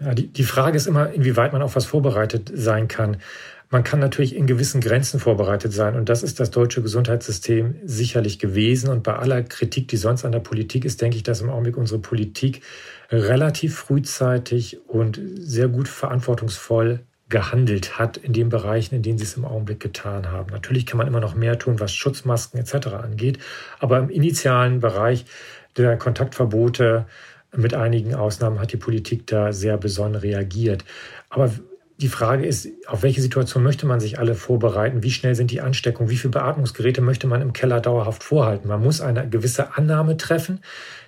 Ja, 0.00 0.14
die, 0.14 0.28
die 0.28 0.44
Frage 0.44 0.78
ist 0.78 0.86
immer, 0.86 1.12
inwieweit 1.12 1.52
man 1.52 1.60
auf 1.60 1.76
was 1.76 1.84
vorbereitet 1.84 2.50
sein 2.54 2.88
kann. 2.88 3.18
Man 3.68 3.82
kann 3.82 3.98
natürlich 3.98 4.36
in 4.36 4.46
gewissen 4.46 4.80
Grenzen 4.80 5.18
vorbereitet 5.18 5.72
sein 5.72 5.96
und 5.96 6.08
das 6.08 6.22
ist 6.22 6.38
das 6.38 6.50
deutsche 6.52 6.82
Gesundheitssystem 6.82 7.76
sicherlich 7.84 8.38
gewesen. 8.38 8.90
Und 8.90 9.02
bei 9.02 9.14
aller 9.14 9.42
Kritik, 9.42 9.88
die 9.88 9.96
sonst 9.96 10.24
an 10.24 10.32
der 10.32 10.40
Politik 10.40 10.84
ist, 10.84 11.02
denke 11.02 11.16
ich, 11.16 11.24
dass 11.24 11.40
im 11.40 11.50
Augenblick 11.50 11.76
unsere 11.76 12.00
Politik 12.00 12.62
relativ 13.10 13.76
frühzeitig 13.76 14.78
und 14.86 15.20
sehr 15.38 15.66
gut 15.66 15.88
verantwortungsvoll 15.88 17.00
gehandelt 17.28 17.98
hat 17.98 18.16
in 18.16 18.32
den 18.32 18.50
Bereichen, 18.50 18.94
in 18.94 19.02
denen 19.02 19.18
sie 19.18 19.24
es 19.24 19.36
im 19.36 19.44
Augenblick 19.44 19.80
getan 19.80 20.30
haben. 20.30 20.52
Natürlich 20.52 20.86
kann 20.86 20.98
man 20.98 21.08
immer 21.08 21.20
noch 21.20 21.34
mehr 21.34 21.58
tun, 21.58 21.80
was 21.80 21.92
Schutzmasken 21.92 22.60
etc. 22.60 22.86
angeht, 22.88 23.38
aber 23.80 23.98
im 23.98 24.10
initialen 24.10 24.78
Bereich 24.78 25.24
der 25.76 25.96
Kontaktverbote 25.96 27.06
mit 27.56 27.74
einigen 27.74 28.14
Ausnahmen 28.14 28.60
hat 28.60 28.72
die 28.72 28.76
Politik 28.76 29.26
da 29.26 29.52
sehr 29.52 29.76
besonnen 29.76 30.14
reagiert. 30.14 30.84
Aber 31.28 31.50
die 31.98 32.08
Frage 32.08 32.44
ist, 32.44 32.68
auf 32.86 33.02
welche 33.02 33.22
Situation 33.22 33.62
möchte 33.62 33.86
man 33.86 34.00
sich 34.00 34.18
alle 34.18 34.34
vorbereiten? 34.34 35.02
Wie 35.02 35.10
schnell 35.10 35.34
sind 35.34 35.50
die 35.50 35.62
Ansteckungen? 35.62 36.10
Wie 36.10 36.16
viele 36.16 36.32
Beatmungsgeräte 36.32 37.00
möchte 37.00 37.26
man 37.26 37.40
im 37.40 37.54
Keller 37.54 37.80
dauerhaft 37.80 38.22
vorhalten? 38.22 38.68
Man 38.68 38.82
muss 38.82 39.00
eine 39.00 39.26
gewisse 39.28 39.76
Annahme 39.76 40.18
treffen. 40.18 40.60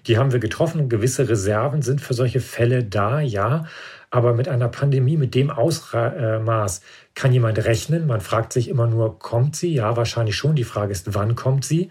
Die 0.07 0.17
haben 0.17 0.33
wir 0.33 0.39
getroffen. 0.39 0.89
Gewisse 0.89 1.29
Reserven 1.29 1.83
sind 1.83 2.01
für 2.01 2.15
solche 2.15 2.41
Fälle 2.41 2.85
da, 2.85 3.21
ja. 3.21 3.67
Aber 4.11 4.33
mit 4.33 4.49
einer 4.49 4.69
Pandemie, 4.69 5.19
mit 5.19 5.35
dem 5.35 5.51
Ausmaß, 5.51 6.81
kann 7.15 7.33
jemand 7.35 7.63
rechnen? 7.67 8.07
Man 8.07 8.23
fragt 8.23 8.55
sich 8.55 8.69
immer 8.69 8.87
nur, 8.87 9.19
kommt 9.19 9.57
sie? 9.57 9.75
Ja, 9.75 9.97
wahrscheinlich 9.99 10.37
schon. 10.37 10.57
Die 10.57 10.65
Frage 10.65 10.93
ist, 10.93 11.15
wann 11.15 11.35
kommt 11.35 11.67
sie? 11.67 11.91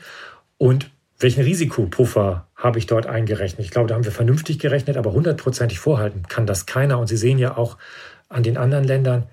Und 0.58 0.90
welchen 1.20 1.44
Risikopuffer 1.44 2.48
habe 2.56 2.80
ich 2.80 2.88
dort 2.88 3.06
eingerechnet? 3.06 3.66
Ich 3.66 3.72
glaube, 3.72 3.88
da 3.88 3.96
haben 3.96 4.06
wir 4.06 4.12
vernünftig 4.12 4.58
gerechnet, 4.58 4.98
aber 4.98 5.14
hundertprozentig 5.14 5.80
vorhalten 5.80 6.24
kann 6.28 6.48
das 6.48 6.66
keiner. 6.66 6.98
Und 6.98 7.08
Sie 7.08 7.18
sehen 7.18 7.38
ja 7.38 7.58
auch, 7.58 7.78
an 8.30 8.44
den 8.44 8.58
anderen 8.58 8.84
Ländern, 8.84 9.28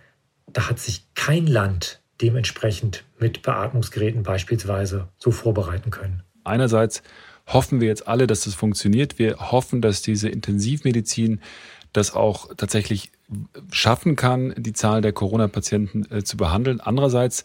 da 0.46 0.68
hat 0.68 0.78
sich 0.78 1.06
kein 1.14 1.46
Land 1.46 2.00
dementsprechend 2.20 3.04
mit 3.18 3.42
Beatmungsgeräten 3.42 4.22
beispielsweise 4.22 5.08
so 5.18 5.30
vorbereiten 5.30 5.90
können. 5.90 6.22
Einerseits 6.44 7.02
hoffen 7.46 7.80
wir 7.80 7.88
jetzt 7.88 8.06
alle, 8.06 8.26
dass 8.26 8.44
das 8.44 8.54
funktioniert. 8.54 9.18
Wir 9.18 9.36
hoffen, 9.50 9.82
dass 9.82 10.02
diese 10.02 10.28
Intensivmedizin 10.28 11.40
das 11.92 12.14
auch 12.14 12.54
tatsächlich 12.56 13.10
schaffen 13.70 14.16
kann, 14.16 14.54
die 14.56 14.72
Zahl 14.72 15.00
der 15.00 15.12
Corona-Patienten 15.12 16.06
äh, 16.10 16.24
zu 16.24 16.36
behandeln. 16.36 16.80
Andererseits 16.80 17.44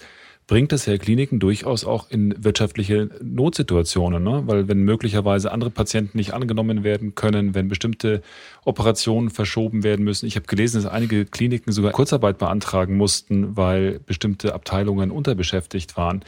bringt 0.50 0.72
das 0.72 0.88
ja 0.88 0.98
Kliniken 0.98 1.40
durchaus 1.40 1.86
auch 1.86 2.10
in 2.10 2.34
wirtschaftliche 2.44 3.12
Notsituationen, 3.22 4.24
ne? 4.24 4.42
weil 4.48 4.68
wenn 4.68 4.82
möglicherweise 4.82 5.52
andere 5.52 5.70
Patienten 5.70 6.18
nicht 6.18 6.34
angenommen 6.34 6.84
werden 6.84 7.14
können, 7.14 7.54
wenn 7.54 7.68
bestimmte 7.68 8.24
Operationen 8.66 9.30
verschoben 9.30 9.84
werden 9.84 10.04
müssen. 10.04 10.26
Ich 10.26 10.36
habe 10.36 10.48
gelesen, 10.48 10.82
dass 10.82 10.92
einige 10.92 11.26
Kliniken 11.26 11.72
sogar 11.72 11.92
Kurzarbeit 11.92 12.40
beantragen 12.40 12.98
mussten, 12.98 13.56
weil 13.58 14.00
bestimmte 14.00 14.56
Abteilungen 14.56 15.12
unterbeschäftigt 15.12 15.96
waren. 15.98 16.26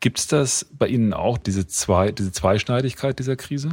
Gibt 0.00 0.18
es 0.18 0.26
das 0.26 0.66
bei 0.76 0.88
Ihnen 0.88 1.12
auch, 1.12 1.38
diese, 1.38 1.68
zwei, 1.68 2.10
diese 2.10 2.32
Zweischneidigkeit 2.32 3.20
dieser 3.20 3.36
Krise? 3.36 3.70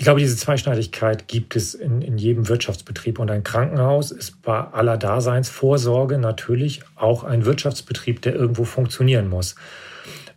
Ich 0.00 0.04
glaube, 0.04 0.20
diese 0.20 0.36
Zweischneidigkeit 0.36 1.26
gibt 1.26 1.56
es 1.56 1.74
in, 1.74 2.02
in 2.02 2.18
jedem 2.18 2.48
Wirtschaftsbetrieb. 2.48 3.18
Und 3.18 3.32
ein 3.32 3.42
Krankenhaus 3.42 4.12
ist 4.12 4.42
bei 4.42 4.60
aller 4.60 4.96
Daseinsvorsorge 4.96 6.18
natürlich 6.18 6.82
auch 6.94 7.24
ein 7.24 7.44
Wirtschaftsbetrieb, 7.44 8.22
der 8.22 8.36
irgendwo 8.36 8.62
funktionieren 8.62 9.28
muss. 9.28 9.56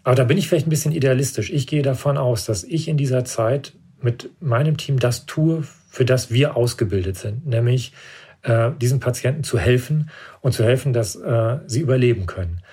Aber 0.03 0.15
da 0.15 0.23
bin 0.23 0.39
ich 0.39 0.47
vielleicht 0.47 0.65
ein 0.65 0.71
bisschen 0.71 0.93
idealistisch. 0.93 1.51
Ich 1.51 1.67
gehe 1.67 1.83
davon 1.83 2.17
aus, 2.17 2.45
dass 2.45 2.63
ich 2.63 2.87
in 2.87 2.97
dieser 2.97 3.23
Zeit 3.23 3.73
mit 4.01 4.31
meinem 4.41 4.77
Team 4.77 4.97
das 4.97 5.27
tue, 5.27 5.63
für 5.91 6.05
das 6.05 6.31
wir 6.31 6.57
ausgebildet 6.57 7.17
sind, 7.17 7.45
nämlich 7.45 7.93
äh, 8.41 8.71
diesen 8.81 8.99
Patienten 8.99 9.43
zu 9.43 9.59
helfen 9.59 10.09
und 10.41 10.53
zu 10.53 10.63
helfen, 10.63 10.91
dass 10.91 11.15
äh, 11.15 11.59
sie 11.67 11.81
überleben 11.81 12.25
können. 12.25 12.63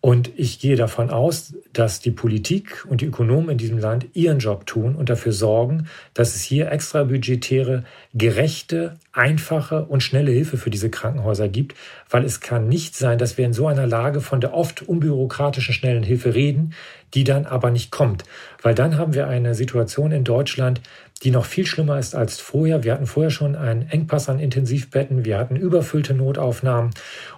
Und 0.00 0.30
ich 0.36 0.60
gehe 0.60 0.76
davon 0.76 1.10
aus, 1.10 1.54
dass 1.72 1.98
die 1.98 2.12
Politik 2.12 2.86
und 2.88 3.00
die 3.00 3.06
Ökonomen 3.06 3.50
in 3.50 3.58
diesem 3.58 3.78
Land 3.78 4.06
ihren 4.14 4.38
Job 4.38 4.64
tun 4.64 4.94
und 4.94 5.10
dafür 5.10 5.32
sorgen, 5.32 5.88
dass 6.14 6.36
es 6.36 6.42
hier 6.42 6.70
extra 6.70 7.02
budgetäre, 7.02 7.82
gerechte, 8.14 8.94
einfache 9.12 9.86
und 9.86 10.04
schnelle 10.04 10.30
Hilfe 10.30 10.56
für 10.56 10.70
diese 10.70 10.88
Krankenhäuser 10.88 11.48
gibt, 11.48 11.74
weil 12.08 12.24
es 12.24 12.40
kann 12.40 12.68
nicht 12.68 12.94
sein, 12.94 13.18
dass 13.18 13.38
wir 13.38 13.44
in 13.44 13.52
so 13.52 13.66
einer 13.66 13.88
Lage 13.88 14.20
von 14.20 14.40
der 14.40 14.54
oft 14.54 14.82
unbürokratischen 14.82 15.74
schnellen 15.74 16.04
Hilfe 16.04 16.32
reden, 16.32 16.74
die 17.14 17.24
dann 17.24 17.44
aber 17.44 17.70
nicht 17.70 17.90
kommt. 17.90 18.22
Weil 18.62 18.76
dann 18.76 18.98
haben 18.98 19.14
wir 19.14 19.26
eine 19.26 19.56
Situation 19.56 20.12
in 20.12 20.22
Deutschland, 20.22 20.80
die 21.22 21.30
noch 21.30 21.44
viel 21.44 21.66
schlimmer 21.66 21.98
ist 21.98 22.14
als 22.14 22.38
vorher. 22.38 22.84
Wir 22.84 22.92
hatten 22.92 23.06
vorher 23.06 23.30
schon 23.30 23.56
einen 23.56 23.88
Engpass 23.88 24.28
an 24.28 24.38
Intensivbetten, 24.38 25.24
wir 25.24 25.38
hatten 25.38 25.56
überfüllte 25.56 26.14
Notaufnahmen 26.14 26.90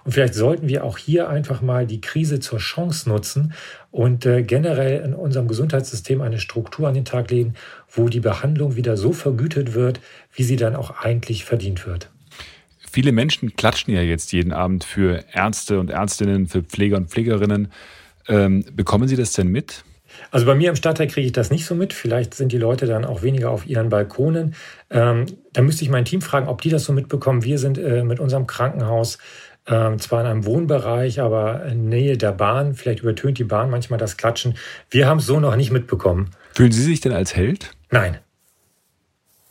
und 0.03 0.11
vielleicht 0.11 0.35
sollten 0.35 0.69
wir 0.69 0.83
auch 0.83 0.97
hier 0.97 1.29
einfach 1.29 1.61
mal 1.61 1.87
die 1.87 2.01
Krise 2.01 2.39
zur 2.39 2.59
Chance 2.59 3.09
nutzen 3.09 3.53
und 3.89 4.25
äh, 4.25 4.43
generell 4.43 5.03
in 5.03 5.13
unserem 5.13 5.47
Gesundheitssystem 5.47 6.21
eine 6.21 6.39
Struktur 6.39 6.87
an 6.87 6.93
den 6.93 7.05
Tag 7.05 7.31
legen, 7.31 7.55
wo 7.89 8.07
die 8.07 8.19
Behandlung 8.19 8.75
wieder 8.75 8.97
so 8.97 9.13
vergütet 9.13 9.73
wird, 9.73 9.99
wie 10.33 10.43
sie 10.43 10.57
dann 10.57 10.75
auch 10.75 11.01
eigentlich 11.01 11.43
verdient 11.43 11.87
wird. 11.87 12.09
Viele 12.91 13.13
Menschen 13.13 13.55
klatschen 13.55 13.93
ja 13.93 14.01
jetzt 14.01 14.31
jeden 14.33 14.51
Abend 14.51 14.83
für 14.83 15.23
Ärzte 15.31 15.79
und 15.79 15.89
Ärztinnen, 15.89 16.47
für 16.47 16.61
Pfleger 16.61 16.97
und 16.97 17.09
Pflegerinnen. 17.09 17.71
Ähm, 18.27 18.65
bekommen 18.75 19.07
Sie 19.07 19.15
das 19.15 19.33
denn 19.33 19.47
mit? 19.47 19.83
Also 20.31 20.45
bei 20.45 20.55
mir 20.55 20.69
im 20.69 20.75
Stadtteil 20.75 21.07
kriege 21.07 21.25
ich 21.25 21.33
das 21.33 21.51
nicht 21.51 21.65
so 21.65 21.75
mit. 21.75 21.93
Vielleicht 21.93 22.33
sind 22.33 22.51
die 22.51 22.57
Leute 22.57 22.85
dann 22.85 23.05
auch 23.05 23.21
weniger 23.21 23.51
auf 23.51 23.65
ihren 23.65 23.89
Balkonen. 23.89 24.55
Ähm, 24.89 25.25
da 25.53 25.61
müsste 25.61 25.83
ich 25.83 25.89
mein 25.89 26.05
Team 26.05 26.21
fragen, 26.21 26.47
ob 26.47 26.61
die 26.61 26.69
das 26.69 26.85
so 26.85 26.93
mitbekommen. 26.93 27.43
Wir 27.43 27.59
sind 27.59 27.77
äh, 27.77 28.03
mit 28.03 28.19
unserem 28.19 28.47
Krankenhaus 28.47 29.17
ähm, 29.67 29.99
zwar 29.99 30.21
in 30.21 30.27
einem 30.27 30.45
Wohnbereich, 30.45 31.19
aber 31.21 31.65
in 31.65 31.89
Nähe 31.89 32.17
der 32.17 32.31
Bahn. 32.31 32.73
Vielleicht 32.73 33.01
übertönt 33.01 33.37
die 33.37 33.43
Bahn 33.43 33.69
manchmal 33.69 33.99
das 33.99 34.17
Klatschen. 34.17 34.55
Wir 34.89 35.07
haben 35.07 35.19
es 35.19 35.25
so 35.25 35.39
noch 35.39 35.55
nicht 35.55 35.71
mitbekommen. 35.71 36.31
Fühlen 36.53 36.71
Sie 36.71 36.83
sich 36.83 36.99
denn 36.99 37.11
als 37.11 37.35
Held? 37.35 37.71
Nein. 37.89 38.17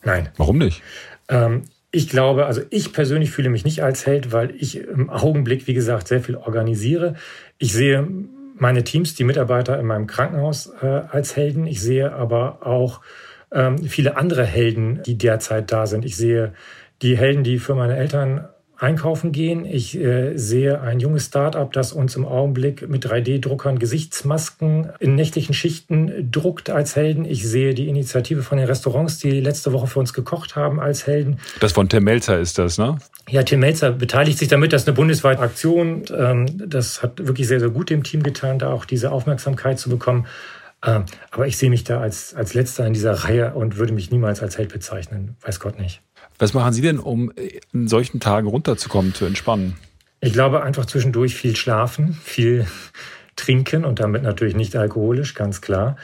Nein. 0.02 0.30
Warum 0.36 0.58
nicht? 0.58 0.82
Ähm, 1.28 1.64
ich 1.92 2.08
glaube, 2.08 2.46
also 2.46 2.62
ich 2.70 2.92
persönlich 2.92 3.30
fühle 3.30 3.50
mich 3.50 3.64
nicht 3.64 3.82
als 3.82 4.06
Held, 4.06 4.32
weil 4.32 4.54
ich 4.56 4.78
im 4.78 5.10
Augenblick, 5.10 5.66
wie 5.66 5.74
gesagt, 5.74 6.08
sehr 6.08 6.20
viel 6.20 6.36
organisiere. 6.36 7.14
Ich 7.58 7.72
sehe 7.72 8.08
meine 8.60 8.84
Teams, 8.84 9.14
die 9.14 9.24
Mitarbeiter 9.24 9.78
in 9.78 9.86
meinem 9.86 10.06
Krankenhaus 10.06 10.72
äh, 10.82 10.86
als 10.86 11.34
Helden. 11.34 11.66
Ich 11.66 11.80
sehe 11.80 12.12
aber 12.12 12.66
auch 12.66 13.00
ähm, 13.52 13.78
viele 13.78 14.16
andere 14.16 14.44
Helden, 14.44 15.02
die 15.04 15.16
derzeit 15.16 15.72
da 15.72 15.86
sind. 15.86 16.04
Ich 16.04 16.16
sehe 16.16 16.52
die 17.02 17.16
Helden, 17.16 17.42
die 17.42 17.58
für 17.58 17.74
meine 17.74 17.96
Eltern 17.96 18.48
einkaufen 18.80 19.30
gehen. 19.30 19.66
Ich 19.66 19.98
äh, 19.98 20.36
sehe 20.36 20.80
ein 20.80 21.00
junges 21.00 21.26
Start-up, 21.26 21.72
das 21.72 21.92
uns 21.92 22.16
im 22.16 22.24
Augenblick 22.24 22.88
mit 22.88 23.06
3D-Druckern 23.06 23.78
Gesichtsmasken 23.78 24.88
in 24.98 25.14
nächtlichen 25.14 25.54
Schichten 25.54 26.30
druckt 26.30 26.70
als 26.70 26.96
Helden. 26.96 27.26
Ich 27.26 27.46
sehe 27.46 27.74
die 27.74 27.88
Initiative 27.88 28.42
von 28.42 28.56
den 28.56 28.66
Restaurants, 28.66 29.18
die 29.18 29.40
letzte 29.40 29.74
Woche 29.74 29.86
für 29.86 29.98
uns 29.98 30.14
gekocht 30.14 30.56
haben 30.56 30.80
als 30.80 31.06
Helden. 31.06 31.38
Das 31.60 31.72
von 31.72 31.90
Tim 31.90 32.04
Melzer 32.04 32.38
ist 32.38 32.58
das, 32.58 32.78
ne? 32.78 32.96
Ja, 33.28 33.42
Tim 33.42 33.60
Melzer 33.60 33.92
beteiligt 33.92 34.38
sich 34.38 34.48
damit. 34.48 34.72
Das 34.72 34.82
ist 34.82 34.88
eine 34.88 34.96
bundesweite 34.96 35.42
Aktion. 35.42 36.04
Ähm, 36.16 36.46
das 36.68 37.02
hat 37.02 37.26
wirklich 37.26 37.46
sehr, 37.46 37.60
sehr 37.60 37.70
gut 37.70 37.90
dem 37.90 38.02
Team 38.02 38.22
getan, 38.22 38.58
da 38.58 38.72
auch 38.72 38.86
diese 38.86 39.12
Aufmerksamkeit 39.12 39.78
zu 39.78 39.90
bekommen. 39.90 40.26
Ähm, 40.82 41.04
aber 41.30 41.46
ich 41.46 41.58
sehe 41.58 41.68
mich 41.68 41.84
da 41.84 42.00
als, 42.00 42.34
als 42.34 42.54
Letzter 42.54 42.86
in 42.86 42.94
dieser 42.94 43.12
Reihe 43.12 43.52
und 43.52 43.76
würde 43.76 43.92
mich 43.92 44.10
niemals 44.10 44.40
als 44.40 44.56
Held 44.56 44.72
bezeichnen. 44.72 45.36
Weiß 45.42 45.60
Gott 45.60 45.78
nicht. 45.78 46.00
Was 46.40 46.54
machen 46.54 46.72
Sie 46.72 46.80
denn, 46.80 46.98
um 46.98 47.30
in 47.72 47.86
solchen 47.86 48.18
Tagen 48.18 48.48
runterzukommen, 48.48 49.14
zu 49.14 49.26
entspannen? 49.26 49.76
Ich 50.22 50.32
glaube 50.32 50.62
einfach 50.62 50.86
zwischendurch 50.86 51.34
viel 51.34 51.54
schlafen, 51.54 52.14
viel 52.14 52.66
trinken 53.36 53.84
und 53.84 54.00
damit 54.00 54.22
natürlich 54.22 54.56
nicht 54.56 54.74
alkoholisch, 54.74 55.34
ganz 55.34 55.60
klar. 55.60 55.96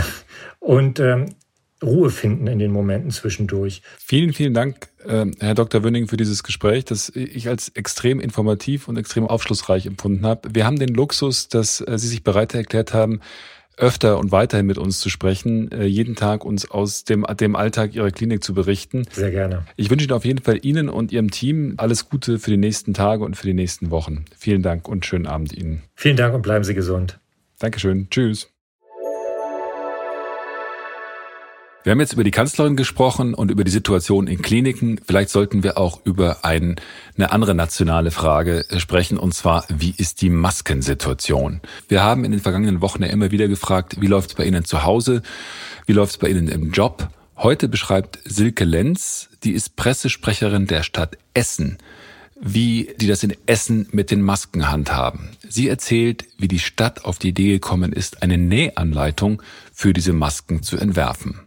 und 0.58 1.00
ähm, 1.00 1.34
Ruhe 1.82 2.08
finden 2.08 2.46
in 2.46 2.58
den 2.58 2.72
Momenten 2.72 3.10
zwischendurch. 3.10 3.82
Vielen, 3.98 4.32
vielen 4.32 4.54
Dank, 4.54 4.88
äh, 5.06 5.26
Herr 5.38 5.54
Dr. 5.54 5.82
Wünning, 5.84 6.08
für 6.08 6.16
dieses 6.16 6.42
Gespräch, 6.42 6.86
das 6.86 7.10
ich 7.14 7.48
als 7.48 7.68
extrem 7.70 8.20
informativ 8.20 8.88
und 8.88 8.96
extrem 8.96 9.26
aufschlussreich 9.26 9.84
empfunden 9.84 10.24
habe. 10.24 10.48
Wir 10.54 10.64
haben 10.64 10.78
den 10.78 10.94
Luxus, 10.94 11.48
dass 11.48 11.82
äh, 11.82 11.98
Sie 11.98 12.08
sich 12.08 12.24
bereit 12.24 12.54
erklärt 12.54 12.94
haben, 12.94 13.20
öfter 13.76 14.18
und 14.18 14.32
weiterhin 14.32 14.66
mit 14.66 14.78
uns 14.78 15.00
zu 15.00 15.10
sprechen, 15.10 15.70
äh, 15.72 15.84
jeden 15.84 16.14
Tag 16.14 16.44
uns 16.44 16.70
aus 16.70 17.04
dem, 17.04 17.24
dem 17.38 17.56
Alltag 17.56 17.94
Ihrer 17.94 18.10
Klinik 18.10 18.42
zu 18.44 18.54
berichten. 18.54 19.06
Sehr 19.12 19.30
gerne. 19.30 19.66
Ich 19.76 19.90
wünsche 19.90 20.06
Ihnen 20.06 20.14
auf 20.14 20.24
jeden 20.24 20.42
Fall 20.42 20.60
Ihnen 20.62 20.88
und 20.88 21.12
Ihrem 21.12 21.30
Team 21.30 21.74
alles 21.76 22.08
Gute 22.08 22.38
für 22.38 22.50
die 22.50 22.56
nächsten 22.56 22.94
Tage 22.94 23.24
und 23.24 23.36
für 23.36 23.46
die 23.46 23.54
nächsten 23.54 23.90
Wochen. 23.90 24.24
Vielen 24.36 24.62
Dank 24.62 24.88
und 24.88 25.06
schönen 25.06 25.26
Abend 25.26 25.52
Ihnen. 25.52 25.82
Vielen 25.94 26.16
Dank 26.16 26.34
und 26.34 26.42
bleiben 26.42 26.64
Sie 26.64 26.74
gesund. 26.74 27.18
Dankeschön. 27.58 28.08
Tschüss. 28.10 28.53
Wir 31.84 31.90
haben 31.90 32.00
jetzt 32.00 32.14
über 32.14 32.24
die 32.24 32.30
Kanzlerin 32.30 32.76
gesprochen 32.76 33.34
und 33.34 33.50
über 33.50 33.62
die 33.62 33.70
Situation 33.70 34.26
in 34.26 34.40
Kliniken. 34.40 34.98
Vielleicht 35.06 35.28
sollten 35.28 35.62
wir 35.62 35.76
auch 35.76 36.00
über 36.06 36.42
ein, 36.42 36.76
eine 37.14 37.30
andere 37.30 37.54
nationale 37.54 38.10
Frage 38.10 38.64
sprechen, 38.78 39.18
und 39.18 39.34
zwar, 39.34 39.66
wie 39.68 39.92
ist 39.94 40.22
die 40.22 40.30
Maskensituation? 40.30 41.60
Wir 41.88 42.02
haben 42.02 42.24
in 42.24 42.30
den 42.30 42.40
vergangenen 42.40 42.80
Wochen 42.80 43.02
ja 43.02 43.10
immer 43.10 43.32
wieder 43.32 43.48
gefragt, 43.48 44.00
wie 44.00 44.06
läuft 44.06 44.30
es 44.30 44.34
bei 44.34 44.46
Ihnen 44.46 44.64
zu 44.64 44.84
Hause? 44.84 45.22
Wie 45.84 45.92
läuft 45.92 46.12
es 46.12 46.16
bei 46.16 46.28
Ihnen 46.28 46.48
im 46.48 46.72
Job? 46.72 47.10
Heute 47.36 47.68
beschreibt 47.68 48.18
Silke 48.24 48.64
Lenz, 48.64 49.28
die 49.42 49.52
ist 49.52 49.76
Pressesprecherin 49.76 50.66
der 50.66 50.84
Stadt 50.84 51.18
Essen, 51.34 51.76
wie 52.40 52.94
die 52.98 53.08
das 53.08 53.22
in 53.22 53.36
Essen 53.44 53.88
mit 53.90 54.10
den 54.10 54.22
Masken 54.22 54.70
handhaben. 54.70 55.36
Sie 55.46 55.68
erzählt, 55.68 56.24
wie 56.38 56.48
die 56.48 56.60
Stadt 56.60 57.04
auf 57.04 57.18
die 57.18 57.28
Idee 57.28 57.52
gekommen 57.52 57.92
ist, 57.92 58.22
eine 58.22 58.38
Nähanleitung 58.38 59.42
für 59.74 59.92
diese 59.92 60.14
Masken 60.14 60.62
zu 60.62 60.78
entwerfen. 60.78 61.43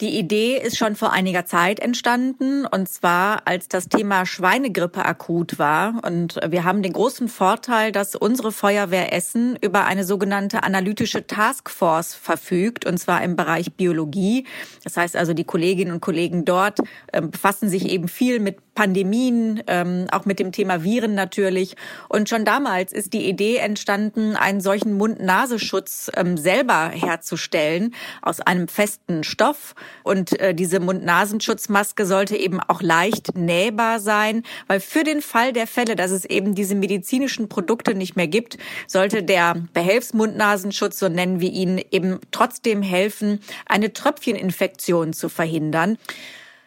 Die 0.00 0.18
Idee 0.18 0.56
ist 0.56 0.78
schon 0.78 0.96
vor 0.96 1.12
einiger 1.12 1.44
Zeit 1.44 1.78
entstanden 1.78 2.64
und 2.64 2.88
zwar 2.88 3.46
als 3.46 3.68
das 3.68 3.86
Thema 3.86 4.24
Schweinegrippe 4.24 5.04
akut 5.04 5.58
war. 5.58 6.00
Und 6.06 6.40
wir 6.48 6.64
haben 6.64 6.82
den 6.82 6.94
großen 6.94 7.28
Vorteil, 7.28 7.92
dass 7.92 8.14
unsere 8.14 8.50
Feuerwehr 8.50 9.12
Essen 9.12 9.58
über 9.60 9.84
eine 9.84 10.04
sogenannte 10.04 10.62
analytische 10.62 11.26
Taskforce 11.26 12.14
verfügt 12.14 12.86
und 12.86 12.96
zwar 12.96 13.22
im 13.22 13.36
Bereich 13.36 13.74
Biologie. 13.74 14.46
Das 14.84 14.96
heißt 14.96 15.16
also, 15.16 15.34
die 15.34 15.44
Kolleginnen 15.44 15.92
und 15.92 16.00
Kollegen 16.00 16.46
dort 16.46 16.78
äh, 17.12 17.20
befassen 17.20 17.68
sich 17.68 17.86
eben 17.86 18.08
viel 18.08 18.40
mit 18.40 18.69
Pandemien, 18.80 19.62
ähm, 19.66 20.06
auch 20.10 20.24
mit 20.24 20.38
dem 20.38 20.52
Thema 20.52 20.82
Viren 20.82 21.14
natürlich. 21.14 21.76
Und 22.08 22.30
schon 22.30 22.46
damals 22.46 22.94
ist 22.94 23.12
die 23.12 23.28
Idee 23.28 23.58
entstanden, 23.58 24.36
einen 24.36 24.62
solchen 24.62 24.94
Mund-Nasenschutz 24.94 26.10
ähm, 26.16 26.38
selber 26.38 26.88
herzustellen 26.88 27.94
aus 28.22 28.40
einem 28.40 28.68
festen 28.68 29.22
Stoff. 29.22 29.74
Und 30.02 30.40
äh, 30.40 30.54
diese 30.54 30.80
Mund-Nasenschutzmaske 30.80 32.06
sollte 32.06 32.38
eben 32.38 32.58
auch 32.58 32.80
leicht 32.80 33.36
nähbar 33.36 34.00
sein, 34.00 34.44
weil 34.66 34.80
für 34.80 35.04
den 35.04 35.20
Fall 35.20 35.52
der 35.52 35.66
Fälle, 35.66 35.94
dass 35.94 36.10
es 36.10 36.24
eben 36.24 36.54
diese 36.54 36.74
medizinischen 36.74 37.50
Produkte 37.50 37.94
nicht 37.94 38.16
mehr 38.16 38.28
gibt, 38.28 38.56
sollte 38.86 39.22
der 39.22 39.56
Behelfsmund-Nasenschutz, 39.74 40.98
so 40.98 41.10
nennen 41.10 41.40
wir 41.40 41.50
ihn, 41.52 41.84
eben 41.90 42.18
trotzdem 42.30 42.80
helfen, 42.80 43.40
eine 43.66 43.92
Tröpfcheninfektion 43.92 45.12
zu 45.12 45.28
verhindern. 45.28 45.98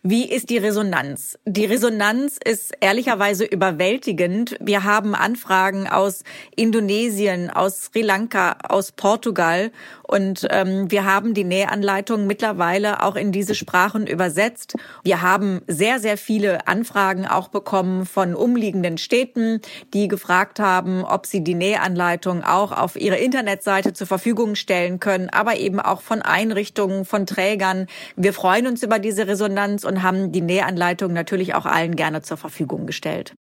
Wie 0.05 0.29
ist 0.29 0.49
die 0.49 0.57
Resonanz? 0.57 1.39
Die 1.45 1.63
Resonanz 1.63 2.37
ist 2.43 2.73
ehrlicherweise 2.81 3.45
überwältigend. 3.45 4.57
Wir 4.59 4.83
haben 4.83 5.15
Anfragen 5.15 5.87
aus 5.87 6.25
Indonesien, 6.57 7.49
aus 7.49 7.85
Sri 7.85 8.01
Lanka, 8.01 8.57
aus 8.67 8.91
Portugal 8.91 9.71
und 10.13 10.45
ähm, 10.51 10.91
wir 10.91 11.05
haben 11.05 11.33
die 11.33 11.45
Nähanleitung 11.45 12.27
mittlerweile 12.27 13.01
auch 13.01 13.15
in 13.15 13.31
diese 13.31 13.55
Sprachen 13.55 14.05
übersetzt. 14.05 14.75
Wir 15.03 15.21
haben 15.21 15.61
sehr, 15.67 15.99
sehr 15.99 16.17
viele 16.17 16.67
Anfragen 16.67 17.25
auch 17.25 17.47
bekommen 17.47 18.05
von 18.05 18.35
umliegenden 18.35 18.97
Städten, 18.97 19.61
die 19.93 20.09
gefragt 20.09 20.59
haben, 20.59 21.05
ob 21.05 21.25
sie 21.25 21.45
die 21.45 21.55
Nähanleitung 21.55 22.43
auch 22.43 22.73
auf 22.73 22.95
ihre 22.95 23.15
Internetseite 23.15 23.93
zur 23.93 24.05
Verfügung 24.05 24.55
stellen 24.55 24.99
können, 24.99 25.29
aber 25.29 25.55
eben 25.55 25.79
auch 25.79 26.01
von 26.01 26.21
Einrichtungen, 26.21 27.05
von 27.05 27.25
Trägern. 27.25 27.87
Wir 28.17 28.33
freuen 28.33 28.67
uns 28.67 28.83
über 28.83 28.99
diese 28.99 29.25
Resonanz 29.27 29.85
und 29.93 30.03
haben 30.03 30.31
die 30.31 30.41
Nähanleitung 30.41 31.13
natürlich 31.13 31.53
auch 31.53 31.65
allen 31.65 31.95
gerne 31.95 32.21
zur 32.21 32.37
Verfügung 32.37 32.87
gestellt. 32.87 33.33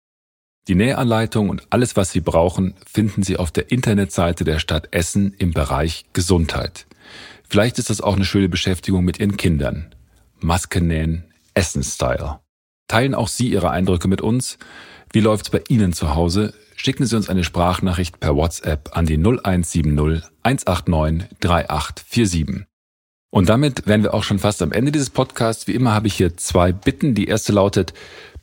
Die 0.67 0.75
Nähanleitung 0.75 1.49
und 1.49 1.65
alles, 1.69 1.95
was 1.95 2.11
Sie 2.11 2.21
brauchen, 2.21 2.75
finden 2.85 3.23
Sie 3.23 3.37
auf 3.37 3.51
der 3.51 3.71
Internetseite 3.71 4.43
der 4.43 4.59
Stadt 4.59 4.89
Essen 4.91 5.33
im 5.37 5.53
Bereich 5.53 6.05
Gesundheit. 6.13 6.85
Vielleicht 7.49 7.79
ist 7.79 7.89
das 7.89 8.01
auch 8.01 8.15
eine 8.15 8.25
schöne 8.25 8.49
Beschäftigung 8.49 9.03
mit 9.03 9.19
Ihren 9.19 9.37
Kindern. 9.37 9.95
Masken 10.39 10.87
nähen, 10.87 11.23
Essen-Style. 11.53 12.39
Teilen 12.87 13.15
auch 13.15 13.27
Sie 13.27 13.49
Ihre 13.49 13.71
Eindrücke 13.71 14.07
mit 14.07 14.21
uns. 14.21 14.57
Wie 15.13 15.21
läuft's 15.21 15.49
bei 15.49 15.63
Ihnen 15.67 15.93
zu 15.93 16.13
Hause? 16.15 16.53
Schicken 16.75 17.05
Sie 17.05 17.15
uns 17.15 17.29
eine 17.29 17.43
Sprachnachricht 17.43 18.19
per 18.19 18.35
WhatsApp 18.35 18.89
an 18.95 19.05
die 19.05 19.17
0170 19.17 20.23
189 20.43 21.29
3847. 21.39 22.70
Und 23.31 23.47
damit 23.47 23.87
wären 23.87 24.03
wir 24.03 24.13
auch 24.13 24.23
schon 24.23 24.39
fast 24.39 24.61
am 24.61 24.73
Ende 24.73 24.91
dieses 24.91 25.09
Podcasts. 25.09 25.65
Wie 25.65 25.73
immer 25.73 25.93
habe 25.93 26.07
ich 26.07 26.15
hier 26.15 26.35
zwei 26.35 26.73
Bitten. 26.73 27.15
Die 27.15 27.27
erste 27.27 27.53
lautet, 27.53 27.93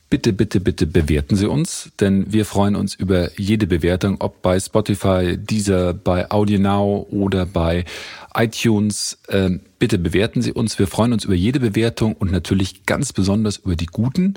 bitte, 0.09 0.33
bitte, 0.33 0.59
bitte 0.59 0.87
bewerten 0.87 1.35
Sie 1.35 1.45
uns, 1.45 1.91
denn 1.99 2.33
wir 2.33 2.43
freuen 2.43 2.75
uns 2.75 2.95
über 2.95 3.39
jede 3.39 3.67
Bewertung, 3.67 4.17
ob 4.19 4.41
bei 4.41 4.59
Spotify, 4.59 5.37
Deezer, 5.37 5.93
bei 5.93 6.31
AudioNow 6.31 7.05
oder 7.11 7.45
bei 7.45 7.85
iTunes. 8.33 9.19
Ähm, 9.29 9.61
bitte 9.77 9.99
bewerten 9.99 10.41
Sie 10.41 10.53
uns. 10.53 10.79
Wir 10.79 10.87
freuen 10.87 11.13
uns 11.13 11.23
über 11.23 11.35
jede 11.35 11.59
Bewertung 11.59 12.13
und 12.13 12.31
natürlich 12.31 12.87
ganz 12.87 13.13
besonders 13.13 13.57
über 13.57 13.75
die 13.75 13.85
guten. 13.85 14.33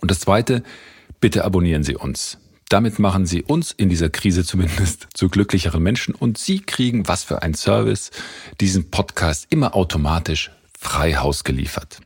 Und 0.00 0.10
das 0.10 0.18
Zweite, 0.18 0.64
bitte 1.20 1.44
abonnieren 1.44 1.84
Sie 1.84 1.94
uns. 1.94 2.38
Damit 2.68 2.98
machen 2.98 3.24
Sie 3.24 3.42
uns 3.42 3.72
in 3.72 3.88
dieser 3.88 4.10
Krise 4.10 4.44
zumindest 4.44 5.08
zu 5.14 5.28
glücklicheren 5.30 5.82
Menschen 5.82 6.14
und 6.14 6.36
Sie 6.36 6.60
kriegen, 6.60 7.08
was 7.08 7.24
für 7.24 7.42
ein 7.42 7.54
Service, 7.54 8.10
diesen 8.60 8.90
Podcast 8.90 9.46
immer 9.50 9.74
automatisch 9.74 10.50
frei 10.78 11.14
Haus 11.14 11.44
geliefert. 11.44 12.00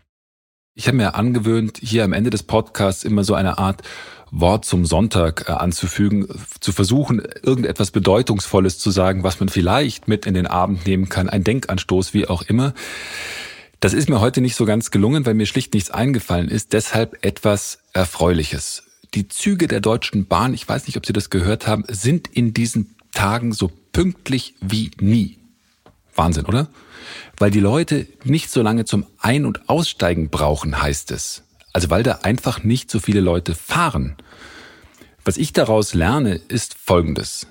Ich 0.74 0.86
habe 0.86 0.96
mir 0.96 1.16
angewöhnt, 1.16 1.78
hier 1.82 2.04
am 2.04 2.12
Ende 2.12 2.30
des 2.30 2.44
Podcasts 2.44 3.04
immer 3.04 3.24
so 3.24 3.34
eine 3.34 3.58
Art 3.58 3.82
Wort 4.30 4.64
zum 4.64 4.86
Sonntag 4.86 5.48
äh, 5.48 5.52
anzufügen, 5.52 6.26
zu 6.60 6.72
versuchen, 6.72 7.20
irgendetwas 7.42 7.90
Bedeutungsvolles 7.90 8.78
zu 8.78 8.90
sagen, 8.90 9.24
was 9.24 9.40
man 9.40 9.50
vielleicht 9.50 10.08
mit 10.08 10.24
in 10.24 10.32
den 10.32 10.46
Abend 10.46 10.86
nehmen 10.86 11.10
kann, 11.10 11.28
ein 11.28 11.44
Denkanstoß, 11.44 12.14
wie 12.14 12.26
auch 12.26 12.40
immer. 12.40 12.72
Das 13.80 13.92
ist 13.92 14.08
mir 14.08 14.20
heute 14.20 14.40
nicht 14.40 14.54
so 14.54 14.64
ganz 14.64 14.90
gelungen, 14.90 15.26
weil 15.26 15.34
mir 15.34 15.44
schlicht 15.44 15.74
nichts 15.74 15.90
eingefallen 15.90 16.48
ist, 16.48 16.72
deshalb 16.72 17.22
etwas 17.26 17.80
Erfreuliches. 17.92 18.84
Die 19.14 19.28
Züge 19.28 19.68
der 19.68 19.80
Deutschen 19.80 20.26
Bahn, 20.26 20.54
ich 20.54 20.66
weiß 20.66 20.86
nicht, 20.86 20.96
ob 20.96 21.04
Sie 21.04 21.12
das 21.12 21.28
gehört 21.28 21.66
haben, 21.66 21.84
sind 21.88 22.28
in 22.28 22.54
diesen 22.54 22.94
Tagen 23.12 23.52
so 23.52 23.70
pünktlich 23.92 24.54
wie 24.60 24.90
nie. 25.00 25.38
Wahnsinn, 26.14 26.46
oder? 26.46 26.68
Weil 27.36 27.50
die 27.50 27.60
Leute 27.60 28.06
nicht 28.24 28.50
so 28.50 28.62
lange 28.62 28.84
zum 28.84 29.06
Ein- 29.18 29.44
und 29.44 29.68
Aussteigen 29.68 30.30
brauchen, 30.30 30.80
heißt 30.80 31.10
es. 31.10 31.42
Also 31.74 31.90
weil 31.90 32.02
da 32.02 32.20
einfach 32.22 32.62
nicht 32.62 32.90
so 32.90 33.00
viele 33.00 33.20
Leute 33.20 33.54
fahren. 33.54 34.16
Was 35.24 35.36
ich 35.36 35.52
daraus 35.52 35.94
lerne, 35.94 36.34
ist 36.34 36.74
Folgendes. 36.74 37.46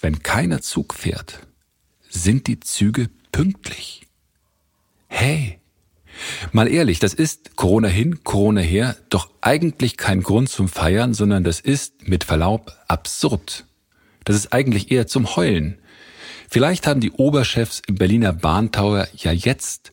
Wenn 0.00 0.22
keiner 0.22 0.60
Zug 0.60 0.94
fährt, 0.94 1.46
sind 2.08 2.46
die 2.46 2.60
Züge 2.60 3.08
pünktlich. 3.30 4.06
Hey, 5.06 5.58
mal 6.52 6.68
ehrlich, 6.68 6.98
das 6.98 7.14
ist 7.14 7.56
Corona 7.56 7.88
hin, 7.88 8.24
Corona 8.24 8.60
her, 8.60 8.96
doch 9.10 9.30
eigentlich 9.40 9.96
kein 9.96 10.22
Grund 10.22 10.48
zum 10.48 10.68
Feiern, 10.68 11.14
sondern 11.14 11.44
das 11.44 11.60
ist, 11.60 12.08
mit 12.08 12.24
Verlaub, 12.24 12.76
absurd. 12.88 13.64
Das 14.24 14.36
ist 14.36 14.52
eigentlich 14.52 14.90
eher 14.90 15.06
zum 15.06 15.36
Heulen. 15.36 15.78
Vielleicht 16.48 16.86
haben 16.86 17.00
die 17.00 17.12
Oberchefs 17.12 17.82
im 17.86 17.94
Berliner 17.94 18.32
Bahntower 18.32 19.08
ja 19.16 19.32
jetzt 19.32 19.90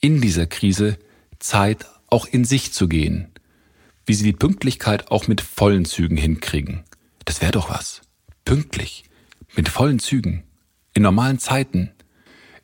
in 0.00 0.20
dieser 0.20 0.46
Krise 0.46 0.98
Zeit, 1.38 1.86
auch 2.08 2.26
in 2.26 2.44
sich 2.44 2.72
zu 2.72 2.88
gehen. 2.88 3.28
Wie 4.06 4.14
sie 4.14 4.24
die 4.24 4.32
Pünktlichkeit 4.32 5.10
auch 5.10 5.28
mit 5.28 5.40
vollen 5.40 5.84
Zügen 5.84 6.16
hinkriegen. 6.16 6.84
Das 7.24 7.42
wäre 7.42 7.52
doch 7.52 7.68
was. 7.68 8.00
Pünktlich. 8.44 9.04
Mit 9.54 9.68
vollen 9.68 9.98
Zügen. 9.98 10.44
In 10.94 11.02
normalen 11.02 11.38
Zeiten. 11.38 11.90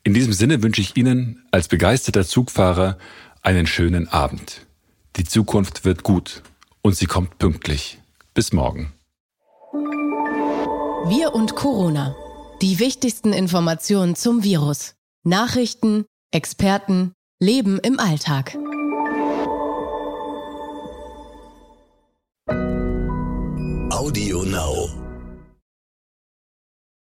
In 0.05 0.13
diesem 0.13 0.33
Sinne 0.33 0.61
wünsche 0.61 0.81
ich 0.81 0.95
Ihnen 0.95 1.43
als 1.49 1.67
begeisterter 1.67 2.23
Zugfahrer 2.23 2.99
einen 3.41 3.65
schönen 3.65 4.07
Abend. 4.07 4.67
Die 5.15 5.23
Zukunft 5.23 5.83
wird 5.83 6.03
gut 6.03 6.43
und 6.83 6.95
sie 6.95 7.07
kommt 7.07 7.39
pünktlich. 7.39 7.97
Bis 8.35 8.53
morgen. 8.53 8.93
Wir 11.07 11.33
und 11.33 11.55
Corona. 11.55 12.15
Die 12.61 12.77
wichtigsten 12.77 13.33
Informationen 13.33 14.15
zum 14.15 14.43
Virus. 14.43 14.93
Nachrichten, 15.23 16.05
Experten, 16.31 17.13
Leben 17.41 17.79
im 17.79 17.99
Alltag. 17.99 18.55
Audio 23.89 24.43
Now. 24.43 25.04